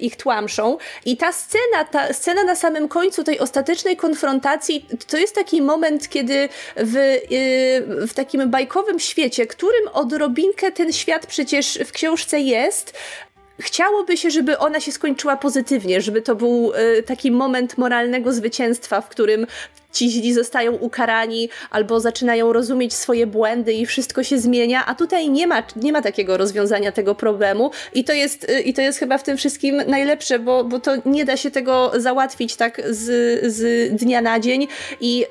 ich 0.00 0.16
tłamszą. 0.16 0.78
I 1.04 1.16
ta 1.16 1.32
scena, 1.32 1.84
ta 1.90 2.03
scena 2.12 2.44
na 2.44 2.56
samym 2.56 2.88
końcu 2.88 3.24
tej 3.24 3.38
ostatecznej 3.38 3.96
konfrontacji 3.96 4.86
to 5.06 5.16
jest 5.16 5.34
taki 5.34 5.62
moment, 5.62 6.08
kiedy 6.08 6.48
w, 6.76 6.96
y, 6.96 8.06
w 8.06 8.14
takim 8.14 8.50
bajkowym 8.50 9.00
świecie, 9.00 9.46
którym 9.46 9.88
odrobinkę 9.92 10.72
ten 10.72 10.92
świat 10.92 11.26
przecież 11.26 11.78
w 11.84 11.92
książce 11.92 12.40
jest, 12.40 12.94
chciałoby 13.60 14.16
się, 14.16 14.30
żeby 14.30 14.58
ona 14.58 14.80
się 14.80 14.92
skończyła 14.92 15.36
pozytywnie, 15.36 16.00
żeby 16.00 16.22
to 16.22 16.34
był 16.34 16.72
y, 16.98 17.02
taki 17.02 17.30
moment 17.30 17.78
moralnego 17.78 18.32
zwycięstwa, 18.32 19.00
w 19.00 19.08
którym 19.08 19.46
ci 19.94 20.10
źli 20.10 20.32
zostają 20.32 20.72
ukarani 20.72 21.48
albo 21.70 22.00
zaczynają 22.00 22.52
rozumieć 22.52 22.94
swoje 22.94 23.26
błędy 23.26 23.72
i 23.72 23.86
wszystko 23.86 24.22
się 24.22 24.38
zmienia, 24.38 24.86
a 24.86 24.94
tutaj 24.94 25.30
nie 25.30 25.46
ma, 25.46 25.62
nie 25.76 25.92
ma 25.92 26.02
takiego 26.02 26.36
rozwiązania 26.36 26.92
tego 26.92 27.14
problemu 27.14 27.70
i 27.94 28.04
to 28.04 28.12
jest, 28.12 28.50
y, 28.50 28.60
i 28.60 28.74
to 28.74 28.82
jest 28.82 28.98
chyba 28.98 29.18
w 29.18 29.22
tym 29.22 29.36
wszystkim 29.36 29.82
najlepsze, 29.86 30.38
bo, 30.38 30.64
bo 30.64 30.80
to 30.80 30.92
nie 31.06 31.24
da 31.24 31.36
się 31.36 31.50
tego 31.50 31.92
załatwić 31.96 32.56
tak 32.56 32.82
z, 32.90 33.06
z 33.54 33.92
dnia 34.00 34.20
na 34.20 34.40
dzień 34.40 34.68
i 35.00 35.24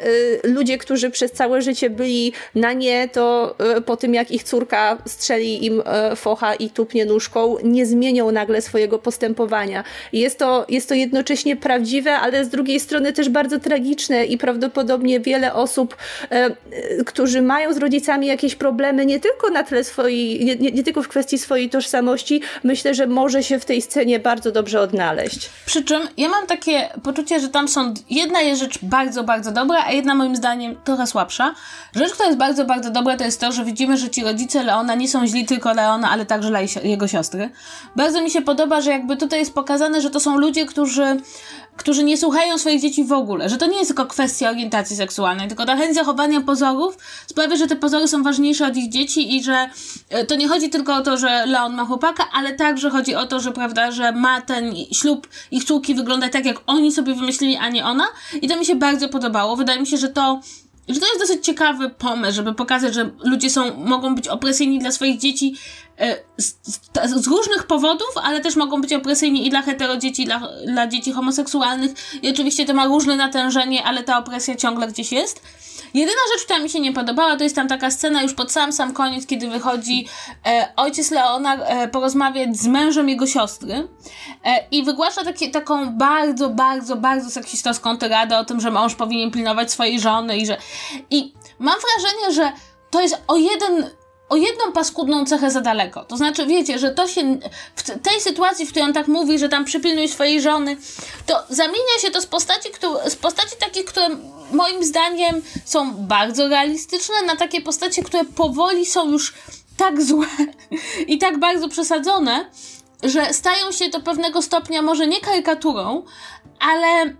y, 0.46 0.48
ludzie, 0.48 0.78
którzy 0.78 1.10
przez 1.10 1.32
całe 1.32 1.62
życie 1.62 1.90
byli 1.90 2.34
na 2.56 2.74
nie, 2.74 3.10
to 3.10 3.56
y, 3.78 3.82
po 3.82 3.98
tym 3.98 4.14
jak 4.14 4.32
ich 4.32 4.44
córka 4.44 4.98
strzeli 5.06 5.66
im 5.66 5.80
y, 5.80 6.16
focha 6.16 6.56
i 6.56 6.70
tupnie 6.70 7.06
nóżką, 7.06 7.56
nie 7.64 7.86
zmienią 7.86 8.32
nagle 8.32 8.62
swojego 8.62 9.00
postępowania. 9.00 9.84
jest 10.14 10.40
to, 10.40 10.66
jest 10.70 10.90
to 10.90 10.96
jednocześnie 10.96 11.56
prawdziwe, 11.56 12.16
ale 12.16 12.46
z 12.46 12.50
drugiej 12.50 12.80
strony 12.80 13.14
też 13.14 13.30
bardzo 13.30 13.60
tragiczne 13.60 14.26
i 14.26 14.38
prawdopodobne 14.38 14.53
prawdopodobnie 14.54 15.20
wiele 15.20 15.54
osób, 15.54 15.98
e, 16.30 16.56
którzy 17.06 17.42
mają 17.42 17.74
z 17.74 17.78
rodzicami 17.78 18.28
jakieś 18.28 18.56
problemy, 18.56 19.06
nie 19.06 19.20
tylko 19.20 19.50
na 19.50 19.64
tle 19.64 19.84
swojej, 19.84 20.46
nie, 20.46 20.72
nie, 20.72 20.84
tylko 20.84 21.04
w 21.04 21.08
kwestii 21.08 21.38
swojej 21.38 21.70
tożsamości, 21.70 22.42
myślę, 22.64 22.94
że 22.94 23.08
może 23.08 23.44
się 23.44 23.60
w 23.60 23.66
tej 23.66 23.82
scenie 23.82 24.20
bardzo 24.20 24.52
dobrze 24.52 24.82
odnaleźć. 24.82 25.50
Przy 25.66 25.84
czym 25.84 26.02
ja 26.18 26.30
mam 26.30 26.48
takie 26.48 26.90
poczucie, 27.04 27.40
że 27.40 27.50
tam 27.50 27.68
są, 27.68 27.94
jedna 28.10 28.42
jest 28.42 28.62
rzecz 28.62 28.80
bardzo, 28.82 29.24
bardzo 29.24 29.52
dobra, 29.52 29.84
a 29.88 29.92
jedna 29.92 30.16
moim 30.16 30.36
zdaniem 30.36 30.76
trochę 30.84 31.08
słabsza. 31.08 31.54
Rzecz, 31.96 32.12
która 32.12 32.26
jest 32.28 32.40
bardzo, 32.40 32.66
bardzo 32.66 32.92
dobra, 32.92 33.18
to 33.18 33.24
jest 33.24 33.42
to, 33.42 33.52
że 33.52 33.66
widzimy, 33.66 33.98
że 33.98 34.10
ci 34.10 34.24
rodzice 34.24 34.64
Leona 34.64 34.96
nie 34.96 35.08
są 35.08 35.28
źli 35.28 35.46
tylko 35.46 35.74
Leona, 35.74 36.10
ale 36.10 36.26
także 36.26 36.50
dla 36.50 36.60
jego 36.84 37.08
siostry. 37.08 37.50
Bardzo 37.96 38.22
mi 38.22 38.32
się 38.32 38.42
podoba, 38.42 38.82
że 38.82 38.92
jakby 38.92 39.18
tutaj 39.18 39.40
jest 39.40 39.54
pokazane, 39.54 40.02
że 40.02 40.10
to 40.10 40.20
są 40.20 40.38
ludzie, 40.38 40.66
którzy 40.66 41.18
którzy 41.78 42.04
nie 42.04 42.18
słuchają 42.18 42.58
swoich 42.58 42.82
dzieci 42.82 43.04
w 43.04 43.12
ogóle, 43.12 43.50
że 43.50 43.58
to 43.58 43.66
nie 43.66 43.78
jest 43.78 43.90
tylko 43.90 44.06
kwestia 44.06 44.50
orientacji 44.50 44.96
seksualnej, 44.96 45.48
tylko 45.48 45.66
ta 45.66 45.76
chęć 45.76 45.96
zachowania 45.96 46.42
pozorów 46.42 46.98
sprawia, 47.28 47.56
że 47.56 47.68
te 47.68 47.76
pozory 47.76 48.08
są 48.08 48.24
ważniejsze 48.24 48.68
od 48.68 48.78
ich 48.78 48.90
dzieci 48.90 49.36
i 49.36 49.44
że 49.44 49.70
e, 50.10 50.26
to 50.26 50.36
nie 50.36 50.48
chodzi 50.48 50.70
tylko 50.70 50.96
o 50.96 51.02
to, 51.02 51.18
że 51.18 51.46
Leon 51.46 51.76
ma 51.76 51.86
chłopaka, 51.86 52.26
ale 52.34 52.54
także 52.56 52.90
chodzi 52.90 53.16
o 53.16 53.26
to, 53.26 53.40
że 53.40 53.52
prawda, 53.52 53.92
że 53.92 54.12
ma 54.12 54.42
ten 54.42 54.74
ślub 54.92 55.28
ich 55.52 55.64
córki 55.64 55.96
wygląda 55.96 56.30
tak, 56.30 56.46
jak 56.46 56.62
oni 56.68 56.92
sobie 56.92 57.16
wymyślili, 57.16 57.56
a 57.56 57.70
nie 57.70 57.86
ona 57.86 58.08
i 58.42 58.48
to 58.48 58.60
mi 58.60 58.66
się 58.66 58.76
bardzo 58.76 59.10
podobało. 59.10 59.56
Wydaje 59.56 59.80
mi 59.80 59.88
się, 59.88 59.98
że 59.98 60.10
to 60.10 60.42
że 60.88 61.00
to 61.00 61.06
jest 61.06 61.20
dosyć 61.20 61.46
ciekawy 61.46 61.90
pomysł, 61.90 62.36
żeby 62.36 62.54
pokazać, 62.54 62.94
że 62.94 63.10
ludzie 63.24 63.50
są, 63.50 63.78
mogą 63.78 64.16
być 64.16 64.28
opresyjni 64.28 64.80
dla 64.80 64.92
swoich 64.92 65.20
dzieci 65.20 65.56
z, 66.38 66.46
z, 66.64 66.80
z, 67.04 67.28
różnych 67.28 67.64
powodów, 67.64 68.10
ale 68.24 68.40
też 68.40 68.56
mogą 68.56 68.82
być 68.82 68.94
opresyjni 68.94 69.48
i 69.48 69.50
dla 69.50 69.62
heterodzieci, 69.62 70.24
i 70.24 70.26
dla, 70.26 70.42
dla 70.68 70.88
dzieci 70.88 71.12
homoseksualnych. 71.12 71.92
I 72.22 72.30
oczywiście 72.30 72.66
to 72.66 72.74
ma 72.74 72.86
różne 72.86 73.16
natężenie, 73.16 73.84
ale 73.84 74.04
ta 74.04 74.18
opresja 74.18 74.56
ciągle 74.56 74.88
gdzieś 74.88 75.12
jest. 75.12 75.42
Jedyna 75.94 76.22
rzecz, 76.34 76.46
która 76.46 76.60
mi 76.60 76.70
się 76.70 76.80
nie 76.80 76.94
podobała, 76.94 77.38
to 77.38 77.44
jest 77.44 77.56
tam 77.56 77.68
taka 77.68 77.92
scena 77.92 78.24
już 78.24 78.34
pod 78.34 78.52
sam 78.52 78.74
sam 78.74 78.94
koniec, 78.94 79.28
kiedy 79.28 79.50
wychodzi 79.50 80.08
e, 80.46 80.74
ojciec 80.76 81.12
Leona 81.12 81.56
e, 81.56 81.88
porozmawiać 81.88 82.58
z 82.58 82.68
mężem 82.68 83.10
jego 83.10 83.28
siostry 83.28 83.88
e, 84.46 84.68
i 84.72 84.84
wygłasza 84.84 85.24
takie, 85.24 85.50
taką 85.50 85.98
bardzo, 85.98 86.50
bardzo, 86.50 86.96
bardzo 86.96 87.30
seksistowską 87.30 87.98
tyradę 87.98 88.38
o 88.38 88.46
tym, 88.46 88.62
że 88.62 88.72
mąż 88.72 88.96
powinien 88.96 89.32
pilnować 89.32 89.72
swojej 89.72 90.00
żony 90.00 90.38
i 90.38 90.46
że... 90.46 90.58
I 91.10 91.34
mam 91.60 91.76
wrażenie, 91.76 92.34
że 92.34 92.52
to 92.90 93.02
jest 93.02 93.22
o 93.28 93.36
jeden 93.36 93.90
o 94.30 94.36
jedną 94.36 94.72
paskudną 94.72 95.26
cechę 95.26 95.52
za 95.52 95.62
daleko. 95.62 96.06
To 96.06 96.18
znaczy, 96.18 96.46
wiecie, 96.46 96.80
że 96.80 96.92
to 96.92 97.08
się 97.08 97.40
w 97.76 97.84
tej 97.84 98.22
sytuacji, 98.22 98.66
w 98.66 98.70
której 98.70 98.88
on 98.88 98.94
tak 98.94 99.08
mówi, 99.08 99.40
że 99.40 99.50
tam 99.50 99.66
przypilnuj 99.66 100.08
swojej 100.08 100.42
żony, 100.42 100.78
to 101.26 101.44
zamienia 101.50 102.00
się 102.02 102.12
to 102.12 102.22
z 102.22 102.26
postaci, 102.26 102.70
które, 102.70 103.10
z 103.10 103.16
postaci 103.16 103.56
takich, 103.60 103.86
które 103.86 104.08
moim 104.52 104.84
zdaniem 104.84 105.42
są 105.66 105.94
bardzo 105.94 106.48
realistyczne, 106.48 107.16
na 107.26 107.36
takie 107.36 107.62
postacie, 107.62 108.04
które 108.04 108.26
powoli 108.26 108.86
są 108.86 109.12
już 109.12 109.34
tak 109.78 110.02
złe 110.02 110.28
i 111.08 111.18
tak 111.18 111.40
bardzo 111.40 111.70
przesadzone, 111.70 112.50
że 113.04 113.34
stają 113.34 113.72
się 113.72 113.90
do 113.90 114.00
pewnego 114.00 114.42
stopnia 114.42 114.82
może 114.82 115.08
nie 115.08 115.22
karykaturą, 115.22 116.04
ale 116.60 117.16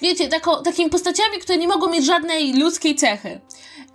wiecie, 0.00 0.28
tako, 0.28 0.62
takimi 0.62 0.90
postaciami, 0.90 1.38
które 1.38 1.58
nie 1.58 1.68
mogą 1.68 1.90
mieć 1.90 2.06
żadnej 2.06 2.52
ludzkiej 2.52 2.96
cechy. 2.96 3.40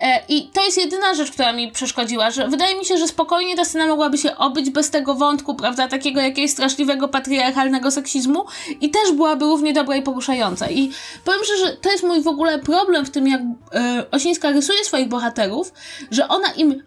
E, 0.01 0.23
I 0.29 0.47
to 0.47 0.65
jest 0.65 0.77
jedyna 0.77 1.15
rzecz, 1.15 1.31
która 1.31 1.53
mi 1.53 1.71
przeszkodziła, 1.71 2.31
że 2.31 2.47
wydaje 2.47 2.77
mi 2.77 2.85
się, 2.85 2.97
że 2.97 3.07
spokojnie 3.07 3.55
ta 3.55 3.65
scena 3.65 3.87
mogłaby 3.87 4.17
się 4.17 4.37
obyć 4.37 4.69
bez 4.69 4.89
tego 4.89 5.15
wątku, 5.15 5.55
prawda, 5.55 5.87
takiego 5.87 6.21
jakiegoś 6.21 6.51
straszliwego 6.51 7.07
patriarchalnego 7.07 7.91
seksizmu 7.91 8.45
i 8.81 8.89
też 8.89 9.11
byłaby 9.11 9.45
równie 9.45 9.73
dobra 9.73 9.95
i 9.95 10.01
poruszająca. 10.01 10.69
I 10.69 10.91
powiem 11.25 11.43
szczerze, 11.43 11.65
że 11.65 11.77
to 11.77 11.91
jest 11.91 12.03
mój 12.03 12.21
w 12.21 12.27
ogóle 12.27 12.59
problem 12.59 13.05
w 13.05 13.09
tym, 13.09 13.27
jak 13.27 13.41
e, 13.73 14.05
Osińska 14.11 14.51
rysuje 14.51 14.83
swoich 14.85 15.07
bohaterów, 15.07 15.73
że 16.11 16.27
ona 16.27 16.51
im 16.51 16.83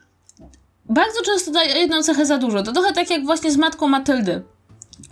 bardzo 0.85 1.22
często 1.22 1.50
daje 1.50 1.79
jedną 1.79 2.03
cechę 2.03 2.27
za 2.27 2.38
dużo. 2.38 2.62
To 2.62 2.72
trochę 2.72 2.92
tak 2.92 3.11
jak 3.11 3.24
właśnie 3.24 3.50
z 3.50 3.57
matką 3.57 3.88
Matyldy 3.88 4.42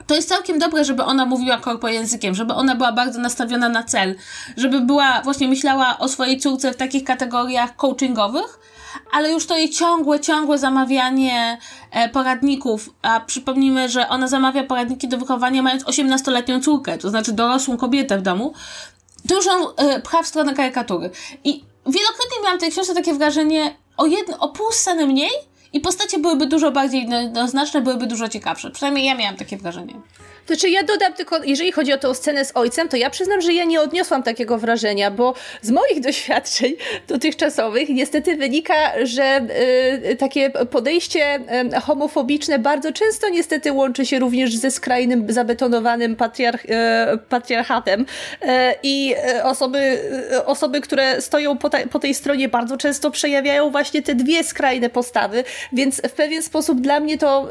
to 0.07 0.15
jest 0.15 0.29
całkiem 0.29 0.59
dobre, 0.59 0.85
żeby 0.85 1.05
ona 1.05 1.27
mówiła 1.27 1.57
korpo 1.57 1.89
językiem, 1.89 2.35
żeby 2.35 2.55
ona 2.55 2.75
była 2.75 2.93
bardzo 2.93 3.21
nastawiona 3.21 3.69
na 3.69 3.83
cel, 3.83 4.15
żeby 4.57 4.81
była, 4.81 5.21
właśnie 5.25 5.49
myślała 5.49 5.99
o 5.99 6.09
swojej 6.09 6.41
córce 6.41 6.73
w 6.73 6.77
takich 6.77 7.05
kategoriach 7.05 7.77
coachingowych, 7.77 8.59
ale 9.13 9.33
już 9.33 9.47
to 9.47 9.57
jej 9.57 9.71
ciągłe, 9.71 10.21
ciągłe 10.21 10.59
zamawianie 10.59 11.59
e, 11.91 12.09
poradników, 12.09 12.91
a 13.03 13.21
przypomnijmy, 13.21 13.89
że 13.89 14.09
ona 14.09 14.29
zamawia 14.29 14.65
poradniki 14.65 15.09
do 15.09 15.19
wychowania 15.19 15.63
mając 15.63 15.85
18-letnią 15.85 16.63
córkę, 16.63 16.99
to 16.99 17.11
znaczy 17.11 17.33
dorosłą 17.33 17.77
kobietę 17.77 18.19
w 18.19 18.23
domu, 18.23 18.55
to 19.29 19.35
już 19.35 19.47
on 19.47 19.63
e, 19.77 20.01
pcha 20.01 20.23
w 20.23 20.27
stronę 20.27 20.55
karykatury. 20.55 21.11
I 21.45 21.65
wielokrotnie 21.87 22.43
miałam 22.45 22.59
tej 22.59 22.71
książce 22.71 22.95
takie 22.95 23.15
wrażenie 23.15 23.77
o, 23.97 24.07
jedno, 24.07 24.39
o 24.39 24.49
pół 24.49 24.73
sceny 24.73 25.07
mniej, 25.07 25.31
i 25.73 25.81
postacie 25.81 26.19
byłyby 26.19 26.47
dużo 26.47 26.71
bardziej 26.73 27.09
jednoznaczne, 27.11 27.83
byłyby 27.83 28.07
dużo 28.07 28.29
ciekawsze. 28.29 28.71
Przynajmniej 28.71 29.07
ja 29.07 29.15
miałam 29.15 29.37
takie 29.37 29.57
wrażenie. 29.57 29.95
Znaczy 30.47 30.69
ja 30.69 30.83
dodam 30.83 31.13
tylko, 31.13 31.45
jeżeli 31.45 31.73
chodzi 31.73 31.93
o 31.93 31.99
tę 31.99 32.15
scenę 32.15 32.45
z 32.45 32.57
ojcem, 32.57 32.89
to 32.89 32.97
ja 32.97 33.11
przyznam, 33.11 33.41
że 33.41 33.53
ja 33.53 33.65
nie 33.65 33.81
odniosłam 33.81 34.23
takiego 34.23 34.59
wrażenia, 34.59 35.11
bo 35.11 35.35
z 35.63 35.71
moich 35.71 36.01
doświadczeń 36.09 36.75
dotychczasowych 37.09 37.89
niestety 37.89 38.37
wynika, 38.37 38.75
że 39.03 39.41
y, 40.11 40.17
takie 40.17 40.51
podejście 40.51 41.41
y, 41.77 41.81
homofobiczne 41.81 42.59
bardzo 42.59 42.93
często 42.93 43.29
niestety 43.29 43.73
łączy 43.73 44.07
się 44.07 44.19
również 44.19 44.57
ze 44.57 44.71
skrajnym, 44.71 45.33
zabetonowanym 45.33 46.17
patriarch, 46.17 46.65
y, 46.65 46.69
patriarchatem 47.29 48.07
i 48.83 49.15
osoby, 49.43 49.99
osoby, 50.47 50.81
które 50.81 51.21
stoją 51.21 51.59
po, 51.59 51.71
ta, 51.71 51.79
po 51.91 51.99
tej 51.99 52.15
stronie 52.15 52.49
bardzo 52.49 52.77
często 52.77 53.11
przejawiają 53.11 53.71
właśnie 53.71 54.03
te 54.03 54.15
dwie 54.15 54.45
skrajne 54.45 54.91
postawy, 54.91 55.45
więc 55.73 56.03
w 56.09 56.13
pewien 56.13 56.43
sposób 56.43 56.81
dla 56.81 57.01
mnie 57.01 57.19
to 57.19 57.49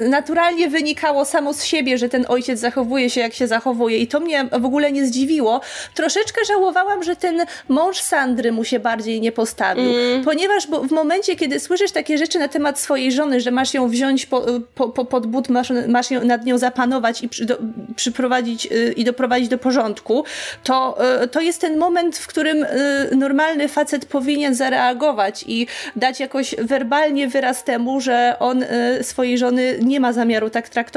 naturalnie 0.00 0.68
wynikało 1.06 1.24
samo 1.24 1.54
z 1.54 1.64
siebie, 1.64 1.98
że 1.98 2.08
ten 2.08 2.24
ojciec 2.28 2.60
zachowuje 2.60 3.10
się 3.10 3.20
jak 3.20 3.34
się 3.34 3.46
zachowuje 3.46 3.98
i 3.98 4.06
to 4.06 4.20
mnie 4.20 4.44
w 4.52 4.64
ogóle 4.64 4.92
nie 4.92 5.06
zdziwiło. 5.06 5.60
Troszeczkę 5.94 6.44
żałowałam, 6.44 7.02
że 7.02 7.16
ten 7.16 7.46
mąż 7.68 8.00
Sandry 8.00 8.52
mu 8.52 8.64
się 8.64 8.78
bardziej 8.78 9.20
nie 9.20 9.32
postawił, 9.32 9.90
mm. 9.94 10.24
ponieważ 10.24 10.66
bo 10.66 10.80
w 10.80 10.90
momencie, 10.90 11.36
kiedy 11.36 11.60
słyszysz 11.60 11.92
takie 11.92 12.18
rzeczy 12.18 12.38
na 12.38 12.48
temat 12.48 12.80
swojej 12.80 13.12
żony, 13.12 13.40
że 13.40 13.50
masz 13.50 13.74
ją 13.74 13.88
wziąć 13.88 14.26
po, 14.26 14.42
po, 14.74 14.88
po, 14.88 15.04
pod 15.04 15.26
but, 15.26 15.48
masz, 15.48 15.72
masz 15.88 16.10
ją, 16.10 16.24
nad 16.24 16.44
nią 16.44 16.58
zapanować 16.58 17.22
i 17.22 17.28
przy, 17.28 17.44
do, 17.44 17.58
przyprowadzić 17.96 18.66
y, 18.66 18.94
i 18.96 19.04
doprowadzić 19.04 19.48
do 19.48 19.58
porządku, 19.58 20.24
to, 20.64 20.98
y, 21.24 21.28
to 21.28 21.40
jest 21.40 21.60
ten 21.60 21.78
moment, 21.78 22.18
w 22.18 22.26
którym 22.26 22.62
y, 22.64 23.16
normalny 23.16 23.68
facet 23.68 24.06
powinien 24.06 24.54
zareagować 24.54 25.44
i 25.46 25.66
dać 25.96 26.20
jakoś 26.20 26.54
werbalnie 26.58 27.28
wyraz 27.28 27.64
temu, 27.64 28.00
że 28.00 28.36
on 28.38 28.64
swojej 29.02 29.38
żony 29.38 29.78
nie 29.82 30.00
ma 30.00 30.12
zamiaru 30.12 30.50
tak 30.50 30.68
traktować. 30.68 30.95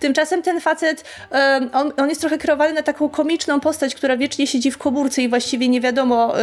Tymczasem 0.00 0.42
ten 0.42 0.60
facet, 0.60 1.04
on, 1.72 1.92
on 1.96 2.08
jest 2.08 2.20
trochę 2.20 2.38
kreowany 2.38 2.72
na 2.72 2.82
taką 2.82 3.08
komiczną 3.08 3.60
postać, 3.60 3.94
która 3.94 4.16
wiecznie 4.16 4.46
siedzi 4.46 4.70
w 4.70 4.78
komórce 4.78 5.22
i 5.22 5.28
właściwie 5.28 5.68
nie 5.68 5.80
wiadomo 5.80 6.40
e, 6.40 6.42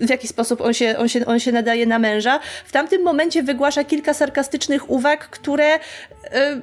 w 0.00 0.10
jaki 0.10 0.28
sposób 0.28 0.60
on 0.60 0.74
się, 0.74 0.98
on, 0.98 1.08
się, 1.08 1.26
on 1.26 1.40
się 1.40 1.52
nadaje 1.52 1.86
na 1.86 1.98
męża. 1.98 2.40
W 2.66 2.72
tamtym 2.72 3.02
momencie 3.02 3.42
wygłasza 3.42 3.84
kilka 3.84 4.14
sarkastycznych 4.14 4.90
uwag, 4.90 5.28
które 5.28 5.74
e, 6.24 6.60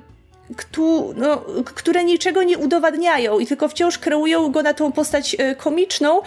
no, 1.15 1.37
które 1.65 2.03
niczego 2.03 2.43
nie 2.43 2.57
udowadniają 2.57 3.39
i 3.39 3.47
tylko 3.47 3.67
wciąż 3.67 3.97
kreują 3.97 4.51
go 4.51 4.63
na 4.63 4.73
tą 4.73 4.91
postać 4.91 5.35
e, 5.39 5.55
komiczną, 5.55 6.21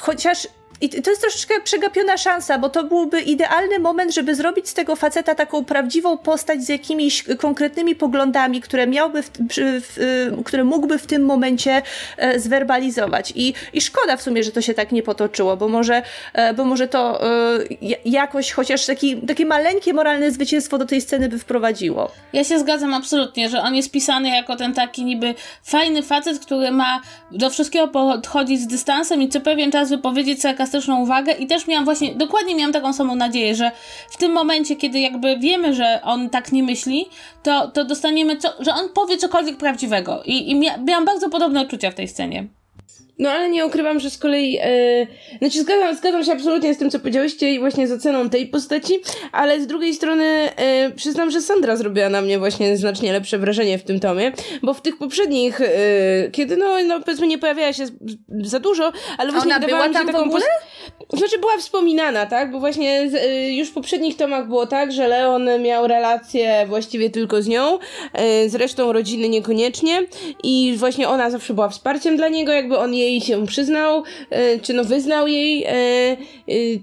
chociaż 0.00 0.48
i 0.80 0.88
to 0.88 1.10
jest 1.10 1.22
troszeczkę 1.22 1.60
przegapiona 1.60 2.16
szansa, 2.16 2.58
bo 2.58 2.68
to 2.68 2.84
byłby 2.84 3.20
idealny 3.20 3.78
moment, 3.78 4.14
żeby 4.14 4.34
zrobić 4.34 4.68
z 4.68 4.74
tego 4.74 4.96
faceta 4.96 5.34
taką 5.34 5.64
prawdziwą 5.64 6.18
postać 6.18 6.62
z 6.62 6.68
jakimiś 6.68 7.24
konkretnymi 7.38 7.94
poglądami, 7.94 8.60
które 8.60 8.86
miałby, 8.86 9.22
w, 9.22 9.30
w, 9.30 9.98
y, 9.98 10.44
które 10.44 10.64
mógłby 10.64 10.98
w 10.98 11.06
tym 11.06 11.24
momencie 11.24 11.82
e, 12.16 12.40
zwerbalizować. 12.40 13.32
I, 13.36 13.54
I 13.72 13.80
szkoda 13.80 14.16
w 14.16 14.22
sumie, 14.22 14.44
że 14.44 14.52
to 14.52 14.60
się 14.60 14.74
tak 14.74 14.92
nie 14.92 15.02
potoczyło, 15.02 15.56
bo 15.56 15.68
może, 15.68 16.02
e, 16.32 16.54
bo 16.54 16.64
może 16.64 16.88
to 16.88 17.26
e, 17.26 17.58
jakoś 18.04 18.52
chociaż 18.52 18.86
taki, 18.86 19.16
takie 19.16 19.46
maleńkie 19.46 19.94
moralne 19.94 20.30
zwycięstwo 20.30 20.78
do 20.78 20.86
tej 20.86 21.00
sceny 21.00 21.28
by 21.28 21.38
wprowadziło. 21.38 22.10
Ja 22.32 22.44
się 22.44 22.58
zgadzam 22.58 22.94
absolutnie, 22.94 23.48
że 23.48 23.62
on 23.62 23.74
jest 23.74 23.90
pisany 23.90 24.28
jako 24.28 24.56
ten 24.56 24.74
taki 24.74 25.04
niby 25.04 25.34
fajny 25.62 26.02
facet, 26.02 26.38
który 26.38 26.70
ma 26.70 27.00
do 27.30 27.50
wszystkiego 27.50 27.88
podchodzić 27.88 28.60
z 28.60 28.66
dystansem 28.66 29.22
i 29.22 29.28
co 29.28 29.40
pewien 29.40 29.72
czas 29.72 29.90
wypowiedzieć 29.90 30.40
sarkastyczne 30.40 30.69
uwagę 31.02 31.32
i 31.32 31.46
też 31.46 31.66
miałam 31.66 31.84
właśnie, 31.84 32.14
dokładnie 32.14 32.54
miałam 32.54 32.72
taką 32.72 32.92
samą 32.92 33.14
nadzieję, 33.14 33.54
że 33.54 33.70
w 34.10 34.16
tym 34.16 34.32
momencie, 34.32 34.76
kiedy 34.76 35.00
jakby 35.00 35.38
wiemy, 35.38 35.74
że 35.74 36.00
on 36.02 36.30
tak 36.30 36.52
nie 36.52 36.62
myśli, 36.62 37.06
to, 37.42 37.68
to 37.68 37.84
dostaniemy, 37.84 38.36
co, 38.36 38.48
że 38.60 38.74
on 38.74 38.88
powie 38.88 39.16
cokolwiek 39.16 39.56
prawdziwego. 39.56 40.22
I, 40.24 40.50
i 40.50 40.54
miałam 40.84 41.04
bardzo 41.04 41.30
podobne 41.30 41.60
odczucia 41.60 41.90
w 41.90 41.94
tej 41.94 42.08
scenie. 42.08 42.59
No 43.20 43.30
ale 43.30 43.50
nie 43.50 43.66
ukrywam, 43.66 44.00
że 44.00 44.10
z 44.10 44.18
kolei, 44.18 44.58
e, 44.62 45.06
znaczy 45.38 45.62
zgadzam, 45.62 45.96
zgadzam 45.96 46.24
się 46.24 46.32
absolutnie 46.32 46.74
z 46.74 46.78
tym, 46.78 46.90
co 46.90 46.98
powiedziałyście 46.98 47.50
i 47.54 47.58
właśnie 47.58 47.88
z 47.88 47.92
oceną 47.92 48.30
tej 48.30 48.46
postaci, 48.46 49.00
ale 49.32 49.60
z 49.60 49.66
drugiej 49.66 49.94
strony 49.94 50.24
e, 50.56 50.90
przyznam, 50.90 51.30
że 51.30 51.40
Sandra 51.40 51.76
zrobiła 51.76 52.08
na 52.08 52.22
mnie 52.22 52.38
właśnie 52.38 52.76
znacznie 52.76 53.12
lepsze 53.12 53.38
wrażenie 53.38 53.78
w 53.78 53.82
tym 53.82 54.00
tomie, 54.00 54.32
bo 54.62 54.74
w 54.74 54.82
tych 54.82 54.98
poprzednich, 54.98 55.60
e, 55.60 55.66
kiedy 56.32 56.56
no, 56.56 56.84
no 56.84 57.00
powiedzmy 57.00 57.26
nie 57.26 57.38
pojawiała 57.38 57.72
się 57.72 57.86
za 58.28 58.60
dużo, 58.60 58.92
ale 59.18 59.32
właśnie 59.32 59.56
Ona 59.56 59.66
była 59.66 59.88
tam 59.88 60.06
taką 60.06 60.18
w 60.18 60.26
ogóle? 60.26 60.44
Znaczy 61.12 61.38
była 61.38 61.58
wspominana, 61.58 62.26
tak, 62.26 62.52
bo 62.52 62.60
właśnie 62.60 63.10
e, 63.22 63.50
już 63.52 63.68
w 63.68 63.72
poprzednich 63.72 64.16
tomach 64.16 64.48
było 64.48 64.66
tak, 64.66 64.92
że 64.92 65.08
Leon 65.08 65.48
miał 65.62 65.86
relację 65.86 66.64
właściwie 66.68 67.10
tylko 67.10 67.42
z 67.42 67.48
nią, 67.48 67.78
e, 68.12 68.48
z 68.48 68.54
resztą 68.54 68.92
rodziny 68.92 69.28
niekoniecznie 69.28 70.02
i 70.42 70.74
właśnie 70.76 71.08
ona 71.08 71.30
zawsze 71.30 71.54
była 71.54 71.68
wsparciem 71.68 72.16
dla 72.16 72.28
niego, 72.28 72.52
jakby 72.52 72.78
on 72.78 72.94
jej 72.94 73.10
jej 73.10 73.20
się 73.20 73.46
przyznał, 73.46 74.04
e, 74.30 74.58
czy 74.58 74.72
no 74.72 74.84
wyznał 74.84 75.26
jej, 75.26 75.64
e, 75.64 75.70
e, 75.72 76.16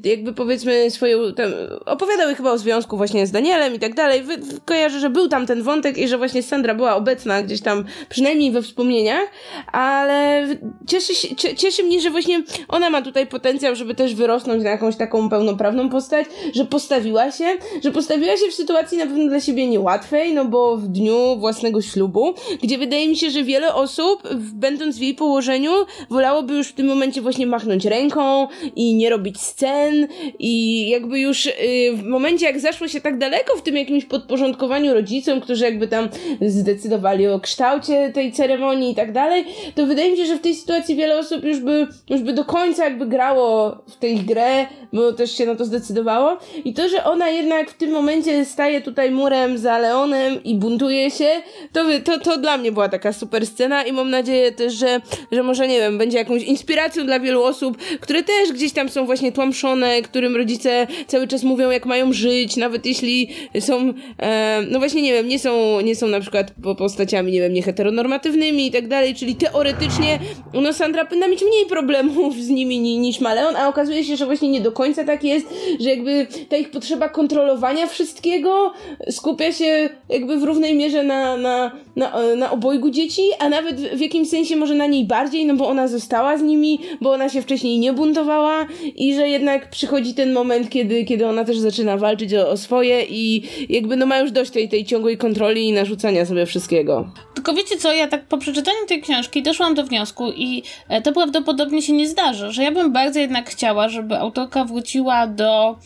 jakby 0.03 0.33
powiedzmy 0.33 0.91
swoją, 0.91 1.33
tam, 1.33 1.51
opowiadał 1.85 2.35
chyba 2.35 2.51
o 2.51 2.57
związku 2.57 2.97
właśnie 2.97 3.27
z 3.27 3.31
Danielem 3.31 3.75
i 3.75 3.79
tak 3.79 3.95
dalej. 3.95 4.23
Kojarzę, 4.65 4.99
że 4.99 5.09
był 5.09 5.27
tam 5.27 5.45
ten 5.45 5.63
wątek 5.63 5.97
i 5.97 6.07
że 6.07 6.17
właśnie 6.17 6.43
Sandra 6.43 6.75
była 6.75 6.95
obecna 6.95 7.43
gdzieś 7.43 7.61
tam, 7.61 7.85
przynajmniej 8.09 8.51
we 8.51 8.61
wspomnieniach, 8.61 9.29
ale 9.71 10.47
cieszy, 10.87 11.15
się, 11.15 11.55
cieszy 11.55 11.83
mnie, 11.83 12.01
że 12.01 12.09
właśnie 12.09 12.43
ona 12.67 12.89
ma 12.89 13.01
tutaj 13.01 13.27
potencjał, 13.27 13.75
żeby 13.75 13.86
też 13.95 14.15
wyrosnąć 14.15 14.63
na 14.63 14.69
jakąś 14.69 14.95
taką 14.95 15.29
pełnoprawną 15.29 15.89
postać, 15.89 16.25
że 16.53 16.65
postawiła 16.65 17.31
się, 17.31 17.45
że 17.83 17.91
postawiła 17.91 18.37
się 18.37 18.47
w 18.51 18.53
sytuacji 18.53 18.97
na 18.97 19.05
pewno 19.05 19.27
dla 19.27 19.39
siebie 19.39 19.67
niełatwej, 19.67 20.33
no 20.33 20.45
bo 20.45 20.77
w 20.77 20.87
dniu 20.87 21.37
własnego 21.39 21.81
ślubu, 21.81 22.33
gdzie 22.63 22.77
wydaje 22.77 23.07
mi 23.07 23.17
się, 23.17 23.29
że 23.29 23.43
wiele 23.43 23.73
osób, 23.73 24.23
będąc 24.53 24.97
w 24.97 25.01
jej 25.01 25.15
położeniu, 25.15 25.71
wolałoby 26.09 26.53
już 26.53 26.67
w 26.67 26.73
tym 26.73 26.87
momencie 26.87 27.21
właśnie 27.21 27.47
machnąć 27.47 27.85
ręką 27.85 28.47
i 28.75 28.95
nie 28.95 29.09
robić 29.09 29.41
scen 29.41 30.07
i 30.39 30.89
jakby 30.89 31.19
już 31.19 31.45
yy, 31.45 31.53
w 31.95 32.03
momencie 32.03 32.45
jak 32.45 32.59
zaszło 32.59 32.87
się 32.87 33.01
tak 33.01 33.17
daleko 33.17 33.57
w 33.57 33.61
tym 33.61 33.77
jakimś 33.77 34.05
podporządkowaniu 34.05 34.93
rodzicom, 34.93 35.41
którzy 35.41 35.65
jakby 35.65 35.87
tam 35.87 36.09
zdecydowali 36.41 37.27
o 37.27 37.39
kształcie 37.39 38.11
tej 38.13 38.31
ceremonii 38.31 38.91
i 38.91 38.95
tak 38.95 39.11
dalej, 39.11 39.45
to 39.75 39.85
wydaje 39.85 40.11
mi 40.11 40.17
się, 40.17 40.25
że 40.25 40.35
w 40.35 40.41
tej 40.41 40.55
sytuacji 40.55 40.95
wiele 40.95 41.19
osób 41.19 41.43
już 41.43 41.59
by, 41.59 41.87
już 42.09 42.21
by 42.21 42.33
do 42.33 42.45
końca 42.45 42.83
jakby 42.83 43.05
grało 43.05 43.76
w 43.87 43.95
tej 43.95 44.15
grę, 44.15 44.65
bo 44.93 45.13
też 45.13 45.37
się 45.37 45.45
na 45.45 45.55
to 45.55 45.65
zdecydowało. 45.65 46.37
I 46.65 46.73
to, 46.73 46.89
że 46.89 47.03
ona 47.03 47.29
jednak 47.29 47.69
w 47.69 47.77
tym 47.77 47.91
momencie 47.91 48.45
staje 48.45 48.81
tutaj 48.81 49.11
murem 49.11 49.57
za 49.57 49.77
Leonem 49.77 50.43
i 50.43 50.55
buntuje 50.55 51.11
się, 51.11 51.29
to, 51.73 51.85
to, 52.05 52.19
to 52.19 52.37
dla 52.37 52.57
mnie 52.57 52.71
była 52.71 52.89
taka 52.89 53.13
super 53.13 53.47
scena 53.47 53.83
i 53.83 53.91
mam 53.91 54.09
nadzieję 54.09 54.51
też, 54.51 54.73
że, 54.73 55.01
że 55.31 55.43
może 55.43 55.67
nie 55.67 55.79
wiem, 55.79 55.97
będzie 55.97 56.17
jakąś 56.17 56.43
inspiracją 56.43 57.05
dla 57.05 57.19
wielu 57.19 57.43
osób, 57.43 57.77
które 58.01 58.23
też 58.23 58.51
gdzieś 58.53 58.73
tam 58.73 58.89
są 58.89 59.05
właśnie 59.05 59.31
tłamszone, 59.31 60.01
którym 60.01 60.35
rodzice 60.35 60.87
cały 61.07 61.27
czas 61.27 61.43
mówią, 61.43 61.69
jak 61.69 61.85
mają 61.85 62.13
żyć, 62.13 62.57
nawet 62.57 62.85
jeśli 62.85 63.29
są, 63.59 63.93
e, 64.19 64.61
no 64.69 64.79
właśnie 64.79 65.01
nie 65.01 65.13
wiem, 65.13 65.27
nie 65.27 65.39
są, 65.39 65.81
nie 65.81 65.95
są 65.95 66.07
na 66.07 66.19
przykład 66.19 66.51
postaciami, 66.77 67.31
nie 67.31 67.41
wiem, 67.41 67.53
nieheteronormatywnymi 67.53 68.67
i 68.67 68.71
tak 68.71 68.87
dalej, 68.87 69.15
czyli 69.15 69.35
teoretycznie, 69.35 70.19
no 70.53 70.73
Sandra 70.73 71.05
powinna 71.05 71.27
mieć 71.27 71.41
mniej 71.41 71.65
problemów 71.65 72.35
z 72.35 72.49
nimi 72.49 72.79
niż 72.79 73.19
ma 73.19 73.33
Leon, 73.33 73.55
a 73.55 73.66
okazuje 73.69 74.03
się, 74.03 74.15
że 74.15 74.25
właśnie 74.25 74.49
nie 74.49 74.61
do 74.61 74.71
końca 74.71 75.03
tak 75.03 75.23
jest, 75.23 75.47
że 75.79 75.89
jakby 75.89 76.27
ta 76.49 76.57
ich 76.57 76.71
potrzeba 76.71 77.09
kontrolowania 77.09 77.87
wszystkiego 77.87 78.73
skupia 79.09 79.51
się 79.51 79.89
jakby 80.09 80.37
w 80.37 80.43
równej 80.43 80.75
mierze 80.75 81.03
na, 81.03 81.37
na, 81.37 81.71
na, 81.95 82.35
na 82.35 82.51
obojgu 82.51 82.89
dzieci, 82.89 83.21
a 83.39 83.49
nawet 83.49 83.75
w 83.75 83.99
jakimś 83.99 84.29
sensie 84.29 84.55
może 84.55 84.75
na 84.75 84.87
niej 84.87 85.05
bardziej, 85.05 85.45
no 85.45 85.55
bo 85.55 85.67
ona 85.67 85.87
została 85.87 86.37
z 86.37 86.41
nimi, 86.41 86.79
bo 87.01 87.11
ona 87.11 87.29
się 87.29 87.41
wcześniej 87.41 87.79
nie 87.79 87.93
buntowała 87.93 88.65
i 88.95 89.15
że 89.15 89.29
jednak 89.29 89.69
przychodzi 89.69 90.13
ten 90.13 90.33
moment, 90.33 90.69
kiedy, 90.69 91.05
kiedy 91.05 91.27
ona 91.27 91.43
też 91.43 91.57
zaczyna 91.57 91.97
walczyć 91.97 92.33
o, 92.33 92.49
o 92.49 92.57
swoje 92.57 93.03
i 93.09 93.43
jakby 93.69 93.95
no 93.95 94.05
ma 94.05 94.19
już 94.19 94.31
dość 94.31 94.51
tej, 94.51 94.69
tej 94.69 94.85
ciągłej 94.85 95.17
kontroli 95.17 95.67
i 95.67 95.73
narzucania 95.73 96.25
sobie 96.25 96.45
wszystkiego. 96.45 97.09
Tylko 97.35 97.53
wiecie 97.53 97.77
co, 97.77 97.93
ja 97.93 98.07
tak 98.07 98.25
po 98.25 98.37
przeczytaniu 98.37 98.77
tej 98.87 99.01
książki 99.01 99.43
doszłam 99.43 99.75
do 99.75 99.83
wniosku 99.83 100.31
i 100.31 100.63
e, 100.89 101.01
to 101.01 101.13
prawdopodobnie 101.13 101.81
się 101.81 101.93
nie 101.93 102.07
zdarzy, 102.07 102.51
że 102.51 102.63
ja 102.63 102.71
bym 102.71 102.93
bardzo 102.93 103.19
jednak 103.19 103.49
chciała, 103.57 103.89
żeby 103.89 104.17
autorka 104.17 104.65
wróciła 104.65 105.27
do 105.27 105.77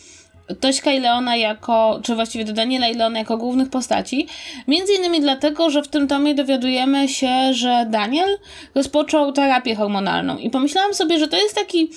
Tośka 0.60 0.92
i 0.92 1.00
Leona 1.00 1.36
jako, 1.36 2.00
czy 2.04 2.16
właściwie 2.16 2.46
do 2.46 2.54
Daniela 2.54 2.88
i 2.88 2.96
Leona 2.96 3.20
jako 3.20 3.38
głównych 3.38 3.70
postaci. 3.70 4.28
Między 4.68 4.94
innymi 4.94 5.22
dlatego, 5.22 5.70
że 5.70 5.84
w 5.84 5.88
tym 5.88 6.08
tomie 6.08 6.36
dowiadujemy 6.36 7.08
się, 7.08 7.54
że 7.54 7.86
Daniel 7.90 8.38
rozpoczął 8.76 9.32
terapię 9.32 9.76
hormonalną 9.76 10.38
i 10.38 10.50
pomyślałam 10.50 10.94
sobie, 10.94 11.20
że 11.20 11.28
to 11.28 11.38
jest 11.38 11.56
taki 11.56 11.90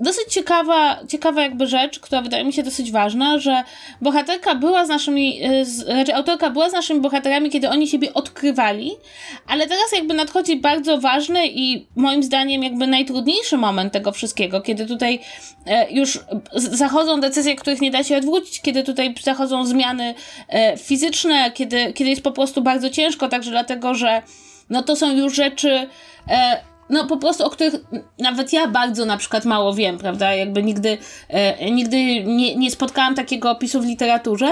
dosyć 0.00 0.24
ciekawa, 0.28 1.00
ciekawa 1.08 1.42
jakby 1.42 1.66
rzecz, 1.66 2.00
która 2.00 2.22
wydaje 2.22 2.44
mi 2.44 2.52
się 2.52 2.62
dosyć 2.62 2.92
ważna, 2.92 3.38
że 3.38 3.62
bohaterka 4.00 4.54
była 4.54 4.86
z 4.86 4.88
naszymi, 4.88 5.46
y, 5.46 5.64
z, 5.64 5.88
raczej 5.88 6.14
autorka 6.14 6.50
była 6.50 6.70
z 6.70 6.72
naszymi 6.72 7.00
bohaterami, 7.00 7.50
kiedy 7.50 7.68
oni 7.68 7.88
siebie 7.88 8.14
odkrywali, 8.14 8.90
ale 9.46 9.66
teraz 9.66 9.92
jakby 9.92 10.14
nadchodzi 10.14 10.56
bardzo 10.56 10.98
ważny 10.98 11.46
i 11.46 11.86
moim 11.96 12.22
zdaniem 12.22 12.62
jakby 12.62 12.86
najtrudniejszy 12.86 13.56
moment 13.56 13.92
tego 13.92 14.12
wszystkiego, 14.12 14.60
kiedy 14.60 14.86
tutaj 14.86 15.20
e, 15.66 15.90
już 15.90 16.18
zachodzą 16.54 17.20
decyzje, 17.20 17.56
których 17.56 17.80
nie 17.80 17.90
da 17.90 18.04
się 18.04 18.16
odwrócić, 18.16 18.60
kiedy 18.60 18.82
tutaj 18.82 19.14
zachodzą 19.22 19.66
zmiany 19.66 20.14
e, 20.48 20.76
fizyczne, 20.76 21.50
kiedy, 21.54 21.92
kiedy 21.92 22.10
jest 22.10 22.22
po 22.22 22.32
prostu 22.32 22.62
bardzo 22.62 22.90
ciężko, 22.90 23.28
także 23.28 23.50
dlatego, 23.50 23.94
że 23.94 24.22
no 24.70 24.82
to 24.82 24.96
są 24.96 25.16
już 25.16 25.34
rzeczy 25.34 25.88
e, 26.28 26.73
no 26.90 27.06
po 27.06 27.16
prostu, 27.16 27.44
o 27.44 27.50
których 27.50 27.74
nawet 28.18 28.52
ja 28.52 28.68
bardzo 28.68 29.04
na 29.04 29.16
przykład 29.16 29.44
mało 29.44 29.74
wiem, 29.74 29.98
prawda? 29.98 30.34
Jakby 30.34 30.62
nigdy, 30.62 30.98
e, 31.28 31.70
nigdy 31.70 32.24
nie, 32.24 32.56
nie 32.56 32.70
spotkałam 32.70 33.14
takiego 33.14 33.50
opisu 33.50 33.80
w 33.80 33.84
literaturze. 33.84 34.48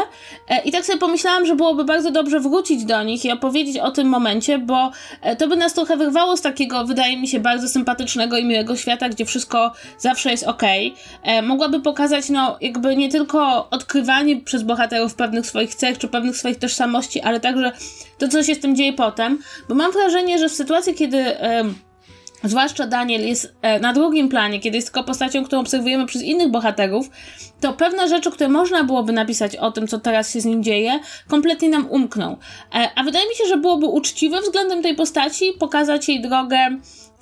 E, 0.48 0.62
I 0.64 0.72
tak 0.72 0.84
sobie 0.84 0.98
pomyślałam, 0.98 1.46
że 1.46 1.56
byłoby 1.56 1.84
bardzo 1.84 2.10
dobrze 2.10 2.40
wrócić 2.40 2.84
do 2.84 3.02
nich 3.02 3.24
i 3.24 3.32
opowiedzieć 3.32 3.78
o 3.78 3.90
tym 3.90 4.08
momencie, 4.08 4.58
bo 4.58 4.90
e, 5.22 5.36
to 5.36 5.48
by 5.48 5.56
nas 5.56 5.74
trochę 5.74 5.96
wyrwało 5.96 6.36
z 6.36 6.40
takiego, 6.40 6.86
wydaje 6.86 7.16
mi 7.16 7.28
się, 7.28 7.40
bardzo 7.40 7.68
sympatycznego 7.68 8.36
i 8.36 8.44
miłego 8.44 8.76
świata, 8.76 9.08
gdzie 9.08 9.24
wszystko 9.24 9.72
zawsze 9.98 10.30
jest 10.30 10.44
ok. 10.44 10.62
E, 11.22 11.42
mogłaby 11.42 11.80
pokazać, 11.80 12.28
no, 12.28 12.56
jakby 12.60 12.96
nie 12.96 13.08
tylko 13.08 13.70
odkrywanie 13.70 14.40
przez 14.40 14.62
bohaterów 14.62 15.14
pewnych 15.14 15.46
swoich 15.46 15.74
cech 15.74 15.98
czy 15.98 16.08
pewnych 16.08 16.36
swoich 16.36 16.58
tożsamości, 16.58 17.20
ale 17.20 17.40
także 17.40 17.72
to, 18.18 18.28
co 18.28 18.42
się 18.42 18.54
z 18.54 18.60
tym 18.60 18.76
dzieje 18.76 18.92
potem, 18.92 19.38
bo 19.68 19.74
mam 19.74 19.92
wrażenie, 19.92 20.38
że 20.38 20.48
w 20.48 20.52
sytuacji, 20.52 20.94
kiedy 20.94 21.36
zwłaszcza 22.44 22.86
Daniel 22.86 23.26
jest 23.26 23.54
e, 23.62 23.80
na 23.80 23.92
drugim 23.92 24.28
planie, 24.28 24.60
kiedy 24.60 24.76
jest 24.76 24.88
tylko 24.88 25.04
postacią, 25.04 25.44
którą 25.44 25.60
obserwujemy 25.60 26.06
przez 26.06 26.22
innych 26.22 26.50
bohaterów, 26.50 27.10
to 27.60 27.72
pewne 27.72 28.08
rzeczy, 28.08 28.30
które 28.30 28.48
można 28.48 28.84
byłoby 28.84 29.12
napisać 29.12 29.56
o 29.56 29.72
tym, 29.72 29.86
co 29.86 29.98
teraz 29.98 30.32
się 30.32 30.40
z 30.40 30.44
nim 30.44 30.62
dzieje, 30.62 31.00
kompletnie 31.28 31.68
nam 31.68 31.90
umkną. 31.90 32.36
E, 32.74 32.90
a 32.96 33.02
wydaje 33.02 33.28
mi 33.28 33.34
się, 33.34 33.44
że 33.48 33.56
byłoby 33.56 33.86
uczciwe 33.86 34.40
względem 34.40 34.82
tej 34.82 34.96
postaci 34.96 35.52
pokazać 35.58 36.08
jej 36.08 36.22
drogę 36.22 36.58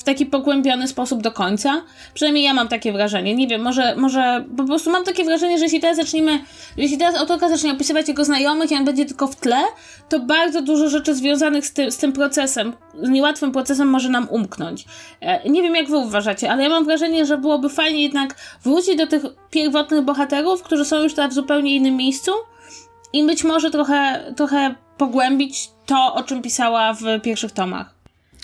w 0.01 0.05
taki 0.05 0.27
pogłębiony 0.27 0.89
sposób 0.89 1.23
do 1.23 1.33
końca. 1.33 1.83
Przynajmniej 2.15 2.45
ja 2.45 2.55
mam 2.55 2.69
takie 2.69 2.93
wrażenie. 2.93 3.35
Nie 3.35 3.47
wiem, 3.47 3.63
może, 3.63 3.97
może 3.97 4.45
po 4.57 4.65
prostu 4.65 4.91
mam 4.91 5.05
takie 5.05 5.25
wrażenie, 5.25 5.59
że 5.59 5.65
jeśli 5.65 5.81
teraz 5.81 5.97
zaczniemy, 5.97 6.41
jeśli 6.77 6.99
teraz 6.99 7.15
autorka 7.17 7.49
zacznie 7.49 7.73
opisywać 7.73 8.09
jego 8.09 8.25
znajomych 8.25 8.71
i 8.71 8.75
on 8.75 8.85
będzie 8.85 9.05
tylko 9.05 9.27
w 9.27 9.37
tle, 9.37 9.63
to 10.09 10.21
bardzo 10.21 10.63
dużo 10.63 10.89
rzeczy 10.89 11.15
związanych 11.15 11.67
z, 11.67 11.73
ty, 11.73 11.91
z 11.91 11.97
tym 11.97 12.13
procesem, 12.13 12.73
z 13.03 13.09
niełatwym 13.09 13.53
procesem 13.53 13.89
może 13.89 14.09
nam 14.09 14.29
umknąć. 14.31 14.85
E, 15.21 15.51
nie 15.51 15.63
wiem, 15.63 15.75
jak 15.75 15.89
wy 15.89 15.97
uważacie, 15.97 16.53
ale 16.53 16.63
ja 16.63 16.69
mam 16.69 16.85
wrażenie, 16.85 17.27
że 17.27 17.39
byłoby 17.39 17.69
fajnie 17.69 18.03
jednak 18.03 18.37
wrócić 18.63 18.97
do 18.97 19.07
tych 19.07 19.23
pierwotnych 19.51 20.05
bohaterów, 20.05 20.63
którzy 20.63 20.85
są 20.85 21.03
już 21.03 21.15
teraz 21.15 21.33
w 21.33 21.35
zupełnie 21.35 21.77
innym 21.77 21.97
miejscu 21.97 22.33
i 23.13 23.25
być 23.25 23.45
może 23.45 23.71
trochę, 23.71 24.33
trochę 24.37 24.75
pogłębić 24.99 25.71
to, 25.87 26.15
o 26.15 26.23
czym 26.23 26.43
pisała 26.43 26.95
w 26.95 27.21
pierwszych 27.23 27.53
tomach. 27.53 28.00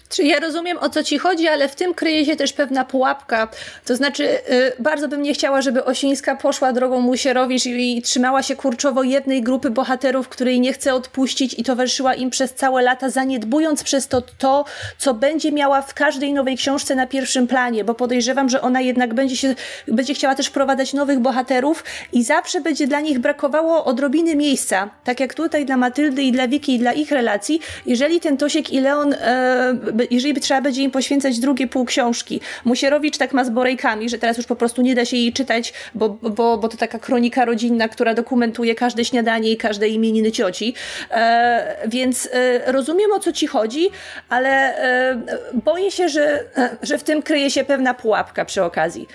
Czy 0.09 0.23
ja 0.23 0.41
rozumiem 0.41 0.79
o 0.79 0.91
co 0.91 1.03
ci 1.03 1.19
chodzi, 1.19 1.49
ale 1.49 1.69
w 1.69 1.75
tym 1.75 1.95
kryje 1.95 2.25
się 2.25 2.37
też 2.37 2.53
pewna 2.53 2.85
pułapka. 2.85 3.49
To 3.85 3.97
znaczy, 3.97 4.23
yy, 4.23 4.73
bardzo 4.79 5.09
bym 5.09 5.23
nie 5.23 5.35
chciała, 5.35 5.63
żeby 5.63 5.85
Osińska 5.85 6.37
poszła 6.37 6.73
drogą 6.73 7.01
Musierowicz 7.01 7.67
i, 7.67 7.99
i 7.99 8.03
trzymała 8.03 8.43
się 8.43 8.57
kurczowo 8.57 9.03
jednej 9.03 9.43
grupy 9.43 9.71
bohaterów, 9.71 10.29
której 10.29 10.61
nie 10.61 10.73
chce 10.73 10.95
odpuścić 10.95 11.55
i 11.59 11.65
towarzyszyła 11.65 12.15
im 12.15 12.31
przez 12.31 12.55
całe 12.55 12.83
lata, 12.83 13.11
zaniedbując 13.11 13.83
przez 13.83 14.09
to 14.09 14.23
to, 14.39 14.65
co 14.99 15.15
będzie 15.15 15.53
miała 15.53 15.83
w 15.83 15.95
każdej 15.95 16.33
nowej 16.33 16.57
książce 16.57 16.95
na 16.95 17.07
pierwszym 17.07 17.47
planie, 17.47 17.85
bo 17.85 17.95
podejrzewam, 17.95 18.49
że 18.49 18.61
ona 18.61 18.81
jednak 18.81 19.15
będzie 19.15 19.37
się, 19.37 19.55
będzie 19.89 20.15
chciała 20.15 20.35
też 20.35 20.47
wprowadzać 20.47 20.93
nowych 20.93 21.19
bohaterów 21.19 21.85
i 22.13 22.25
zawsze 22.25 22.61
będzie 22.61 22.87
dla 22.87 23.01
nich 23.01 23.19
brakowało 23.19 23.85
odrobiny 23.85 24.37
miejsca. 24.37 24.91
Tak 25.05 25.21
jak 25.21 25.35
tutaj 25.35 25.67
dla 25.67 25.77
Matyldy 25.77 26.23
i 26.23 26.33
dla 26.33 26.49
Wiki 26.49 26.75
i 26.75 26.79
dla 26.79 26.93
ich 26.93 27.11
relacji, 27.11 27.61
jeżeli 27.87 28.21
ten 28.21 28.37
Tosiek 28.37 28.73
i 28.73 28.81
Leon 28.81 29.11
yy, 29.11 29.96
jeżeli 30.11 30.41
trzeba 30.41 30.61
będzie 30.61 30.83
im 30.83 30.91
poświęcać 30.91 31.39
drugie 31.39 31.67
pół 31.67 31.85
książki. 31.85 32.41
Musierowicz 32.65 33.19
tak 33.19 33.33
ma 33.33 33.45
z 33.45 33.51
Borejkami, 33.51 34.09
że 34.09 34.19
teraz 34.19 34.37
już 34.37 34.47
po 34.47 34.57
prostu 34.57 34.83
nie 34.83 34.95
da 34.95 35.05
się 35.05 35.17
jej 35.17 35.33
czytać, 35.33 35.73
bo, 35.95 36.09
bo, 36.09 36.59
bo 36.59 36.69
to 36.69 36.77
taka 36.77 36.99
kronika 36.99 37.45
rodzinna, 37.45 37.89
która 37.89 38.15
dokumentuje 38.15 38.75
każde 38.75 39.05
śniadanie 39.05 39.51
i 39.51 39.57
każde 39.57 39.89
imieniny 39.89 40.33
cioci. 40.33 40.75
E, 41.11 41.89
więc 41.89 42.29
e, 42.33 42.73
rozumiem 42.73 43.13
o 43.13 43.19
co 43.19 43.33
ci 43.33 43.47
chodzi, 43.47 43.91
ale 44.29 44.79
e, 44.79 45.19
boję 45.65 45.91
się, 45.91 46.09
że, 46.09 46.45
e, 46.57 46.77
że 46.83 46.99
w 46.99 47.03
tym 47.05 47.23
kryje 47.23 47.51
się 47.51 47.65
pewna 47.65 47.95
pułapka 47.95 48.45
przy 48.45 48.65
okazji. 48.65 49.09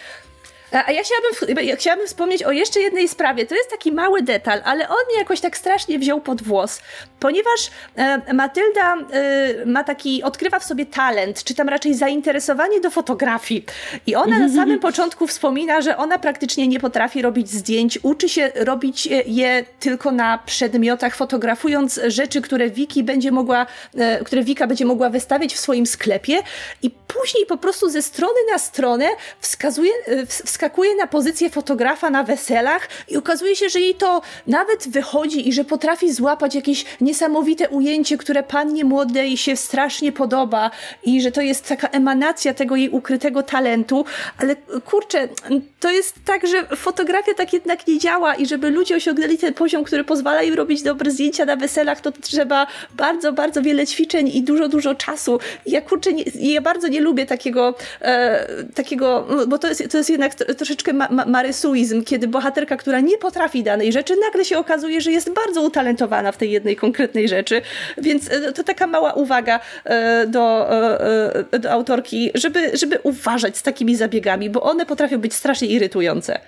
A 0.71 0.91
ja 0.91 1.01
chciałabym, 1.03 1.65
ja 1.65 1.75
chciałabym 1.75 2.07
wspomnieć 2.07 2.43
o 2.43 2.51
jeszcze 2.51 2.79
jednej 2.79 3.07
sprawie. 3.07 3.45
To 3.45 3.55
jest 3.55 3.69
taki 3.69 3.91
mały 3.91 4.21
detal, 4.21 4.61
ale 4.65 4.89
on 4.89 4.97
mnie 5.09 5.19
jakoś 5.19 5.39
tak 5.39 5.57
strasznie 5.57 5.99
wziął 5.99 6.21
pod 6.21 6.41
włos, 6.41 6.81
ponieważ 7.19 7.71
e, 7.95 8.33
Matylda 8.33 8.95
e, 8.95 9.65
ma 9.65 9.83
taki, 9.83 10.23
odkrywa 10.23 10.59
w 10.59 10.63
sobie 10.63 10.85
talent, 10.85 11.43
czy 11.43 11.55
tam 11.55 11.69
raczej 11.69 11.93
zainteresowanie 11.93 12.81
do 12.81 12.89
fotografii. 12.89 13.65
I 14.07 14.15
ona 14.15 14.39
na 14.39 14.49
samym 14.49 14.79
początku 14.79 15.27
wspomina, 15.27 15.81
że 15.81 15.97
ona 15.97 16.19
praktycznie 16.19 16.67
nie 16.67 16.79
potrafi 16.79 17.21
robić 17.21 17.49
zdjęć, 17.49 17.99
uczy 18.03 18.29
się 18.29 18.51
robić 18.55 19.05
je 19.25 19.65
tylko 19.79 20.11
na 20.11 20.37
przedmiotach, 20.37 21.15
fotografując 21.15 21.99
rzeczy, 22.07 22.41
które 22.41 22.69
Wiki 22.69 23.03
będzie 23.03 23.31
mogła, 23.31 23.65
e, 23.95 24.23
które 24.23 24.43
Wika 24.43 24.67
będzie 24.67 24.85
mogła 24.85 25.09
wystawić 25.09 25.55
w 25.55 25.59
swoim 25.59 25.85
sklepie 25.85 26.43
i 26.83 26.91
później 27.07 27.45
po 27.45 27.57
prostu 27.57 27.89
ze 27.89 28.01
strony 28.01 28.39
na 28.51 28.59
stronę 28.59 29.09
wskazuje, 29.39 29.91
e, 30.07 30.25
wskazuje 30.25 30.60
wskakuje 30.61 30.95
na 30.95 31.07
pozycję 31.07 31.49
fotografa 31.49 32.09
na 32.09 32.23
weselach 32.23 32.89
i 33.07 33.17
okazuje 33.17 33.55
się, 33.55 33.69
że 33.69 33.79
jej 33.79 33.95
to 33.95 34.21
nawet 34.47 34.87
wychodzi 34.89 35.49
i 35.49 35.53
że 35.53 35.63
potrafi 35.63 36.13
złapać 36.13 36.55
jakieś 36.55 36.85
niesamowite 37.01 37.69
ujęcie, 37.69 38.17
które 38.17 38.43
pannie 38.43 38.85
młodej 38.85 39.37
się 39.37 39.55
strasznie 39.55 40.11
podoba 40.11 40.71
i 41.03 41.21
że 41.21 41.31
to 41.31 41.41
jest 41.41 41.67
taka 41.67 41.87
emanacja 41.87 42.53
tego 42.53 42.75
jej 42.75 42.89
ukrytego 42.89 43.43
talentu, 43.43 44.05
ale 44.37 44.55
kurczę, 44.85 45.27
to 45.79 45.91
jest 45.91 46.15
tak, 46.25 46.47
że 46.47 46.75
fotografia 46.75 47.33
tak 47.33 47.53
jednak 47.53 47.87
nie 47.87 47.99
działa 47.99 48.35
i 48.35 48.45
żeby 48.45 48.69
ludzie 48.69 48.95
osiągnęli 48.95 49.37
ten 49.37 49.53
poziom, 49.53 49.83
który 49.83 50.03
pozwala 50.03 50.41
im 50.41 50.53
robić 50.53 50.81
dobre 50.81 51.11
zdjęcia 51.11 51.45
na 51.45 51.55
weselach, 51.55 52.01
to 52.01 52.11
trzeba 52.11 52.67
bardzo, 52.95 53.33
bardzo 53.33 53.61
wiele 53.61 53.87
ćwiczeń 53.87 54.27
i 54.27 54.43
dużo, 54.43 54.67
dużo 54.67 54.95
czasu. 54.95 55.39
Ja 55.65 55.81
kurczę, 55.81 56.13
nie, 56.13 56.23
ja 56.35 56.61
bardzo 56.61 56.87
nie 56.87 57.01
lubię 57.01 57.25
takiego, 57.25 57.75
e, 58.01 58.47
takiego, 58.75 59.27
bo 59.47 59.57
to 59.57 59.67
jest, 59.67 59.91
to 59.91 59.97
jest 59.97 60.09
jednak 60.09 60.33
troszeczkę 60.55 60.93
ma 60.93 61.07
ma 61.11 61.25
marysuizm, 61.25 62.03
kiedy 62.03 62.27
bohaterka, 62.27 62.77
która 62.77 62.99
nie 62.99 63.17
potrafi 63.17 63.63
danej 63.63 63.91
rzeczy, 63.91 64.15
nagle 64.25 64.45
się 64.45 64.57
okazuje, 64.57 65.01
że 65.01 65.11
jest 65.11 65.33
bardzo 65.33 65.61
utalentowana 65.61 66.31
w 66.31 66.37
tej 66.37 66.51
jednej 66.51 66.75
konkretnej 66.75 67.27
rzeczy. 67.27 67.61
Więc 67.97 68.29
to 68.55 68.63
taka 68.63 68.87
mała 68.87 69.13
uwaga 69.13 69.59
do, 70.27 70.69
do 71.59 71.71
autorki, 71.71 72.31
żeby, 72.33 72.71
żeby 72.73 72.99
uważać 73.03 73.57
z 73.57 73.63
takimi 73.63 73.95
zabiegami, 73.95 74.49
bo 74.49 74.61
one 74.61 74.85
potrafią 74.85 75.17
być 75.17 75.33
strasznie 75.33 75.67
irytujące. 75.67 76.39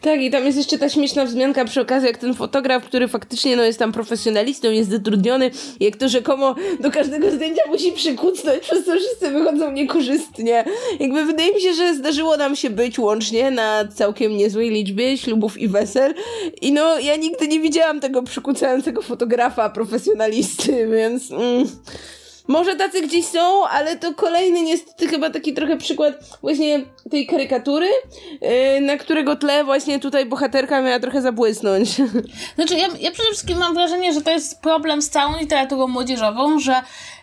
Tak, 0.00 0.20
i 0.20 0.30
tam 0.30 0.46
jest 0.46 0.58
jeszcze 0.58 0.78
ta 0.78 0.88
śmieszna 0.88 1.24
wzmianka 1.24 1.64
przy 1.64 1.80
okazji, 1.80 2.08
jak 2.08 2.18
ten 2.18 2.34
fotograf, 2.34 2.84
który 2.84 3.08
faktycznie 3.08 3.56
no, 3.56 3.62
jest 3.64 3.78
tam 3.78 3.92
profesjonalistą, 3.92 4.70
jest 4.70 4.90
zatrudniony, 4.90 5.50
jak 5.80 5.96
to 5.96 6.08
rzekomo 6.08 6.54
do 6.80 6.90
każdego 6.90 7.30
zdjęcia 7.30 7.62
musi 7.68 7.92
przykucnąć, 7.92 8.60
przez 8.60 8.84
co 8.84 8.92
wszyscy 8.96 9.30
wychodzą 9.30 9.72
niekorzystnie. 9.72 10.64
Jakby 11.00 11.24
wydaje 11.24 11.54
mi 11.54 11.60
się, 11.60 11.74
że 11.74 11.94
zdarzyło 11.94 12.36
nam 12.36 12.56
się 12.56 12.70
być 12.70 12.98
łącznie 12.98 13.50
na 13.52 13.84
całkiem 13.94 14.36
niezłej 14.36 14.70
liczbie 14.70 15.18
ślubów 15.18 15.58
i 15.58 15.68
wesel. 15.68 16.14
I 16.60 16.72
no, 16.72 16.98
ja 16.98 17.16
nigdy 17.16 17.48
nie 17.48 17.60
widziałam 17.60 18.00
tego 18.00 18.22
przykucającego 18.22 19.02
fotografa 19.02 19.70
profesjonalisty, 19.70 20.88
więc... 20.88 21.30
Mm. 21.30 21.66
Może 22.48 22.76
tacy 22.76 23.02
gdzieś 23.02 23.26
są, 23.26 23.66
ale 23.66 23.96
to 23.96 24.14
kolejny 24.14 24.62
niestety 24.62 25.08
chyba 25.08 25.30
taki 25.30 25.54
trochę 25.54 25.76
przykład 25.76 26.14
właśnie 26.40 26.80
tej 27.10 27.26
karykatury, 27.26 27.86
yy, 28.40 28.80
na 28.80 28.96
którego 28.96 29.36
tle 29.36 29.64
właśnie 29.64 30.00
tutaj 30.00 30.26
bohaterka 30.26 30.82
miała 30.82 31.00
trochę 31.00 31.22
zabłysnąć. 31.22 31.88
Znaczy, 32.56 32.74
ja, 32.74 32.88
ja 33.00 33.10
przede 33.10 33.28
wszystkim 33.28 33.58
mam 33.58 33.74
wrażenie, 33.74 34.12
że 34.12 34.20
to 34.20 34.30
jest 34.30 34.60
problem 34.60 35.02
z 35.02 35.10
całą 35.10 35.38
literaturą 35.38 35.88
młodzieżową, 35.88 36.58
że 36.58 36.74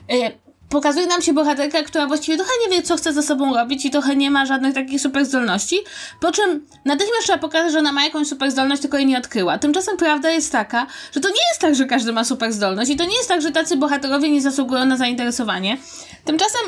yy, 0.09 0.31
pokazuje 0.69 1.07
nam 1.07 1.21
się 1.21 1.33
bohaterka, 1.33 1.83
która 1.83 2.07
właściwie 2.07 2.37
trochę 2.37 2.51
nie 2.61 2.77
wie, 2.77 2.83
co 2.83 2.97
chce 2.97 3.13
ze 3.13 3.23
sobą 3.23 3.53
robić 3.55 3.85
i 3.85 3.91
trochę 3.91 4.15
nie 4.15 4.31
ma 4.31 4.45
żadnych 4.45 4.73
takich 4.73 5.01
super 5.01 5.25
zdolności, 5.25 5.79
po 6.21 6.31
czym 6.31 6.67
natychmiast 6.85 7.23
trzeba 7.23 7.39
pokazać, 7.39 7.71
że 7.71 7.79
ona 7.79 7.91
ma 7.91 8.03
jakąś 8.03 8.27
super 8.27 8.51
zdolność, 8.51 8.81
tylko 8.81 8.97
jej 8.97 9.05
nie 9.05 9.17
odkryła. 9.17 9.57
Tymczasem 9.57 9.97
prawda 9.97 10.31
jest 10.31 10.51
taka, 10.51 10.87
że 11.11 11.19
to 11.19 11.29
nie 11.29 11.47
jest 11.49 11.61
tak, 11.61 11.75
że 11.75 11.85
każdy 11.85 12.13
ma 12.13 12.23
super 12.23 12.53
zdolność 12.53 12.91
i 12.91 12.95
to 12.95 13.05
nie 13.05 13.15
jest 13.15 13.29
tak, 13.29 13.41
że 13.41 13.51
tacy 13.51 13.77
bohaterowie 13.77 14.31
nie 14.31 14.41
zasługują 14.41 14.85
na 14.85 14.97
zainteresowanie. 14.97 15.77
Tymczasem 16.25 16.61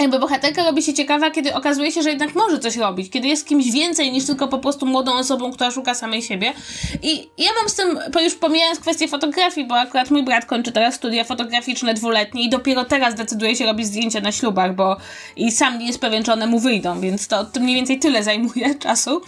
jakby 0.00 0.18
bohaterka 0.18 0.64
robi 0.64 0.82
się 0.82 0.94
ciekawa, 0.94 1.30
kiedy 1.30 1.54
okazuje 1.54 1.92
się, 1.92 2.02
że 2.02 2.10
jednak 2.10 2.34
może 2.34 2.58
coś 2.58 2.76
robić, 2.76 3.10
kiedy 3.10 3.28
jest 3.28 3.46
kimś 3.46 3.70
więcej 3.70 4.12
niż 4.12 4.26
tylko 4.26 4.48
po 4.48 4.58
prostu 4.58 4.86
młodą 4.86 5.12
osobą, 5.12 5.52
która 5.52 5.70
szuka 5.70 5.94
samej 5.94 6.22
siebie. 6.22 6.52
I 7.02 7.28
ja 7.38 7.50
mam 7.58 7.68
z 7.68 7.74
tym, 7.74 7.98
już 8.24 8.34
pomijając 8.34 8.80
kwestię 8.80 9.08
fotografii, 9.08 9.66
bo 9.66 9.78
akurat 9.78 10.10
mój 10.10 10.22
brat 10.22 10.44
kończy 10.44 10.72
teraz 10.72 10.94
studia 10.94 11.24
fotograficzne 11.24 11.94
dwuletnie 11.94 12.42
i 12.42 12.48
dopiero 12.48 12.84
teraz 12.84 13.14
decyduje 13.14 13.56
się 13.56 13.66
robić 13.66 13.86
zdjęcia 13.86 14.20
na 14.20 14.32
ślubach, 14.32 14.74
bo 14.74 14.96
i 15.36 15.52
sam 15.52 15.78
nie 15.78 15.86
jest 15.86 15.98
pewien, 15.98 16.24
czy 16.24 16.32
one 16.32 16.46
mu 16.46 16.58
wyjdą, 16.58 17.00
więc 17.00 17.28
to, 17.28 17.44
to 17.44 17.60
mniej 17.60 17.74
więcej 17.76 17.98
tyle 17.98 18.22
zajmuje 18.22 18.74
czasu. 18.84 19.22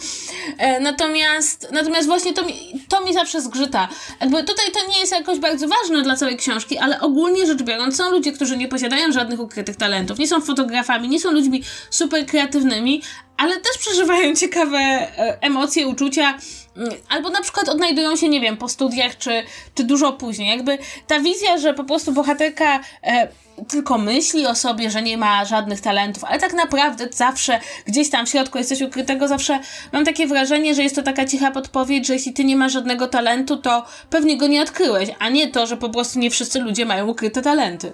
E, 0.57 0.79
natomiast, 0.79 1.67
natomiast 1.71 2.07
właśnie 2.07 2.33
to 2.33 2.45
mi, 2.45 2.53
to 2.89 3.05
mi 3.05 3.13
zawsze 3.13 3.41
zgrzyta. 3.41 3.87
Jakby 4.21 4.43
tutaj 4.43 4.65
to 4.73 4.91
nie 4.91 4.99
jest 4.99 5.11
jakoś 5.11 5.39
bardzo 5.39 5.67
ważne 5.67 6.01
dla 6.03 6.15
całej 6.15 6.37
książki, 6.37 6.77
ale 6.77 6.99
ogólnie 6.99 7.45
rzecz 7.45 7.63
biorąc 7.63 7.95
są 7.95 8.11
ludzie, 8.11 8.31
którzy 8.31 8.57
nie 8.57 8.67
posiadają 8.67 9.11
żadnych 9.11 9.39
ukrytych 9.39 9.75
talentów, 9.75 10.19
nie 10.19 10.27
są 10.27 10.41
fotografami, 10.41 10.62
fotografami, 10.63 11.09
nie 11.09 11.19
są 11.19 11.31
ludźmi 11.31 11.63
super 11.89 12.25
kreatywnymi, 12.25 13.01
ale 13.37 13.59
też 13.59 13.77
przeżywają 13.77 14.35
ciekawe 14.35 14.77
e, 14.77 15.37
emocje, 15.41 15.87
uczucia, 15.87 16.37
mm, 16.77 16.89
albo 17.09 17.29
na 17.29 17.41
przykład 17.41 17.69
odnajdują 17.69 18.15
się, 18.15 18.29
nie 18.29 18.41
wiem, 18.41 18.57
po 18.57 18.69
studiach, 18.69 19.17
czy, 19.17 19.43
czy 19.75 19.83
dużo 19.83 20.13
później. 20.13 20.49
Jakby 20.49 20.77
ta 21.07 21.19
wizja, 21.19 21.57
że 21.57 21.73
po 21.73 21.83
prostu 21.83 22.11
bohaterka 22.11 22.79
e, 23.03 23.27
tylko 23.69 23.97
myśli 23.97 24.47
o 24.47 24.55
sobie, 24.55 24.89
że 24.89 25.01
nie 25.01 25.17
ma 25.17 25.45
żadnych 25.45 25.81
talentów, 25.81 26.23
ale 26.23 26.39
tak 26.39 26.53
naprawdę 26.53 27.07
zawsze 27.11 27.59
gdzieś 27.85 28.09
tam 28.09 28.25
w 28.25 28.29
środku 28.29 28.57
jest 28.57 28.69
coś 28.69 28.81
ukrytego, 28.81 29.27
zawsze 29.27 29.59
mam 29.91 30.05
takie 30.05 30.27
wrażenie, 30.27 30.75
że 30.75 30.83
jest 30.83 30.95
to 30.95 31.03
taka 31.03 31.25
cicha 31.25 31.51
podpowiedź, 31.51 32.07
że 32.07 32.13
jeśli 32.13 32.33
ty 32.33 32.43
nie 32.43 32.55
masz 32.55 32.73
żadnego 32.73 33.07
talentu, 33.07 33.57
to 33.57 33.85
pewnie 34.09 34.37
go 34.37 34.47
nie 34.47 34.61
odkryłeś, 34.61 35.09
a 35.19 35.29
nie 35.29 35.47
to, 35.51 35.67
że 35.67 35.77
po 35.77 35.89
prostu 35.89 36.19
nie 36.19 36.31
wszyscy 36.31 36.59
ludzie 36.59 36.85
mają 36.85 37.07
ukryte 37.07 37.41
talenty. 37.41 37.93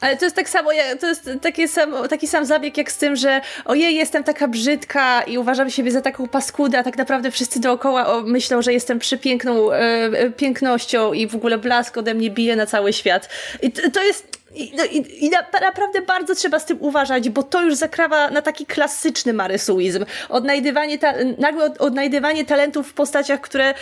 Ale 0.00 0.16
to 0.16 0.24
jest 0.24 0.36
tak 0.36 0.48
samo, 0.48 0.70
to 1.00 1.06
jest 1.08 1.30
taki 1.42 1.68
sam, 1.68 1.94
taki 2.08 2.26
sam 2.26 2.46
zabieg 2.46 2.76
jak 2.76 2.92
z 2.92 2.96
tym, 2.96 3.16
że 3.16 3.40
ojej, 3.64 3.96
jestem 3.96 4.24
taka 4.24 4.48
brzydka 4.48 5.22
i 5.22 5.38
uważam 5.38 5.70
siebie 5.70 5.90
za 5.90 6.00
taką 6.00 6.28
paskudę, 6.28 6.78
a 6.78 6.82
tak 6.82 6.96
naprawdę 6.96 7.30
wszyscy 7.30 7.60
dookoła 7.60 8.22
myślą, 8.22 8.62
że 8.62 8.72
jestem 8.72 8.98
przepiękną 8.98 9.72
e, 9.72 10.30
pięknością 10.30 11.12
i 11.12 11.26
w 11.26 11.34
ogóle 11.34 11.58
blask 11.58 11.96
ode 11.96 12.14
mnie 12.14 12.30
bije 12.30 12.56
na 12.56 12.66
cały 12.66 12.92
świat. 12.92 13.28
I 13.62 13.72
to 13.72 14.02
jest 14.02 14.39
i, 14.54 14.72
no, 14.76 14.84
i, 14.84 15.26
i 15.26 15.30
na, 15.30 15.38
naprawdę 15.60 16.02
bardzo 16.02 16.34
trzeba 16.34 16.58
z 16.58 16.64
tym 16.64 16.78
uważać, 16.80 17.28
bo 17.28 17.42
to 17.42 17.62
już 17.62 17.74
zakrawa 17.74 18.30
na 18.30 18.42
taki 18.42 18.66
klasyczny 18.66 19.32
marysuizm. 19.32 20.04
Odnajdywanie 20.28 20.98
ta, 20.98 21.14
nagłe 21.38 21.74
odnajdywanie 21.78 22.44
talentów 22.44 22.88
w 22.88 22.94
postaciach, 22.94 23.40
które 23.40 23.74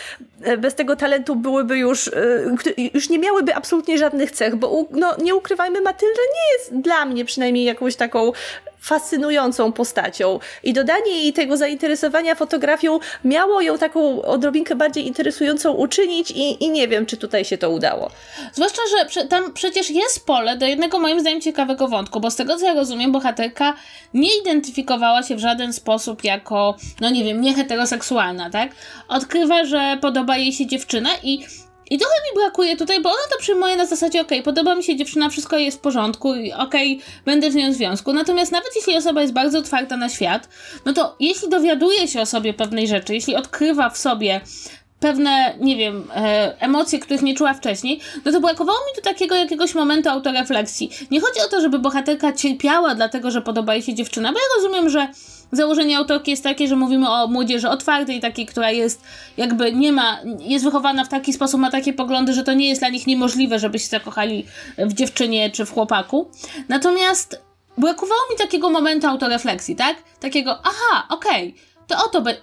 e, 0.42 0.56
bez 0.56 0.74
tego 0.74 0.96
talentu 0.96 1.36
byłyby 1.36 1.78
już, 1.78 2.08
e, 2.08 2.90
już 2.94 3.08
nie 3.08 3.18
miałyby 3.18 3.54
absolutnie 3.54 3.98
żadnych 3.98 4.30
cech, 4.30 4.56
bo 4.56 4.86
no, 4.90 5.16
nie 5.22 5.34
ukrywajmy, 5.34 5.80
Matylda 5.80 6.22
nie 6.34 6.58
jest 6.58 6.82
dla 6.82 7.04
mnie 7.04 7.24
przynajmniej 7.24 7.64
jakąś 7.64 7.96
taką 7.96 8.32
fascynującą 8.80 9.72
postacią. 9.72 10.38
I 10.62 10.72
dodanie 10.72 11.10
jej 11.10 11.32
tego 11.32 11.56
zainteresowania 11.56 12.34
fotografią 12.34 12.98
miało 13.24 13.60
ją 13.60 13.78
taką 13.78 14.22
odrobinkę 14.22 14.76
bardziej 14.76 15.06
interesującą 15.06 15.72
uczynić 15.72 16.30
i, 16.30 16.64
i 16.64 16.70
nie 16.70 16.88
wiem, 16.88 17.06
czy 17.06 17.16
tutaj 17.16 17.44
się 17.44 17.58
to 17.58 17.70
udało. 17.70 18.10
Zwłaszcza, 18.52 18.82
że 19.10 19.24
tam 19.24 19.52
przecież 19.52 19.90
jest 19.90 20.26
pole 20.26 20.56
do 20.56 20.66
jednego 20.66 20.98
moim 20.98 21.20
zdaniem 21.20 21.40
ciekawego 21.40 21.88
wątku, 21.88 22.20
bo 22.20 22.30
z 22.30 22.36
tego 22.36 22.56
co 22.56 22.66
ja 22.66 22.74
rozumiem, 22.74 23.12
bohaterka 23.12 23.74
nie 24.14 24.38
identyfikowała 24.38 25.22
się 25.22 25.36
w 25.36 25.38
żaden 25.40 25.72
sposób 25.72 26.24
jako, 26.24 26.76
no 27.00 27.10
nie 27.10 27.24
wiem, 27.24 27.40
nieheteroseksualna, 27.40 28.50
tak? 28.50 28.70
Odkrywa, 29.08 29.64
że 29.64 29.98
podoba 30.00 30.36
jej 30.36 30.52
się 30.52 30.66
dziewczyna 30.66 31.10
i 31.22 31.46
i 31.90 31.98
trochę 31.98 32.14
mi 32.14 32.40
brakuje 32.40 32.76
tutaj, 32.76 33.02
bo 33.02 33.08
ona 33.08 33.22
to 33.32 33.38
przyjmuje 33.38 33.76
na 33.76 33.86
zasadzie, 33.86 34.20
okej, 34.20 34.38
okay, 34.38 34.44
podoba 34.44 34.74
mi 34.74 34.84
się 34.84 34.96
dziewczyna, 34.96 35.28
wszystko 35.28 35.58
jest 35.58 35.78
w 35.78 35.80
porządku 35.80 36.34
i 36.34 36.52
okej, 36.52 36.96
okay, 36.96 37.22
będę 37.24 37.50
w 37.50 37.54
nią 37.54 37.72
w 37.72 37.74
związku. 37.74 38.12
Natomiast 38.12 38.52
nawet 38.52 38.76
jeśli 38.76 38.96
osoba 38.96 39.22
jest 39.22 39.32
bardzo 39.32 39.58
otwarta 39.58 39.96
na 39.96 40.08
świat, 40.08 40.48
no 40.84 40.92
to 40.92 41.16
jeśli 41.20 41.48
dowiaduje 41.48 42.08
się 42.08 42.20
o 42.20 42.26
sobie 42.26 42.54
pewnej 42.54 42.88
rzeczy, 42.88 43.14
jeśli 43.14 43.36
odkrywa 43.36 43.90
w 43.90 43.98
sobie 43.98 44.40
pewne, 45.00 45.54
nie 45.60 45.76
wiem, 45.76 46.10
e, 46.14 46.60
emocje, 46.60 46.98
których 46.98 47.22
nie 47.22 47.34
czuła 47.34 47.54
wcześniej, 47.54 48.00
no 48.24 48.32
to 48.32 48.40
brakowało 48.40 48.78
mi 48.78 48.94
tu 48.96 49.02
takiego 49.02 49.34
jakiegoś 49.34 49.74
momentu 49.74 50.08
autorefleksji. 50.08 50.90
Nie 51.10 51.20
chodzi 51.20 51.40
o 51.46 51.48
to, 51.48 51.60
żeby 51.60 51.78
bohaterka 51.78 52.32
cierpiała 52.32 52.94
dlatego, 52.94 53.30
że 53.30 53.42
podoba 53.42 53.74
jej 53.74 53.82
się 53.82 53.94
dziewczyna, 53.94 54.32
bo 54.32 54.38
ja 54.38 54.44
rozumiem, 54.56 54.90
że 54.90 55.08
założenie 55.52 55.98
autorki 55.98 56.30
jest 56.30 56.42
takie, 56.42 56.68
że 56.68 56.76
mówimy 56.76 57.10
o 57.10 57.26
młodzieży 57.26 57.68
otwartej, 57.68 58.20
takiej, 58.20 58.46
która 58.46 58.70
jest 58.70 59.02
jakby 59.36 59.72
nie 59.72 59.92
ma, 59.92 60.18
jest 60.38 60.64
wychowana 60.64 61.04
w 61.04 61.08
taki 61.08 61.32
sposób, 61.32 61.60
ma 61.60 61.70
takie 61.70 61.92
poglądy, 61.92 62.32
że 62.32 62.42
to 62.42 62.52
nie 62.52 62.68
jest 62.68 62.80
dla 62.80 62.88
nich 62.88 63.06
niemożliwe, 63.06 63.58
żeby 63.58 63.78
się 63.78 63.86
zakochali 63.86 64.46
w 64.78 64.92
dziewczynie 64.92 65.50
czy 65.50 65.64
w 65.64 65.72
chłopaku. 65.72 66.30
Natomiast 66.68 67.42
brakowało 67.78 68.20
mi 68.30 68.38
takiego 68.38 68.70
momentu 68.70 69.06
autorefleksji, 69.06 69.76
tak? 69.76 69.96
Takiego, 70.20 70.58
aha, 70.62 71.06
okej, 71.10 71.48
okay, 71.48 71.86
to 71.86 72.04
oto 72.04 72.20
be- 72.22 72.36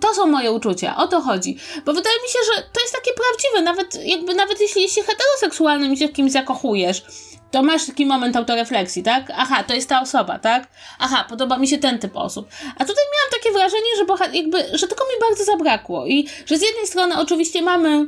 to 0.00 0.14
są 0.14 0.26
moje 0.26 0.52
uczucia, 0.52 0.96
o 0.96 1.08
to 1.08 1.20
chodzi. 1.20 1.58
Bo 1.84 1.92
wydaje 1.92 2.16
mi 2.22 2.28
się, 2.28 2.38
że 2.54 2.62
to 2.72 2.80
jest 2.80 2.94
takie 2.94 3.10
prawdziwe, 3.12 3.62
nawet 3.62 4.06
jakby 4.06 4.34
nawet 4.34 4.60
jeśli 4.60 4.82
jesteś 4.82 5.04
heteroseksualnym 5.04 5.92
i 5.92 5.96
się 5.96 6.08
kimś 6.08 6.32
zakochujesz, 6.32 7.02
to 7.50 7.62
masz 7.62 7.86
taki 7.86 8.06
moment 8.06 8.36
autorefleksji, 8.36 9.02
tak? 9.02 9.32
Aha, 9.36 9.64
to 9.64 9.74
jest 9.74 9.88
ta 9.88 10.00
osoba, 10.00 10.38
tak? 10.38 10.68
Aha, 10.98 11.24
podoba 11.28 11.58
mi 11.58 11.68
się 11.68 11.78
ten 11.78 11.98
typ 11.98 12.16
osób. 12.16 12.48
A 12.74 12.84
tutaj 12.84 13.04
miałam 13.14 13.30
takie 13.32 13.52
wrażenie, 13.52 13.90
że, 13.96 14.36
jakby, 14.36 14.78
że 14.78 14.88
tego 14.88 15.04
mi 15.04 15.20
bardzo 15.28 15.44
zabrakło 15.44 16.06
i 16.06 16.28
że 16.46 16.58
z 16.58 16.62
jednej 16.62 16.86
strony 16.86 17.18
oczywiście 17.18 17.62
mamy 17.62 18.06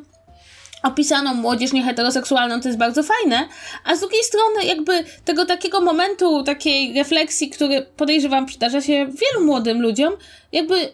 opisaną 0.82 1.34
młodzież 1.34 1.72
nieheteroseksualną, 1.72 2.60
to 2.60 2.68
jest 2.68 2.78
bardzo 2.78 3.02
fajne, 3.02 3.48
a 3.84 3.96
z 3.96 4.00
drugiej 4.00 4.24
strony 4.24 4.64
jakby 4.64 5.04
tego 5.24 5.46
takiego 5.46 5.80
momentu, 5.80 6.42
takiej 6.42 6.94
refleksji, 6.94 7.50
który 7.50 7.86
podejrzewam 7.96 8.46
przydarza 8.46 8.80
się 8.80 9.06
wielu 9.06 9.46
młodym 9.46 9.82
ludziom, 9.82 10.12
jakby 10.52 10.92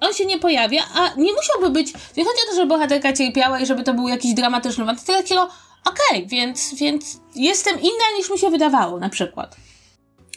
on 0.00 0.14
się 0.14 0.26
nie 0.26 0.38
pojawia, 0.38 0.82
a 0.94 1.14
nie 1.16 1.32
musiałby 1.32 1.70
być, 1.70 1.92
nie 2.16 2.24
chodzi 2.24 2.38
o 2.46 2.50
to, 2.50 2.56
żeby 2.56 2.66
bohaterka 2.66 3.12
cierpiała 3.12 3.60
i 3.60 3.66
żeby 3.66 3.82
to 3.82 3.94
był 3.94 4.08
jakiś 4.08 4.34
dramatyczny 4.34 4.84
wątek, 4.84 5.04
tylko 5.04 5.22
takiego 5.22 5.48
okej, 5.84 6.18
okay, 6.18 6.26
więc, 6.26 6.74
więc 6.74 7.20
jestem 7.34 7.80
inna 7.80 8.04
niż 8.18 8.30
mi 8.30 8.38
się 8.38 8.50
wydawało 8.50 8.98
na 8.98 9.08
przykład. 9.08 9.56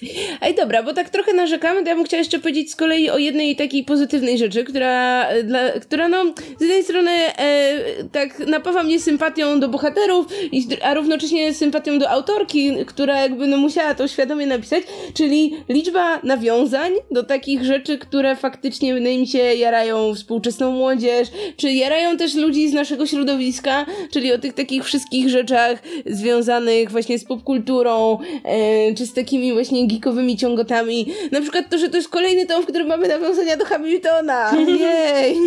Ej, 0.42 0.56
dobra, 0.56 0.84
bo 0.84 0.94
tak 0.94 1.10
trochę 1.10 1.34
narzekamy, 1.34 1.84
to 1.84 1.90
ja 1.90 1.96
bym 1.96 2.06
chciała 2.06 2.20
jeszcze 2.20 2.40
powiedzieć 2.40 2.72
z 2.72 2.76
kolei 2.76 3.10
o 3.10 3.18
jednej 3.18 3.56
takiej 3.56 3.84
pozytywnej 3.84 4.38
rzeczy, 4.38 4.64
która, 4.64 5.28
dla, 5.44 5.72
która 5.72 6.10
no, 6.10 6.34
z 6.58 6.62
jednej 6.62 6.84
strony 6.84 7.12
e, 7.12 7.78
tak 8.12 8.40
napawa 8.40 8.84
mnie 8.84 9.00
sympatią 9.00 9.60
do 9.60 9.70
bohaterów, 9.70 10.26
a 10.84 10.94
równocześnie 10.94 11.54
sympatią 11.54 12.00
do 12.00 12.10
autorki, 12.10 12.72
która 12.86 13.22
jakby 13.22 13.48
no 13.48 13.58
musiała 13.58 13.96
to 13.96 14.08
świadomie 14.08 14.48
napisać, 14.48 14.84
czyli 15.14 15.56
liczba 15.70 16.20
nawiązań 16.24 16.92
do 17.12 17.24
takich 17.24 17.64
rzeczy, 17.64 17.98
które 17.98 18.36
faktycznie 18.36 18.94
wydaje 18.94 19.20
mi 19.20 19.28
się 19.28 19.40
jarają 19.40 20.16
współczesną 20.16 20.72
młodzież, 20.72 21.28
czy 21.58 21.72
jarają 21.72 22.18
też 22.18 22.36
ludzi 22.36 22.70
z 22.70 22.74
naszego 22.74 23.06
środowiska, 23.06 23.86
czyli 24.12 24.34
o 24.34 24.38
tych 24.38 24.54
takich 24.54 24.84
wszystkich 24.84 25.30
rzeczach 25.30 25.84
związanych 26.06 26.92
właśnie 26.92 27.20
z 27.20 27.26
popkulturą, 27.26 28.18
e, 28.44 28.94
czy 28.94 29.06
z 29.06 29.14
takimi 29.14 29.54
właśnie 29.54 29.88
geekowymi 29.92 30.38
ciągotami. 30.38 31.14
Na 31.32 31.42
przykład 31.42 31.70
to, 31.70 31.78
że 31.78 31.90
to 31.90 31.98
jest 31.98 32.10
kolejny 32.10 32.46
tom, 32.46 32.64
w 32.64 32.66
którym 32.66 32.88
mamy 32.88 33.08
nawiązania 33.08 33.58
do 33.58 33.66
Hamiltona. 33.66 34.52
Jej! 34.58 35.36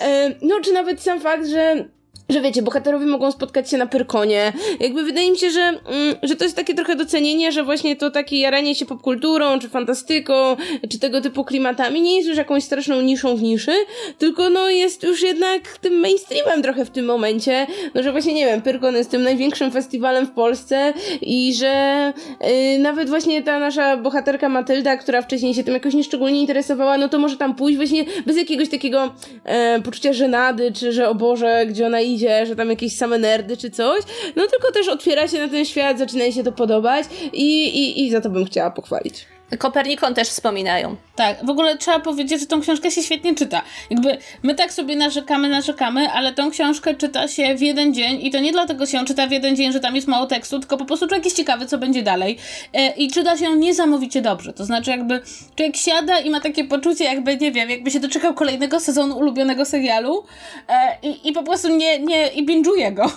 E, 0.00 0.34
no, 0.42 0.60
czy 0.60 0.72
nawet 0.72 1.02
sam 1.02 1.20
fakt, 1.20 1.46
że 1.46 1.88
że 2.28 2.40
wiecie, 2.40 2.62
bohaterowie 2.62 3.06
mogą 3.06 3.32
spotkać 3.32 3.70
się 3.70 3.76
na 3.76 3.86
Pyrkonie. 3.86 4.52
Jakby 4.80 5.04
wydaje 5.04 5.30
mi 5.30 5.38
się, 5.38 5.50
że, 5.50 5.60
mm, 5.60 6.14
że 6.22 6.36
to 6.36 6.44
jest 6.44 6.56
takie 6.56 6.74
trochę 6.74 6.96
docenienie, 6.96 7.52
że 7.52 7.64
właśnie 7.64 7.96
to 7.96 8.10
takie 8.10 8.38
jaranie 8.38 8.74
się 8.74 8.86
popkulturą, 8.86 9.58
czy 9.58 9.68
fantastyką, 9.68 10.56
czy 10.90 10.98
tego 10.98 11.20
typu 11.20 11.44
klimatami 11.44 12.02
nie 12.02 12.16
jest 12.16 12.28
już 12.28 12.36
jakąś 12.36 12.64
straszną 12.64 13.00
niszą 13.00 13.36
w 13.36 13.42
niszy, 13.42 13.72
tylko 14.18 14.50
no 14.50 14.70
jest 14.70 15.02
już 15.02 15.22
jednak 15.22 15.78
tym 15.78 16.00
mainstreamem 16.00 16.62
trochę 16.62 16.84
w 16.84 16.90
tym 16.90 17.04
momencie, 17.04 17.66
no 17.94 18.02
że 18.02 18.12
właśnie 18.12 18.34
nie 18.34 18.46
wiem, 18.46 18.62
Pyrkon 18.62 18.94
jest 18.94 19.10
tym 19.10 19.22
największym 19.22 19.70
festiwalem 19.70 20.26
w 20.26 20.30
Polsce 20.30 20.94
i 21.20 21.54
że 21.54 22.12
yy, 22.40 22.78
nawet 22.78 23.08
właśnie 23.08 23.42
ta 23.42 23.58
nasza 23.58 23.96
bohaterka 23.96 24.48
Matylda, 24.48 24.96
która 24.96 25.22
wcześniej 25.22 25.54
się 25.54 25.64
tym 25.64 25.74
jakoś 25.74 25.94
nieszczególnie 25.94 26.40
interesowała, 26.40 26.98
no 26.98 27.08
to 27.08 27.18
może 27.18 27.36
tam 27.36 27.54
pójść 27.54 27.76
właśnie 27.76 28.04
bez 28.26 28.36
jakiegoś 28.36 28.68
takiego 28.68 29.14
e, 29.44 29.80
poczucia 29.82 30.12
żenady, 30.12 30.72
czy 30.72 30.92
że 30.92 31.08
o 31.08 31.14
Boże, 31.14 31.66
gdzie 31.66 31.86
ona 31.86 32.00
idzie, 32.00 32.15
że 32.18 32.56
tam 32.56 32.70
jakieś 32.70 32.96
same 32.96 33.18
nerdy 33.18 33.56
czy 33.56 33.70
coś, 33.70 34.00
no 34.36 34.46
tylko 34.46 34.72
też 34.72 34.88
otwiera 34.88 35.28
się 35.28 35.38
na 35.38 35.48
ten 35.48 35.64
świat, 35.64 35.98
zaczyna 35.98 36.32
się 36.32 36.44
to 36.44 36.52
podobać 36.52 37.06
i, 37.32 37.64
i, 37.64 38.04
i 38.04 38.10
za 38.10 38.20
to 38.20 38.30
bym 38.30 38.44
chciała 38.44 38.70
pochwalić. 38.70 39.35
Kopernikon 39.58 40.14
też 40.14 40.28
wspominają. 40.28 40.96
Tak, 41.16 41.46
w 41.46 41.50
ogóle 41.50 41.78
trzeba 41.78 42.00
powiedzieć, 42.00 42.40
że 42.40 42.46
tą 42.46 42.60
książkę 42.60 42.90
się 42.90 43.02
świetnie 43.02 43.34
czyta. 43.34 43.62
Jakby 43.90 44.18
my 44.42 44.54
tak 44.54 44.72
sobie 44.72 44.96
narzekamy, 44.96 45.48
narzekamy, 45.48 46.10
ale 46.10 46.32
tą 46.32 46.50
książkę 46.50 46.94
czyta 46.94 47.28
się 47.28 47.54
w 47.54 47.62
jeden 47.62 47.94
dzień 47.94 48.26
i 48.26 48.30
to 48.30 48.40
nie 48.40 48.52
dlatego 48.52 48.86
się 48.86 49.04
czyta 49.04 49.26
w 49.26 49.30
jeden 49.30 49.56
dzień, 49.56 49.72
że 49.72 49.80
tam 49.80 49.96
jest 49.96 50.08
mało 50.08 50.26
tekstu, 50.26 50.58
tylko 50.58 50.76
po 50.76 50.84
prostu 50.84 51.06
człowiek 51.06 51.24
jest 51.24 51.36
ciekawy, 51.36 51.66
co 51.66 51.78
będzie 51.78 52.02
dalej. 52.02 52.38
E, 52.72 52.94
I 52.96 53.10
czyta 53.10 53.36
się 53.36 53.56
niesamowicie 53.56 54.22
dobrze. 54.22 54.52
To 54.52 54.64
znaczy 54.64 54.90
jakby 54.90 55.20
człowiek 55.56 55.76
siada 55.76 56.18
i 56.18 56.30
ma 56.30 56.40
takie 56.40 56.64
poczucie, 56.64 57.04
jakby, 57.04 57.36
nie 57.36 57.52
wiem, 57.52 57.70
jakby 57.70 57.90
się 57.90 58.00
doczekał 58.00 58.34
kolejnego 58.34 58.80
sezonu 58.80 59.18
ulubionego 59.18 59.64
serialu 59.64 60.24
e, 60.68 60.96
i, 61.02 61.28
i 61.28 61.32
po 61.32 61.42
prostu 61.42 61.76
nie, 61.76 61.98
nie, 61.98 62.28
i 62.28 62.46
binge'uje 62.46 62.94
go 62.94 63.10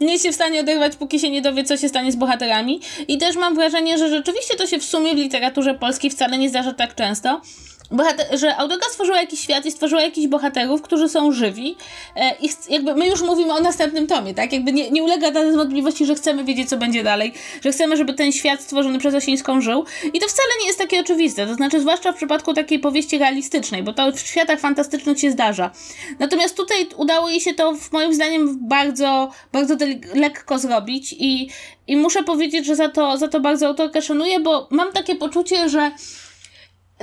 nie 0.00 0.12
jest 0.12 0.24
się 0.24 0.32
w 0.32 0.34
stanie 0.34 0.60
oderwać, 0.60 0.96
póki 0.96 1.20
się 1.20 1.30
nie 1.30 1.42
dowie, 1.42 1.64
co 1.64 1.76
się 1.76 1.88
stanie 1.88 2.12
z 2.12 2.16
bohaterami. 2.16 2.80
I 3.08 3.18
też 3.18 3.36
mam 3.36 3.54
wrażenie, 3.54 3.98
że 3.98 4.08
rzeczywiście 4.08 4.56
to 4.56 4.66
się 4.66 4.78
w 4.78 4.84
sumie 4.84 5.14
w 5.14 5.16
literaturze 5.16 5.74
polskiej 5.74 6.10
wcale 6.10 6.38
nie 6.38 6.48
zdarza 6.48 6.72
tak 6.72 6.94
często 6.94 7.40
bohater, 7.92 8.38
że 8.38 8.56
autorka 8.56 8.86
stworzyła 8.90 9.20
jakiś 9.20 9.40
świat 9.40 9.66
i 9.66 9.70
stworzyła 9.70 10.02
jakichś 10.02 10.26
bohaterów, 10.26 10.82
którzy 10.82 11.08
są 11.08 11.32
żywi 11.32 11.76
e, 12.16 12.36
i 12.40 12.48
jakby 12.68 12.94
my 12.94 13.06
już 13.06 13.22
mówimy 13.22 13.52
o 13.52 13.60
następnym 13.60 14.06
tomie, 14.06 14.34
tak? 14.34 14.52
Jakby 14.52 14.72
nie, 14.72 14.90
nie 14.90 15.02
ulega 15.02 15.26
żadnej 15.26 15.56
wątpliwości, 15.56 16.06
że 16.06 16.14
chcemy 16.14 16.44
wiedzieć, 16.44 16.68
co 16.68 16.76
będzie 16.76 17.02
dalej, 17.02 17.32
że 17.64 17.72
chcemy, 17.72 17.96
żeby 17.96 18.14
ten 18.14 18.32
świat 18.32 18.60
stworzony 18.60 18.98
przez 18.98 19.14
Osińską 19.14 19.60
żył 19.60 19.84
i 20.12 20.20
to 20.20 20.28
wcale 20.28 20.48
nie 20.60 20.66
jest 20.66 20.78
takie 20.78 21.00
oczywiste, 21.00 21.46
to 21.46 21.54
znaczy 21.54 21.80
zwłaszcza 21.80 22.12
w 22.12 22.16
przypadku 22.16 22.54
takiej 22.54 22.78
powieści 22.78 23.18
realistycznej, 23.18 23.82
bo 23.82 23.92
to 23.92 24.12
w 24.12 24.20
światach 24.20 24.60
fantastycznych 24.60 25.20
się 25.20 25.30
zdarza. 25.30 25.70
Natomiast 26.18 26.56
tutaj 26.56 26.88
udało 26.96 27.28
jej 27.28 27.40
się 27.40 27.54
to 27.54 27.74
moim 27.92 28.14
zdaniem 28.14 28.68
bardzo, 28.68 29.30
bardzo 29.52 29.76
lekko 30.14 30.58
zrobić 30.58 31.14
i, 31.18 31.48
i 31.86 31.96
muszę 31.96 32.22
powiedzieć, 32.22 32.66
że 32.66 32.76
za 32.76 32.88
to, 32.88 33.16
za 33.16 33.28
to 33.28 33.40
bardzo 33.40 33.66
autorkę 33.66 34.02
szanuję, 34.02 34.40
bo 34.40 34.68
mam 34.70 34.92
takie 34.92 35.16
poczucie, 35.16 35.68
że 35.68 35.90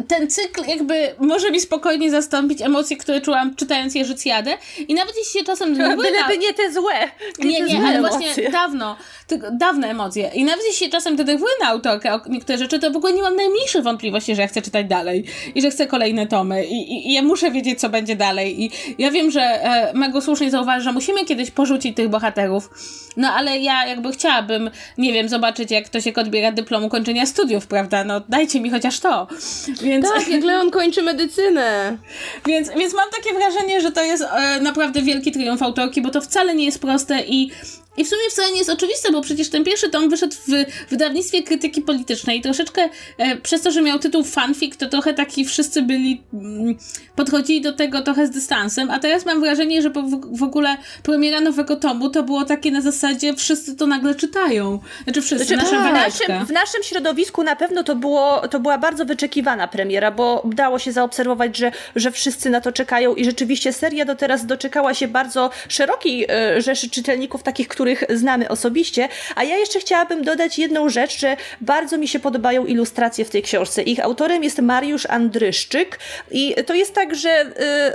ten 0.07 0.29
cykl 0.29 0.63
jakby 0.67 1.15
może 1.19 1.51
mi 1.51 1.59
spokojnie 1.59 2.11
zastąpić 2.11 2.61
emocje, 2.61 2.97
które 2.97 3.21
czułam 3.21 3.55
czytając 3.55 3.95
Jerzycjadę 3.95 4.57
i 4.87 4.93
nawet 4.93 5.17
jeśli 5.17 5.39
się 5.39 5.45
czasem 5.45 5.73
denerwuję... 5.75 6.11
Byleby 6.11 6.37
nie 6.37 6.53
te 6.53 6.71
złe. 6.73 6.93
Nie, 7.39 7.61
nie, 7.61 7.73
nie 7.73 7.87
ale 7.87 7.97
emocje. 7.97 8.19
właśnie 8.19 8.49
dawno, 8.49 8.97
tylko 9.27 9.51
dawne 9.51 9.87
emocje. 9.87 10.31
I 10.33 10.43
nawet 10.43 10.65
jeśli 10.65 10.85
się 10.85 10.91
czasem 10.91 11.15
denerwuję 11.15 11.53
na 11.61 11.67
autorkę 11.67 12.13
o 12.13 12.21
niektóre 12.29 12.57
rzeczy, 12.57 12.79
to 12.79 12.91
w 12.91 12.95
ogóle 12.95 13.13
nie 13.13 13.21
mam 13.21 13.35
najmniejszych 13.35 13.83
wątpliwości, 13.83 14.35
że 14.35 14.41
ja 14.41 14.47
chcę 14.47 14.61
czytać 14.61 14.87
dalej 14.87 15.25
i 15.55 15.61
że 15.61 15.69
chcę 15.69 15.87
kolejne 15.87 16.27
tomy 16.27 16.65
i, 16.65 16.93
i, 16.93 17.09
i 17.09 17.13
ja 17.13 17.21
muszę 17.21 17.51
wiedzieć, 17.51 17.79
co 17.79 17.89
będzie 17.89 18.15
dalej. 18.15 18.63
I 18.63 18.71
ja 18.97 19.11
wiem, 19.11 19.31
że 19.31 19.41
e, 19.41 19.93
Mego 19.93 20.21
słusznie 20.21 20.51
zauważy, 20.51 20.83
że 20.83 20.93
musimy 20.93 21.25
kiedyś 21.25 21.51
porzucić 21.51 21.95
tych 21.95 22.09
bohaterów, 22.09 22.69
no 23.17 23.33
ale 23.33 23.59
ja 23.59 23.85
jakby 23.85 24.11
chciałabym, 24.11 24.69
nie 24.97 25.13
wiem, 25.13 25.29
zobaczyć, 25.29 25.71
jak 25.71 25.89
to 25.89 26.01
się 26.01 26.13
odbiera 26.15 26.51
dyplomu 26.51 26.89
kończenia 26.89 27.25
studiów, 27.25 27.67
prawda? 27.67 28.03
No 28.03 28.21
dajcie 28.29 28.61
mi 28.61 28.69
chociaż 28.69 28.99
to. 28.99 29.27
Więc... 29.67 29.88
Tak, 30.01 30.27
jak 30.27 30.43
Leon 30.43 30.71
kończy 30.71 31.01
medycynę. 31.01 31.97
Więc, 32.45 32.69
więc 32.69 32.93
mam 32.93 33.09
takie 33.09 33.33
wrażenie, 33.33 33.81
że 33.81 33.91
to 33.91 34.03
jest 34.03 34.23
e, 34.23 34.59
naprawdę 34.61 35.01
wielki 35.01 35.31
triumf 35.31 35.61
autorki, 35.61 36.01
bo 36.01 36.09
to 36.09 36.21
wcale 36.21 36.55
nie 36.55 36.65
jest 36.65 36.79
proste 36.79 37.23
i 37.27 37.51
i 37.99 38.05
w 38.05 38.07
sumie 38.07 38.21
wcale 38.29 38.51
nie 38.51 38.57
jest 38.57 38.69
oczywiste, 38.69 39.11
bo 39.11 39.21
przecież 39.21 39.49
ten 39.49 39.63
pierwszy 39.63 39.89
tom 39.89 40.09
wyszedł 40.09 40.35
w 40.35 40.89
wydawnictwie 40.89 41.43
krytyki 41.43 41.81
politycznej 41.81 42.39
i 42.39 42.41
troszeczkę 42.41 42.89
e, 43.17 43.37
przez 43.37 43.61
to, 43.61 43.71
że 43.71 43.81
miał 43.81 43.99
tytuł 43.99 44.23
fanfic, 44.23 44.77
to 44.77 44.89
trochę 44.89 45.13
taki 45.13 45.45
wszyscy 45.45 45.81
byli, 45.81 46.21
mm, 46.33 46.75
podchodzili 47.15 47.61
do 47.61 47.73
tego 47.73 48.01
trochę 48.01 48.27
z 48.27 48.29
dystansem, 48.29 48.91
a 48.91 48.99
teraz 48.99 49.25
mam 49.25 49.41
wrażenie, 49.41 49.81
że 49.81 49.91
po, 49.91 50.03
w 50.31 50.43
ogóle 50.43 50.77
premiera 51.03 51.41
nowego 51.41 51.75
tomu 51.75 52.09
to 52.09 52.23
było 52.23 52.45
takie 52.45 52.71
na 52.71 52.81
zasadzie 52.81 53.33
wszyscy 53.33 53.75
to 53.75 53.87
nagle 53.87 54.15
czytają. 54.15 54.79
Znaczy 55.03 55.21
wszyscy, 55.21 55.45
znaczy, 55.45 55.63
nasza 55.63 55.89
w, 55.89 55.93
naszym, 55.93 56.45
w 56.45 56.51
naszym 56.51 56.83
środowisku 56.83 57.43
na 57.43 57.55
pewno 57.55 57.83
to, 57.83 57.95
było, 57.95 58.47
to 58.47 58.59
była 58.59 58.77
bardzo 58.77 59.05
wyczekiwana 59.05 59.67
premiera, 59.67 59.78
bo 60.11 60.41
udało 60.43 60.79
się 60.79 60.91
zaobserwować, 60.91 61.57
że, 61.57 61.71
że 61.95 62.11
wszyscy 62.11 62.49
na 62.49 62.61
to 62.61 62.71
czekają 62.71 63.15
i 63.15 63.25
rzeczywiście 63.25 63.73
seria 63.73 64.05
do 64.05 64.15
teraz 64.15 64.45
doczekała 64.45 64.93
się 64.93 65.07
bardzo 65.07 65.49
szerokiej 65.69 66.25
e, 66.29 66.61
rzeszy 66.61 66.89
czytelników, 66.89 67.43
takich, 67.43 67.67
których 67.67 68.03
znamy 68.09 68.49
osobiście. 68.49 69.09
A 69.35 69.43
ja 69.43 69.57
jeszcze 69.57 69.79
chciałabym 69.79 70.23
dodać 70.23 70.59
jedną 70.59 70.89
rzecz, 70.89 71.19
że 71.19 71.37
bardzo 71.61 71.97
mi 71.97 72.07
się 72.07 72.19
podobają 72.19 72.65
ilustracje 72.65 73.25
w 73.25 73.29
tej 73.29 73.41
książce. 73.41 73.83
Ich 73.83 73.99
autorem 73.99 74.43
jest 74.43 74.59
Mariusz 74.59 75.05
Andryszczyk 75.05 75.99
i 76.31 76.55
to 76.65 76.73
jest 76.73 76.93
tak, 76.93 77.15
że 77.15 77.45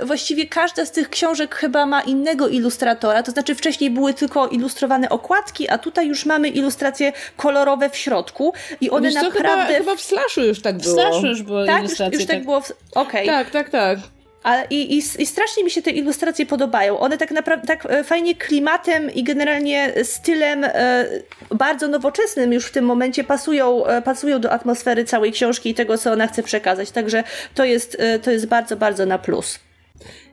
y, 0.01 0.05
właściwie 0.05 0.47
każda 0.47 0.85
z 0.85 0.91
tych 0.91 1.09
książek 1.09 1.55
chyba 1.55 1.85
ma 1.85 2.01
innego 2.01 2.47
ilustratora, 2.47 3.23
to 3.23 3.31
znaczy 3.31 3.55
wcześniej 3.55 3.89
były 3.89 4.13
tylko 4.13 4.47
ilustrowane 4.47 5.09
okładki, 5.09 5.69
a 5.69 5.77
tutaj 5.77 6.07
już 6.07 6.25
mamy 6.25 6.49
ilustracje 6.49 7.13
kolorowe 7.37 7.89
w 7.89 7.97
środku 7.97 8.53
i 8.81 8.89
one 8.89 9.07
Wiesz 9.07 9.15
naprawdę... 9.15 9.73
Chyba, 9.73 9.77
chyba 9.77 9.95
w 9.95 10.01
Slashu 10.01 10.41
już 10.41 10.61
tak 10.61 10.77
było. 10.77 10.95
W 10.95 10.99
Slashu 10.99 11.27
już 11.27 11.43
były 11.43 11.65
tak, 11.65 11.74
ilustracje. 11.79 12.19
Już, 12.19 12.21
już 12.21 12.27
tak, 12.27 12.35
tak 12.35 12.45
było. 12.45 12.61
W... 12.61 12.71
Okej. 12.71 13.29
Okay. 13.29 13.43
Tak, 13.43 13.49
tak, 13.49 13.69
tak. 13.69 13.99
A, 14.45 14.63
i, 14.63 14.97
i, 14.97 14.97
I 14.97 15.25
strasznie 15.25 15.63
mi 15.63 15.71
się 15.71 15.81
te 15.81 15.91
ilustracje 15.91 16.45
podobają. 16.45 16.99
One 16.99 17.17
tak 17.17 17.31
naprawdę 17.31 17.67
tak 17.67 17.85
e, 17.85 18.03
fajnie 18.03 18.35
klimatem 18.35 19.13
i 19.13 19.23
generalnie 19.23 19.93
stylem 20.03 20.63
e, 20.63 21.05
bardzo 21.51 21.87
nowoczesnym 21.87 22.53
już 22.53 22.65
w 22.65 22.71
tym 22.71 22.85
momencie 22.85 23.23
pasują, 23.23 23.85
e, 23.85 24.01
pasują 24.01 24.41
do 24.41 24.51
atmosfery 24.51 25.05
całej 25.05 25.31
książki 25.31 25.69
i 25.69 25.73
tego, 25.73 25.97
co 25.97 26.11
ona 26.11 26.27
chce 26.27 26.43
przekazać. 26.43 26.91
Także 26.91 27.23
to 27.53 27.65
jest, 27.65 27.97
e, 27.99 28.19
to 28.19 28.31
jest 28.31 28.45
bardzo, 28.45 28.77
bardzo 28.77 29.05
na 29.05 29.19
plus. 29.19 29.59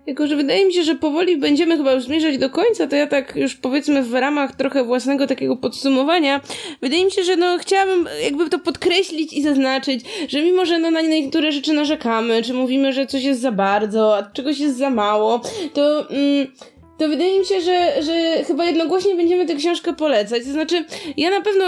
Jako, 0.07 0.27
że 0.27 0.37
wydaje 0.37 0.67
mi 0.67 0.75
się, 0.75 0.83
że 0.83 0.95
powoli 0.95 1.37
będziemy 1.37 1.77
chyba 1.77 1.93
już 1.93 2.05
zmierzać 2.05 2.39
do 2.39 2.51
końca, 2.51 2.87
to 2.87 2.97
ja 2.97 3.07
tak 3.07 3.37
już 3.37 3.55
powiedzmy 3.55 4.03
w 4.03 4.15
ramach 4.15 4.57
trochę 4.57 4.85
własnego 4.85 5.27
takiego 5.27 5.57
podsumowania, 5.57 6.41
wydaje 6.81 7.05
mi 7.05 7.11
się, 7.11 7.25
że 7.25 7.37
no 7.37 7.59
chciałabym 7.59 8.09
jakby 8.25 8.51
to 8.51 8.59
podkreślić 8.59 9.33
i 9.33 9.43
zaznaczyć, 9.43 10.05
że 10.29 10.43
mimo, 10.43 10.65
że 10.67 10.79
no 10.79 10.91
na 10.91 11.01
niektóre 11.01 11.53
rzeczy 11.53 11.73
narzekamy, 11.73 12.43
czy 12.43 12.55
mówimy, 12.55 12.93
że 12.93 13.07
coś 13.07 13.23
jest 13.23 13.41
za 13.41 13.53
bardzo, 13.53 14.17
a 14.17 14.23
czegoś 14.23 14.59
jest 14.59 14.77
za 14.77 14.91
mało, 14.91 15.41
to... 15.75 16.11
Mm, 16.11 16.47
to 17.03 17.09
wydaje 17.09 17.39
mi 17.39 17.47
się, 17.47 17.61
że, 17.61 18.03
że 18.03 18.45
chyba 18.45 18.65
jednogłośnie 18.65 19.15
będziemy 19.15 19.47
tę 19.47 19.55
książkę 19.55 19.93
polecać. 19.93 20.45
To 20.45 20.51
znaczy, 20.51 20.85
ja 21.17 21.31
na 21.31 21.41
pewno 21.41 21.65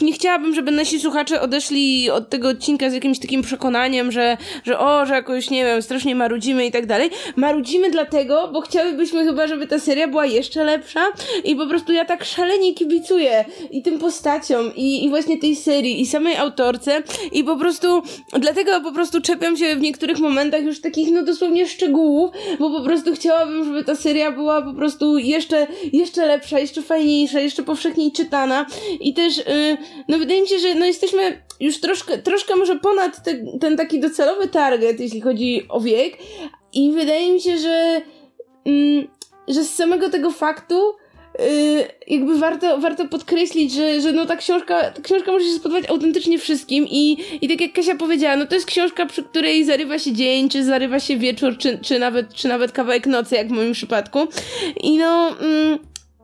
nie 0.00 0.12
chciałabym, 0.12 0.54
żeby 0.54 0.70
nasi 0.70 1.00
słuchacze 1.00 1.40
odeszli 1.40 2.10
od 2.10 2.30
tego 2.30 2.48
odcinka 2.48 2.90
z 2.90 2.94
jakimś 2.94 3.18
takim 3.18 3.42
przekonaniem, 3.42 4.12
że, 4.12 4.36
że 4.64 4.78
o, 4.78 5.06
że 5.06 5.14
jakoś, 5.14 5.50
nie 5.50 5.64
wiem, 5.64 5.82
strasznie 5.82 6.14
marudzimy 6.14 6.66
i 6.66 6.72
tak 6.72 6.86
dalej. 6.86 7.10
Marudzimy 7.36 7.90
dlatego, 7.90 8.48
bo 8.52 8.60
chciałybyśmy 8.60 9.24
chyba, 9.24 9.46
żeby 9.46 9.66
ta 9.66 9.78
seria 9.78 10.08
była 10.08 10.26
jeszcze 10.26 10.64
lepsza 10.64 11.06
i 11.44 11.56
po 11.56 11.66
prostu 11.66 11.92
ja 11.92 12.04
tak 12.04 12.24
szalenie 12.24 12.74
kibicuję 12.74 13.44
i 13.70 13.82
tym 13.82 13.98
postaciom 13.98 14.74
i, 14.76 15.04
i 15.04 15.08
właśnie 15.08 15.38
tej 15.38 15.56
serii 15.56 16.00
i 16.00 16.06
samej 16.06 16.36
autorce 16.36 17.02
i 17.32 17.44
po 17.44 17.56
prostu 17.56 18.02
dlatego 18.32 18.80
po 18.80 18.92
prostu 18.92 19.20
czepiam 19.20 19.56
się 19.56 19.76
w 19.76 19.80
niektórych 19.80 20.18
momentach 20.18 20.62
już 20.62 20.80
takich 20.80 21.10
no 21.10 21.22
dosłownie 21.22 21.66
szczegółów, 21.66 22.30
bo 22.58 22.70
po 22.70 22.84
prostu 22.84 23.14
chciałabym, 23.14 23.64
żeby 23.64 23.84
ta 23.84 23.94
seria 23.94 24.32
była 24.32 24.62
po 24.62 24.72
prostu 24.76 25.18
jeszcze, 25.18 25.66
jeszcze 25.92 26.26
lepsza, 26.26 26.58
jeszcze 26.58 26.82
fajniejsza, 26.82 27.40
jeszcze 27.40 27.62
powszechniej 27.62 28.12
czytana. 28.12 28.66
I 29.00 29.14
też, 29.14 29.36
yy, 29.36 29.76
no 30.08 30.18
wydaje 30.18 30.42
mi 30.42 30.48
się, 30.48 30.58
że 30.58 30.74
no 30.74 30.86
jesteśmy 30.86 31.42
już 31.60 31.80
troszkę, 31.80 32.18
troszkę 32.18 32.56
może 32.56 32.78
ponad 32.78 33.24
te, 33.24 33.58
ten 33.60 33.76
taki 33.76 34.00
docelowy 34.00 34.48
target, 34.48 35.00
jeśli 35.00 35.20
chodzi 35.20 35.66
o 35.68 35.80
wiek. 35.80 36.18
I 36.72 36.92
wydaje 36.92 37.32
mi 37.32 37.40
się, 37.40 37.58
że, 37.58 38.02
yy, 38.64 39.08
że 39.48 39.64
z 39.64 39.74
samego 39.74 40.10
tego 40.10 40.30
faktu 40.30 40.94
jakby 42.06 42.38
warto, 42.38 42.78
warto 42.78 43.08
podkreślić, 43.08 43.72
że, 43.72 44.00
że 44.00 44.12
no 44.12 44.26
ta 44.26 44.36
książka, 44.36 44.90
ta 44.90 45.02
książka 45.02 45.32
może 45.32 45.44
się 45.44 45.52
spodobać 45.52 45.90
autentycznie 45.90 46.38
wszystkim 46.38 46.86
i, 46.90 47.16
i 47.42 47.48
tak 47.48 47.60
jak 47.60 47.72
Kasia 47.72 47.94
powiedziała, 47.94 48.36
no 48.36 48.46
to 48.46 48.54
jest 48.54 48.66
książka, 48.66 49.06
przy 49.06 49.22
której 49.22 49.64
zarywa 49.64 49.98
się 49.98 50.12
dzień, 50.12 50.48
czy 50.48 50.64
zarywa 50.64 51.00
się 51.00 51.16
wieczór, 51.16 51.58
czy, 51.58 51.78
czy, 51.78 51.98
nawet, 51.98 52.34
czy 52.34 52.48
nawet 52.48 52.72
kawałek 52.72 53.06
nocy, 53.06 53.34
jak 53.34 53.48
w 53.48 53.50
moim 53.50 53.72
przypadku. 53.72 54.18
I 54.82 54.98
no... 54.98 55.36
Mm, 55.40 55.78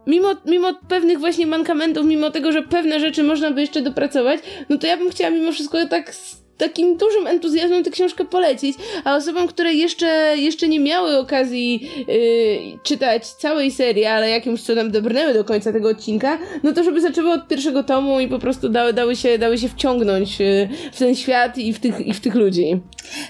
mimo, 0.06 0.28
mimo 0.46 0.74
pewnych 0.88 1.18
właśnie 1.18 1.46
mankamentów, 1.46 2.06
mimo 2.06 2.30
tego, 2.30 2.52
że 2.52 2.62
pewne 2.62 3.00
rzeczy 3.00 3.22
można 3.22 3.50
by 3.50 3.60
jeszcze 3.60 3.82
dopracować, 3.82 4.40
no 4.68 4.78
to 4.78 4.86
ja 4.86 4.96
bym 4.96 5.10
chciała 5.10 5.30
mimo 5.30 5.52
wszystko 5.52 5.86
tak 5.86 6.14
takim 6.62 6.96
dużym 6.96 7.26
entuzjazmem 7.26 7.84
tę 7.84 7.90
książkę 7.90 8.24
polecić, 8.24 8.76
a 9.04 9.16
osobom, 9.16 9.48
które 9.48 9.74
jeszcze, 9.74 10.34
jeszcze 10.36 10.68
nie 10.68 10.80
miały 10.80 11.18
okazji 11.18 11.90
yy, 12.08 12.78
czytać 12.82 13.26
całej 13.26 13.70
serii, 13.70 14.04
ale 14.04 14.30
jakimś 14.30 14.62
cudem 14.62 14.90
dobrnęły 14.90 15.34
do 15.34 15.44
końca 15.44 15.72
tego 15.72 15.88
odcinka, 15.88 16.38
no 16.62 16.72
to 16.72 16.84
żeby 16.84 17.00
zaczęły 17.00 17.32
od 17.32 17.48
pierwszego 17.48 17.82
tomu 17.82 18.20
i 18.20 18.28
po 18.28 18.38
prostu 18.38 18.68
dały, 18.68 18.92
dały, 18.92 19.16
się, 19.16 19.38
dały 19.38 19.58
się 19.58 19.68
wciągnąć 19.68 20.40
yy, 20.40 20.68
w 20.92 20.98
ten 20.98 21.14
świat 21.14 21.58
i 21.58 21.72
w 21.72 21.80
tych, 21.80 22.00
i 22.06 22.14
w 22.14 22.20
tych 22.20 22.34
ludzi. 22.34 22.80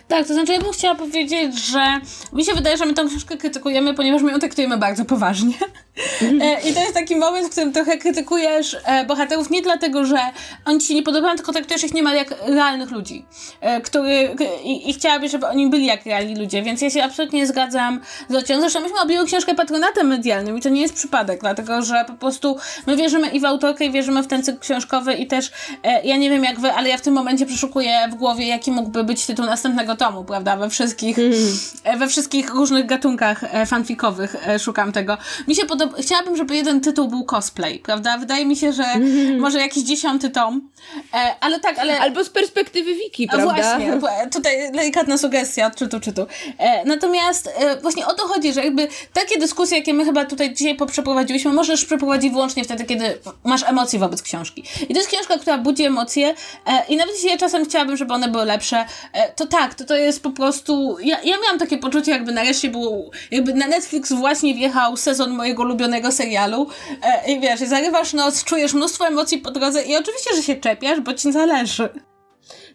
Tak, 0.09 0.27
to 0.27 0.35
znaczy 0.35 0.53
ja 0.53 0.61
bym 0.61 0.73
chciała 0.73 0.95
powiedzieć, 0.95 1.59
że 1.59 2.01
mi 2.33 2.45
się 2.45 2.55
wydaje, 2.55 2.77
że 2.77 2.87
my 2.87 2.95
tą 2.95 3.09
książkę 3.09 3.37
krytykujemy, 3.37 3.95
ponieważ 3.95 4.23
my 4.23 4.33
ją 4.33 4.39
traktujemy 4.39 4.77
bardzo 4.77 5.05
poważnie. 5.05 5.55
E, 6.23 6.69
I 6.71 6.75
to 6.75 6.81
jest 6.81 6.95
taki 6.95 7.17
moment, 7.17 7.47
w 7.47 7.51
którym 7.51 7.73
trochę 7.73 7.99
krytykujesz 7.99 8.77
e, 8.85 9.05
bohaterów 9.05 9.51
nie 9.51 9.63
dlatego, 9.63 10.05
że 10.05 10.19
oni 10.65 10.81
ci 10.81 10.87
się 10.87 10.95
nie 10.95 11.03
podobają, 11.03 11.37
tylko 11.37 11.53
traktujesz 11.53 11.85
ich 11.85 11.95
niemal 11.95 12.17
jak 12.17 12.35
realnych 12.47 12.91
ludzi. 12.91 13.25
E, 13.61 13.81
który, 13.81 14.37
i, 14.65 14.91
I 14.91 14.95
chciałabyś, 14.95 15.33
żeby 15.33 15.47
oni 15.47 15.71
byli 15.71 15.87
jak 15.87 16.07
realni 16.07 16.37
ludzie, 16.37 16.63
więc 16.63 16.81
ja 16.81 16.91
się 16.91 17.05
absolutnie 17.05 17.39
nie 17.39 17.47
zgadzam 17.47 18.01
z 18.29 18.35
Ocią. 18.35 18.61
Zresztą 18.61 18.81
myśmy 18.81 19.01
objęli 19.01 19.27
książkę 19.27 19.55
patronatem 19.55 20.07
medialnym 20.07 20.59
i 20.59 20.61
to 20.61 20.69
nie 20.69 20.81
jest 20.81 20.95
przypadek, 20.95 21.41
dlatego 21.41 21.83
że 21.83 22.05
po 22.07 22.13
prostu 22.13 22.57
my 22.87 22.97
wierzymy 22.97 23.29
i 23.29 23.41
w 23.41 23.45
autorkę, 23.45 23.85
i 23.85 23.91
wierzymy 23.91 24.23
w 24.23 24.27
ten 24.27 24.43
cykl 24.43 24.59
książkowy 24.59 25.15
i 25.15 25.27
też 25.27 25.53
ja 26.05 26.17
nie 26.17 26.31
wiem 26.31 26.45
jak 26.45 26.61
wy, 26.61 26.73
ale 26.73 26.89
ja 26.89 26.99
w 26.99 27.01
tym 27.01 27.15
momencie 27.15 27.47
przeszukuję 27.47 28.09
w 28.13 28.15
głowie, 28.15 28.47
jaki 28.47 28.71
mógłby 28.71 29.05
być 29.05 29.27
tytuł 29.27 29.47
następnego 29.47 29.97
tomu, 29.97 30.25
prawda? 30.25 30.57
We 30.57 30.71
wszystkich, 30.71 31.19
mm. 31.19 31.99
we 31.99 32.09
wszystkich 32.09 32.51
różnych 32.51 32.87
gatunkach 32.87 33.41
fanfikowych 33.67 34.37
szukam 34.59 34.93
tego. 34.93 35.19
Mi 35.49 35.55
się 35.55 35.67
podoba 35.67 35.82
chciałabym, 35.99 36.37
żeby 36.37 36.57
jeden 36.57 36.81
tytuł 36.81 37.09
był 37.09 37.25
cosplay, 37.25 37.79
prawda? 37.79 38.19
Wydaje 38.19 38.47
mi 38.47 38.57
się, 38.57 38.73
że 38.73 38.85
może 39.39 39.59
jakiś 39.59 39.83
dziesiąty 39.83 40.31
tom, 40.31 40.71
e, 41.15 41.35
ale 41.41 41.61
tak, 41.61 41.79
ale... 41.79 42.01
Albo 42.01 42.25
z 42.25 42.31
perspektywy 42.31 42.95
wiki, 42.95 43.27
prawda? 43.27 43.55
Właśnie, 43.55 44.01
tutaj 44.33 44.73
delikatna 44.73 45.19
sugestia 45.19 45.67
od 45.67 45.77
czytu, 45.77 46.01
czytu. 46.01 46.27
E, 46.59 46.85
natomiast 46.85 47.51
e, 47.57 47.77
właśnie 47.77 48.07
o 48.07 48.15
to 48.15 48.27
chodzi, 48.27 48.53
że 48.53 48.65
jakby 48.65 48.89
takie 49.13 49.39
dyskusje, 49.39 49.79
jakie 49.79 49.95
my 49.95 50.05
chyba 50.05 50.25
tutaj 50.25 50.55
dzisiaj 50.55 50.77
przeprowadziłyśmy, 50.87 51.53
możesz 51.53 51.85
przeprowadzić 51.85 52.33
wyłącznie 52.33 52.65
wtedy, 52.65 52.85
kiedy 52.85 53.19
masz 53.45 53.63
emocje 53.63 53.99
wobec 53.99 54.23
książki. 54.23 54.65
I 54.89 54.95
to 54.95 55.01
jest 55.01 55.09
książka, 55.09 55.39
która 55.39 55.59
budzi 55.59 55.85
emocje 55.85 56.35
e, 56.67 56.85
i 56.89 56.97
nawet 56.97 57.15
jeśli 57.15 57.29
ja 57.29 57.37
czasem 57.37 57.65
chciałabym, 57.65 57.97
żeby 57.97 58.15
one 58.15 58.29
były 58.29 58.45
lepsze, 58.45 58.85
e, 59.13 59.33
to 59.33 59.47
tak, 59.47 59.75
to 59.75 59.85
to 59.85 59.97
jest 59.97 60.23
po 60.23 60.31
prostu... 60.31 60.97
Ja, 61.01 61.21
ja 61.25 61.37
miałam 61.43 61.59
takie 61.59 61.79
poczucie, 61.79 62.13
jakby 62.13 62.33
nareszcie 62.33 62.69
był, 62.69 63.11
jakby 63.31 63.55
na 63.55 63.67
Netflix 63.67 64.13
właśnie 64.13 64.55
wjechał 64.55 64.97
sezon 64.97 65.31
mojego 65.31 65.65
ulubionego 65.73 66.13
serialu 66.13 66.67
e, 67.03 67.33
i 67.33 67.41
wiesz, 67.41 67.61
zarywasz 67.61 68.13
noc, 68.13 68.45
czujesz 68.45 68.75
mnóstwo 68.75 69.07
emocji 69.07 69.39
po 69.39 69.51
drodze 69.51 69.83
i 69.83 69.97
oczywiście, 69.97 70.37
że 70.37 70.43
się 70.43 70.57
czepiasz, 70.57 71.01
bo 71.01 71.15
ci 71.15 71.33
zależy. 71.33 71.89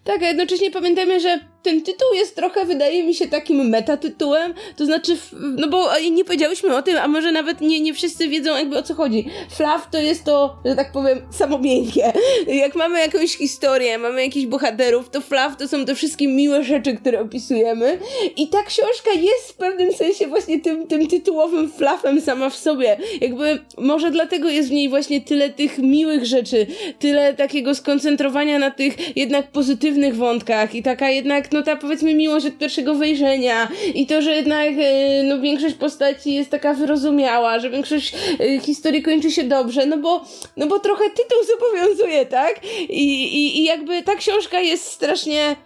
Tak, 0.04 0.22
a 0.22 0.26
jednocześnie 0.26 0.70
pamiętajmy, 0.70 1.20
że 1.20 1.40
ten 1.68 1.82
tytuł 1.82 2.14
jest 2.14 2.36
trochę, 2.36 2.64
wydaje 2.64 3.02
mi 3.02 3.14
się, 3.14 3.26
takim 3.26 3.68
metatytułem, 3.68 4.54
to 4.76 4.86
znaczy, 4.86 5.16
no 5.32 5.68
bo 5.68 5.88
nie 6.10 6.24
powiedziałyśmy 6.24 6.76
o 6.76 6.82
tym, 6.82 6.96
a 6.96 7.08
może 7.08 7.32
nawet 7.32 7.60
nie, 7.60 7.80
nie 7.80 7.94
wszyscy 7.94 8.28
wiedzą 8.28 8.56
jakby 8.56 8.78
o 8.78 8.82
co 8.82 8.94
chodzi. 8.94 9.28
Flaw 9.50 9.90
to 9.90 9.98
jest 9.98 10.24
to, 10.24 10.58
że 10.64 10.76
tak 10.76 10.92
powiem, 10.92 11.18
samomiękkie. 11.30 12.12
Jak 12.46 12.74
mamy 12.74 13.00
jakąś 13.00 13.36
historię, 13.36 13.98
mamy 13.98 14.24
jakichś 14.24 14.46
bohaterów, 14.46 15.10
to 15.10 15.20
flaw 15.20 15.56
to 15.56 15.68
są 15.68 15.84
te 15.84 15.94
wszystkie 15.94 16.28
miłe 16.28 16.64
rzeczy, 16.64 16.96
które 16.96 17.20
opisujemy 17.20 17.98
i 18.36 18.48
ta 18.48 18.62
książka 18.62 19.10
jest 19.10 19.48
w 19.48 19.54
pewnym 19.54 19.92
sensie 19.92 20.26
właśnie 20.26 20.60
tym, 20.60 20.86
tym 20.86 21.06
tytułowym 21.06 21.70
flafem 21.70 22.20
sama 22.20 22.50
w 22.50 22.56
sobie. 22.56 22.96
Jakby 23.20 23.58
może 23.78 24.10
dlatego 24.10 24.48
jest 24.48 24.68
w 24.68 24.72
niej 24.72 24.88
właśnie 24.88 25.20
tyle 25.20 25.50
tych 25.50 25.78
miłych 25.78 26.26
rzeczy, 26.26 26.66
tyle 26.98 27.34
takiego 27.34 27.74
skoncentrowania 27.74 28.58
na 28.58 28.70
tych 28.70 29.16
jednak 29.16 29.50
pozytywnych 29.50 30.16
wątkach 30.16 30.74
i 30.74 30.82
taka 30.82 31.10
jednak, 31.10 31.52
no 31.52 31.57
no 31.58 31.64
ta 31.64 31.76
powiedzmy 31.76 32.14
miłość 32.14 32.46
od 32.46 32.58
pierwszego 32.58 32.94
wejrzenia 32.94 33.68
i 33.94 34.06
to, 34.06 34.22
że 34.22 34.34
jednak 34.34 34.68
e, 34.78 35.22
no, 35.22 35.40
większość 35.40 35.74
postaci 35.74 36.34
jest 36.34 36.50
taka 36.50 36.74
wyrozumiała, 36.74 37.58
że 37.58 37.70
większość 37.70 38.14
e, 38.40 38.60
historii 38.60 39.02
kończy 39.02 39.30
się 39.30 39.44
dobrze, 39.44 39.86
no 39.86 39.98
bo, 39.98 40.24
no 40.56 40.66
bo 40.66 40.78
trochę 40.78 41.04
tytuł 41.10 41.38
zobowiązuje, 41.44 42.26
tak? 42.26 42.60
I, 42.88 43.24
i, 43.24 43.58
i 43.58 43.64
jakby 43.64 44.02
ta 44.02 44.14
książka 44.14 44.60
jest 44.60 44.84
strasznie 44.84 45.56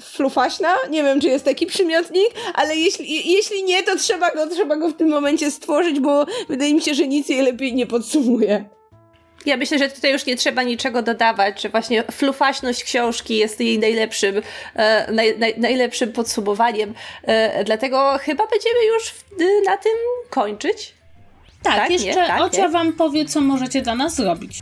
flufaśna, 0.00 0.68
nie 0.90 1.02
wiem 1.02 1.20
czy 1.20 1.28
jest 1.28 1.44
taki 1.44 1.66
przymiotnik, 1.66 2.28
ale 2.54 2.76
jeśli, 2.76 3.32
jeśli 3.32 3.64
nie, 3.64 3.82
to 3.82 3.96
trzeba 3.96 4.30
go, 4.30 4.46
trzeba 4.46 4.76
go 4.76 4.88
w 4.88 4.94
tym 4.94 5.08
momencie 5.08 5.50
stworzyć, 5.50 6.00
bo 6.00 6.26
wydaje 6.48 6.74
mi 6.74 6.80
się, 6.80 6.94
że 6.94 7.08
nic 7.08 7.28
jej 7.28 7.42
lepiej 7.42 7.74
nie 7.74 7.86
podsumuje. 7.86 8.81
Ja 9.46 9.56
myślę, 9.56 9.78
że 9.78 9.88
tutaj 9.88 10.12
już 10.12 10.26
nie 10.26 10.36
trzeba 10.36 10.62
niczego 10.62 11.02
dodawać, 11.02 11.62
że 11.62 11.68
właśnie 11.68 12.04
flufaśność 12.10 12.84
książki 12.84 13.36
jest 13.36 13.60
jej 13.60 13.78
najlepszym, 13.78 14.42
e, 14.74 15.12
naj, 15.12 15.38
naj, 15.38 15.54
najlepszym 15.58 16.12
podsumowaniem. 16.12 16.94
E, 17.22 17.64
dlatego 17.64 18.18
chyba 18.20 18.46
będziemy 18.46 18.84
już 18.94 19.14
na 19.66 19.76
tym 19.76 19.92
kończyć. 20.30 20.94
Tak, 21.62 21.76
tak 21.76 21.90
jeszcze 21.90 22.06
nie? 22.06 22.26
Tak, 22.26 22.40
Ocia 22.40 22.62
nie? 22.62 22.68
wam 22.68 22.92
powie, 22.92 23.24
co 23.24 23.40
możecie 23.40 23.82
dla 23.82 23.94
nas 23.94 24.14
zrobić. 24.14 24.58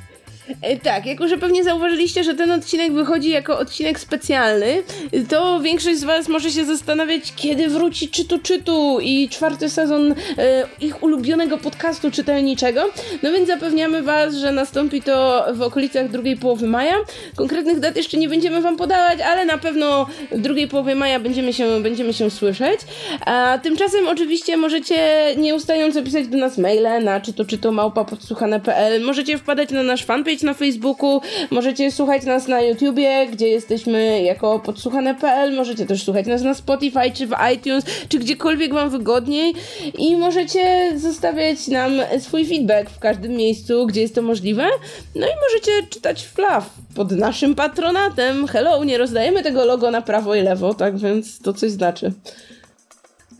E, 0.62 0.76
tak, 0.76 1.06
jako 1.06 1.28
że 1.28 1.38
pewnie 1.38 1.64
zauważyliście, 1.64 2.24
że 2.24 2.34
ten 2.34 2.50
odcinek 2.50 2.92
wychodzi 2.92 3.30
jako 3.30 3.58
odcinek 3.58 4.00
specjalny, 4.00 4.82
to 5.28 5.60
większość 5.60 5.98
z 5.98 6.04
Was 6.04 6.28
może 6.28 6.50
się 6.50 6.64
zastanawiać, 6.64 7.32
kiedy 7.36 7.68
wróci 7.68 8.08
Czytu 8.08 8.38
Czytu 8.38 8.98
i 9.02 9.28
czwarty 9.28 9.68
sezon 9.68 10.14
e, 10.38 10.66
ich 10.80 11.02
ulubionego 11.02 11.58
podcastu 11.58 12.10
czytelniczego. 12.10 12.90
No 13.22 13.32
więc 13.32 13.48
zapewniamy 13.48 14.02
Was, 14.02 14.34
że 14.34 14.52
nastąpi 14.52 15.02
to 15.02 15.46
w 15.54 15.62
okolicach 15.62 16.10
drugiej 16.10 16.36
połowy 16.36 16.66
maja. 16.66 16.96
Konkretnych 17.36 17.80
dat 17.80 17.96
jeszcze 17.96 18.16
nie 18.16 18.28
będziemy 18.28 18.60
Wam 18.60 18.76
podawać, 18.76 19.20
ale 19.20 19.44
na 19.44 19.58
pewno 19.58 20.06
w 20.32 20.40
drugiej 20.40 20.68
połowie 20.68 20.94
maja 20.94 21.20
będziemy 21.20 21.52
się, 21.52 21.82
będziemy 21.82 22.12
się 22.12 22.30
słyszeć. 22.30 22.80
A 23.26 23.58
tymczasem 23.62 24.08
oczywiście 24.08 24.56
możecie 24.56 25.26
nieustająco 25.36 26.02
pisać 26.02 26.28
do 26.28 26.38
nas 26.38 26.58
maile 26.58 27.04
na 27.04 27.20
czytu 27.20 27.72
małpa 27.72 28.04
podsłuchane.pl. 28.04 29.02
Możecie 29.04 29.38
wpadać 29.38 29.70
na 29.70 29.82
nasz 29.82 30.04
fanpage 30.04 30.39
na 30.42 30.54
Facebooku, 30.54 31.20
możecie 31.50 31.92
słuchać 31.92 32.24
nas 32.24 32.48
na 32.48 32.60
YouTubie, 32.60 33.26
gdzie 33.32 33.48
jesteśmy 33.48 34.22
jako 34.22 34.58
podsłuchane.pl, 34.58 35.56
możecie 35.56 35.86
też 35.86 36.04
słuchać 36.04 36.26
nas 36.26 36.42
na 36.42 36.54
Spotify, 36.54 37.10
czy 37.14 37.26
w 37.26 37.34
iTunes, 37.54 37.84
czy 38.08 38.18
gdziekolwiek 38.18 38.74
wam 38.74 38.90
wygodniej 38.90 39.54
i 39.98 40.16
możecie 40.16 40.92
zostawiać 40.98 41.68
nam 41.68 41.92
swój 42.18 42.46
feedback 42.46 42.90
w 42.90 42.98
każdym 42.98 43.32
miejscu, 43.32 43.86
gdzie 43.86 44.00
jest 44.00 44.14
to 44.14 44.22
możliwe. 44.22 44.66
No 45.14 45.26
i 45.26 45.30
możecie 45.50 45.88
czytać 45.90 46.26
Flaw 46.26 46.70
pod 46.94 47.10
naszym 47.10 47.54
patronatem. 47.54 48.46
Hello, 48.46 48.84
nie 48.84 48.98
rozdajemy 48.98 49.42
tego 49.42 49.64
logo 49.64 49.90
na 49.90 50.02
prawo 50.02 50.34
i 50.34 50.42
lewo, 50.42 50.74
tak 50.74 50.98
więc 50.98 51.38
to 51.38 51.52
coś 51.52 51.70
znaczy. 51.70 52.12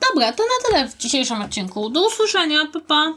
Dobra, 0.09 0.33
to 0.33 0.43
na 0.43 0.69
tyle 0.69 0.89
w 0.89 0.97
dzisiejszym 0.97 1.43
odcinku. 1.43 1.91
Do 1.91 2.07
usłyszenia, 2.07 2.59
papa. 2.73 3.15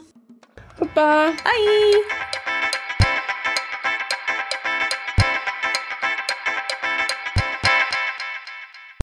Pa, 0.80 0.86
pa. 0.86 1.32
Bye. 1.32 2.43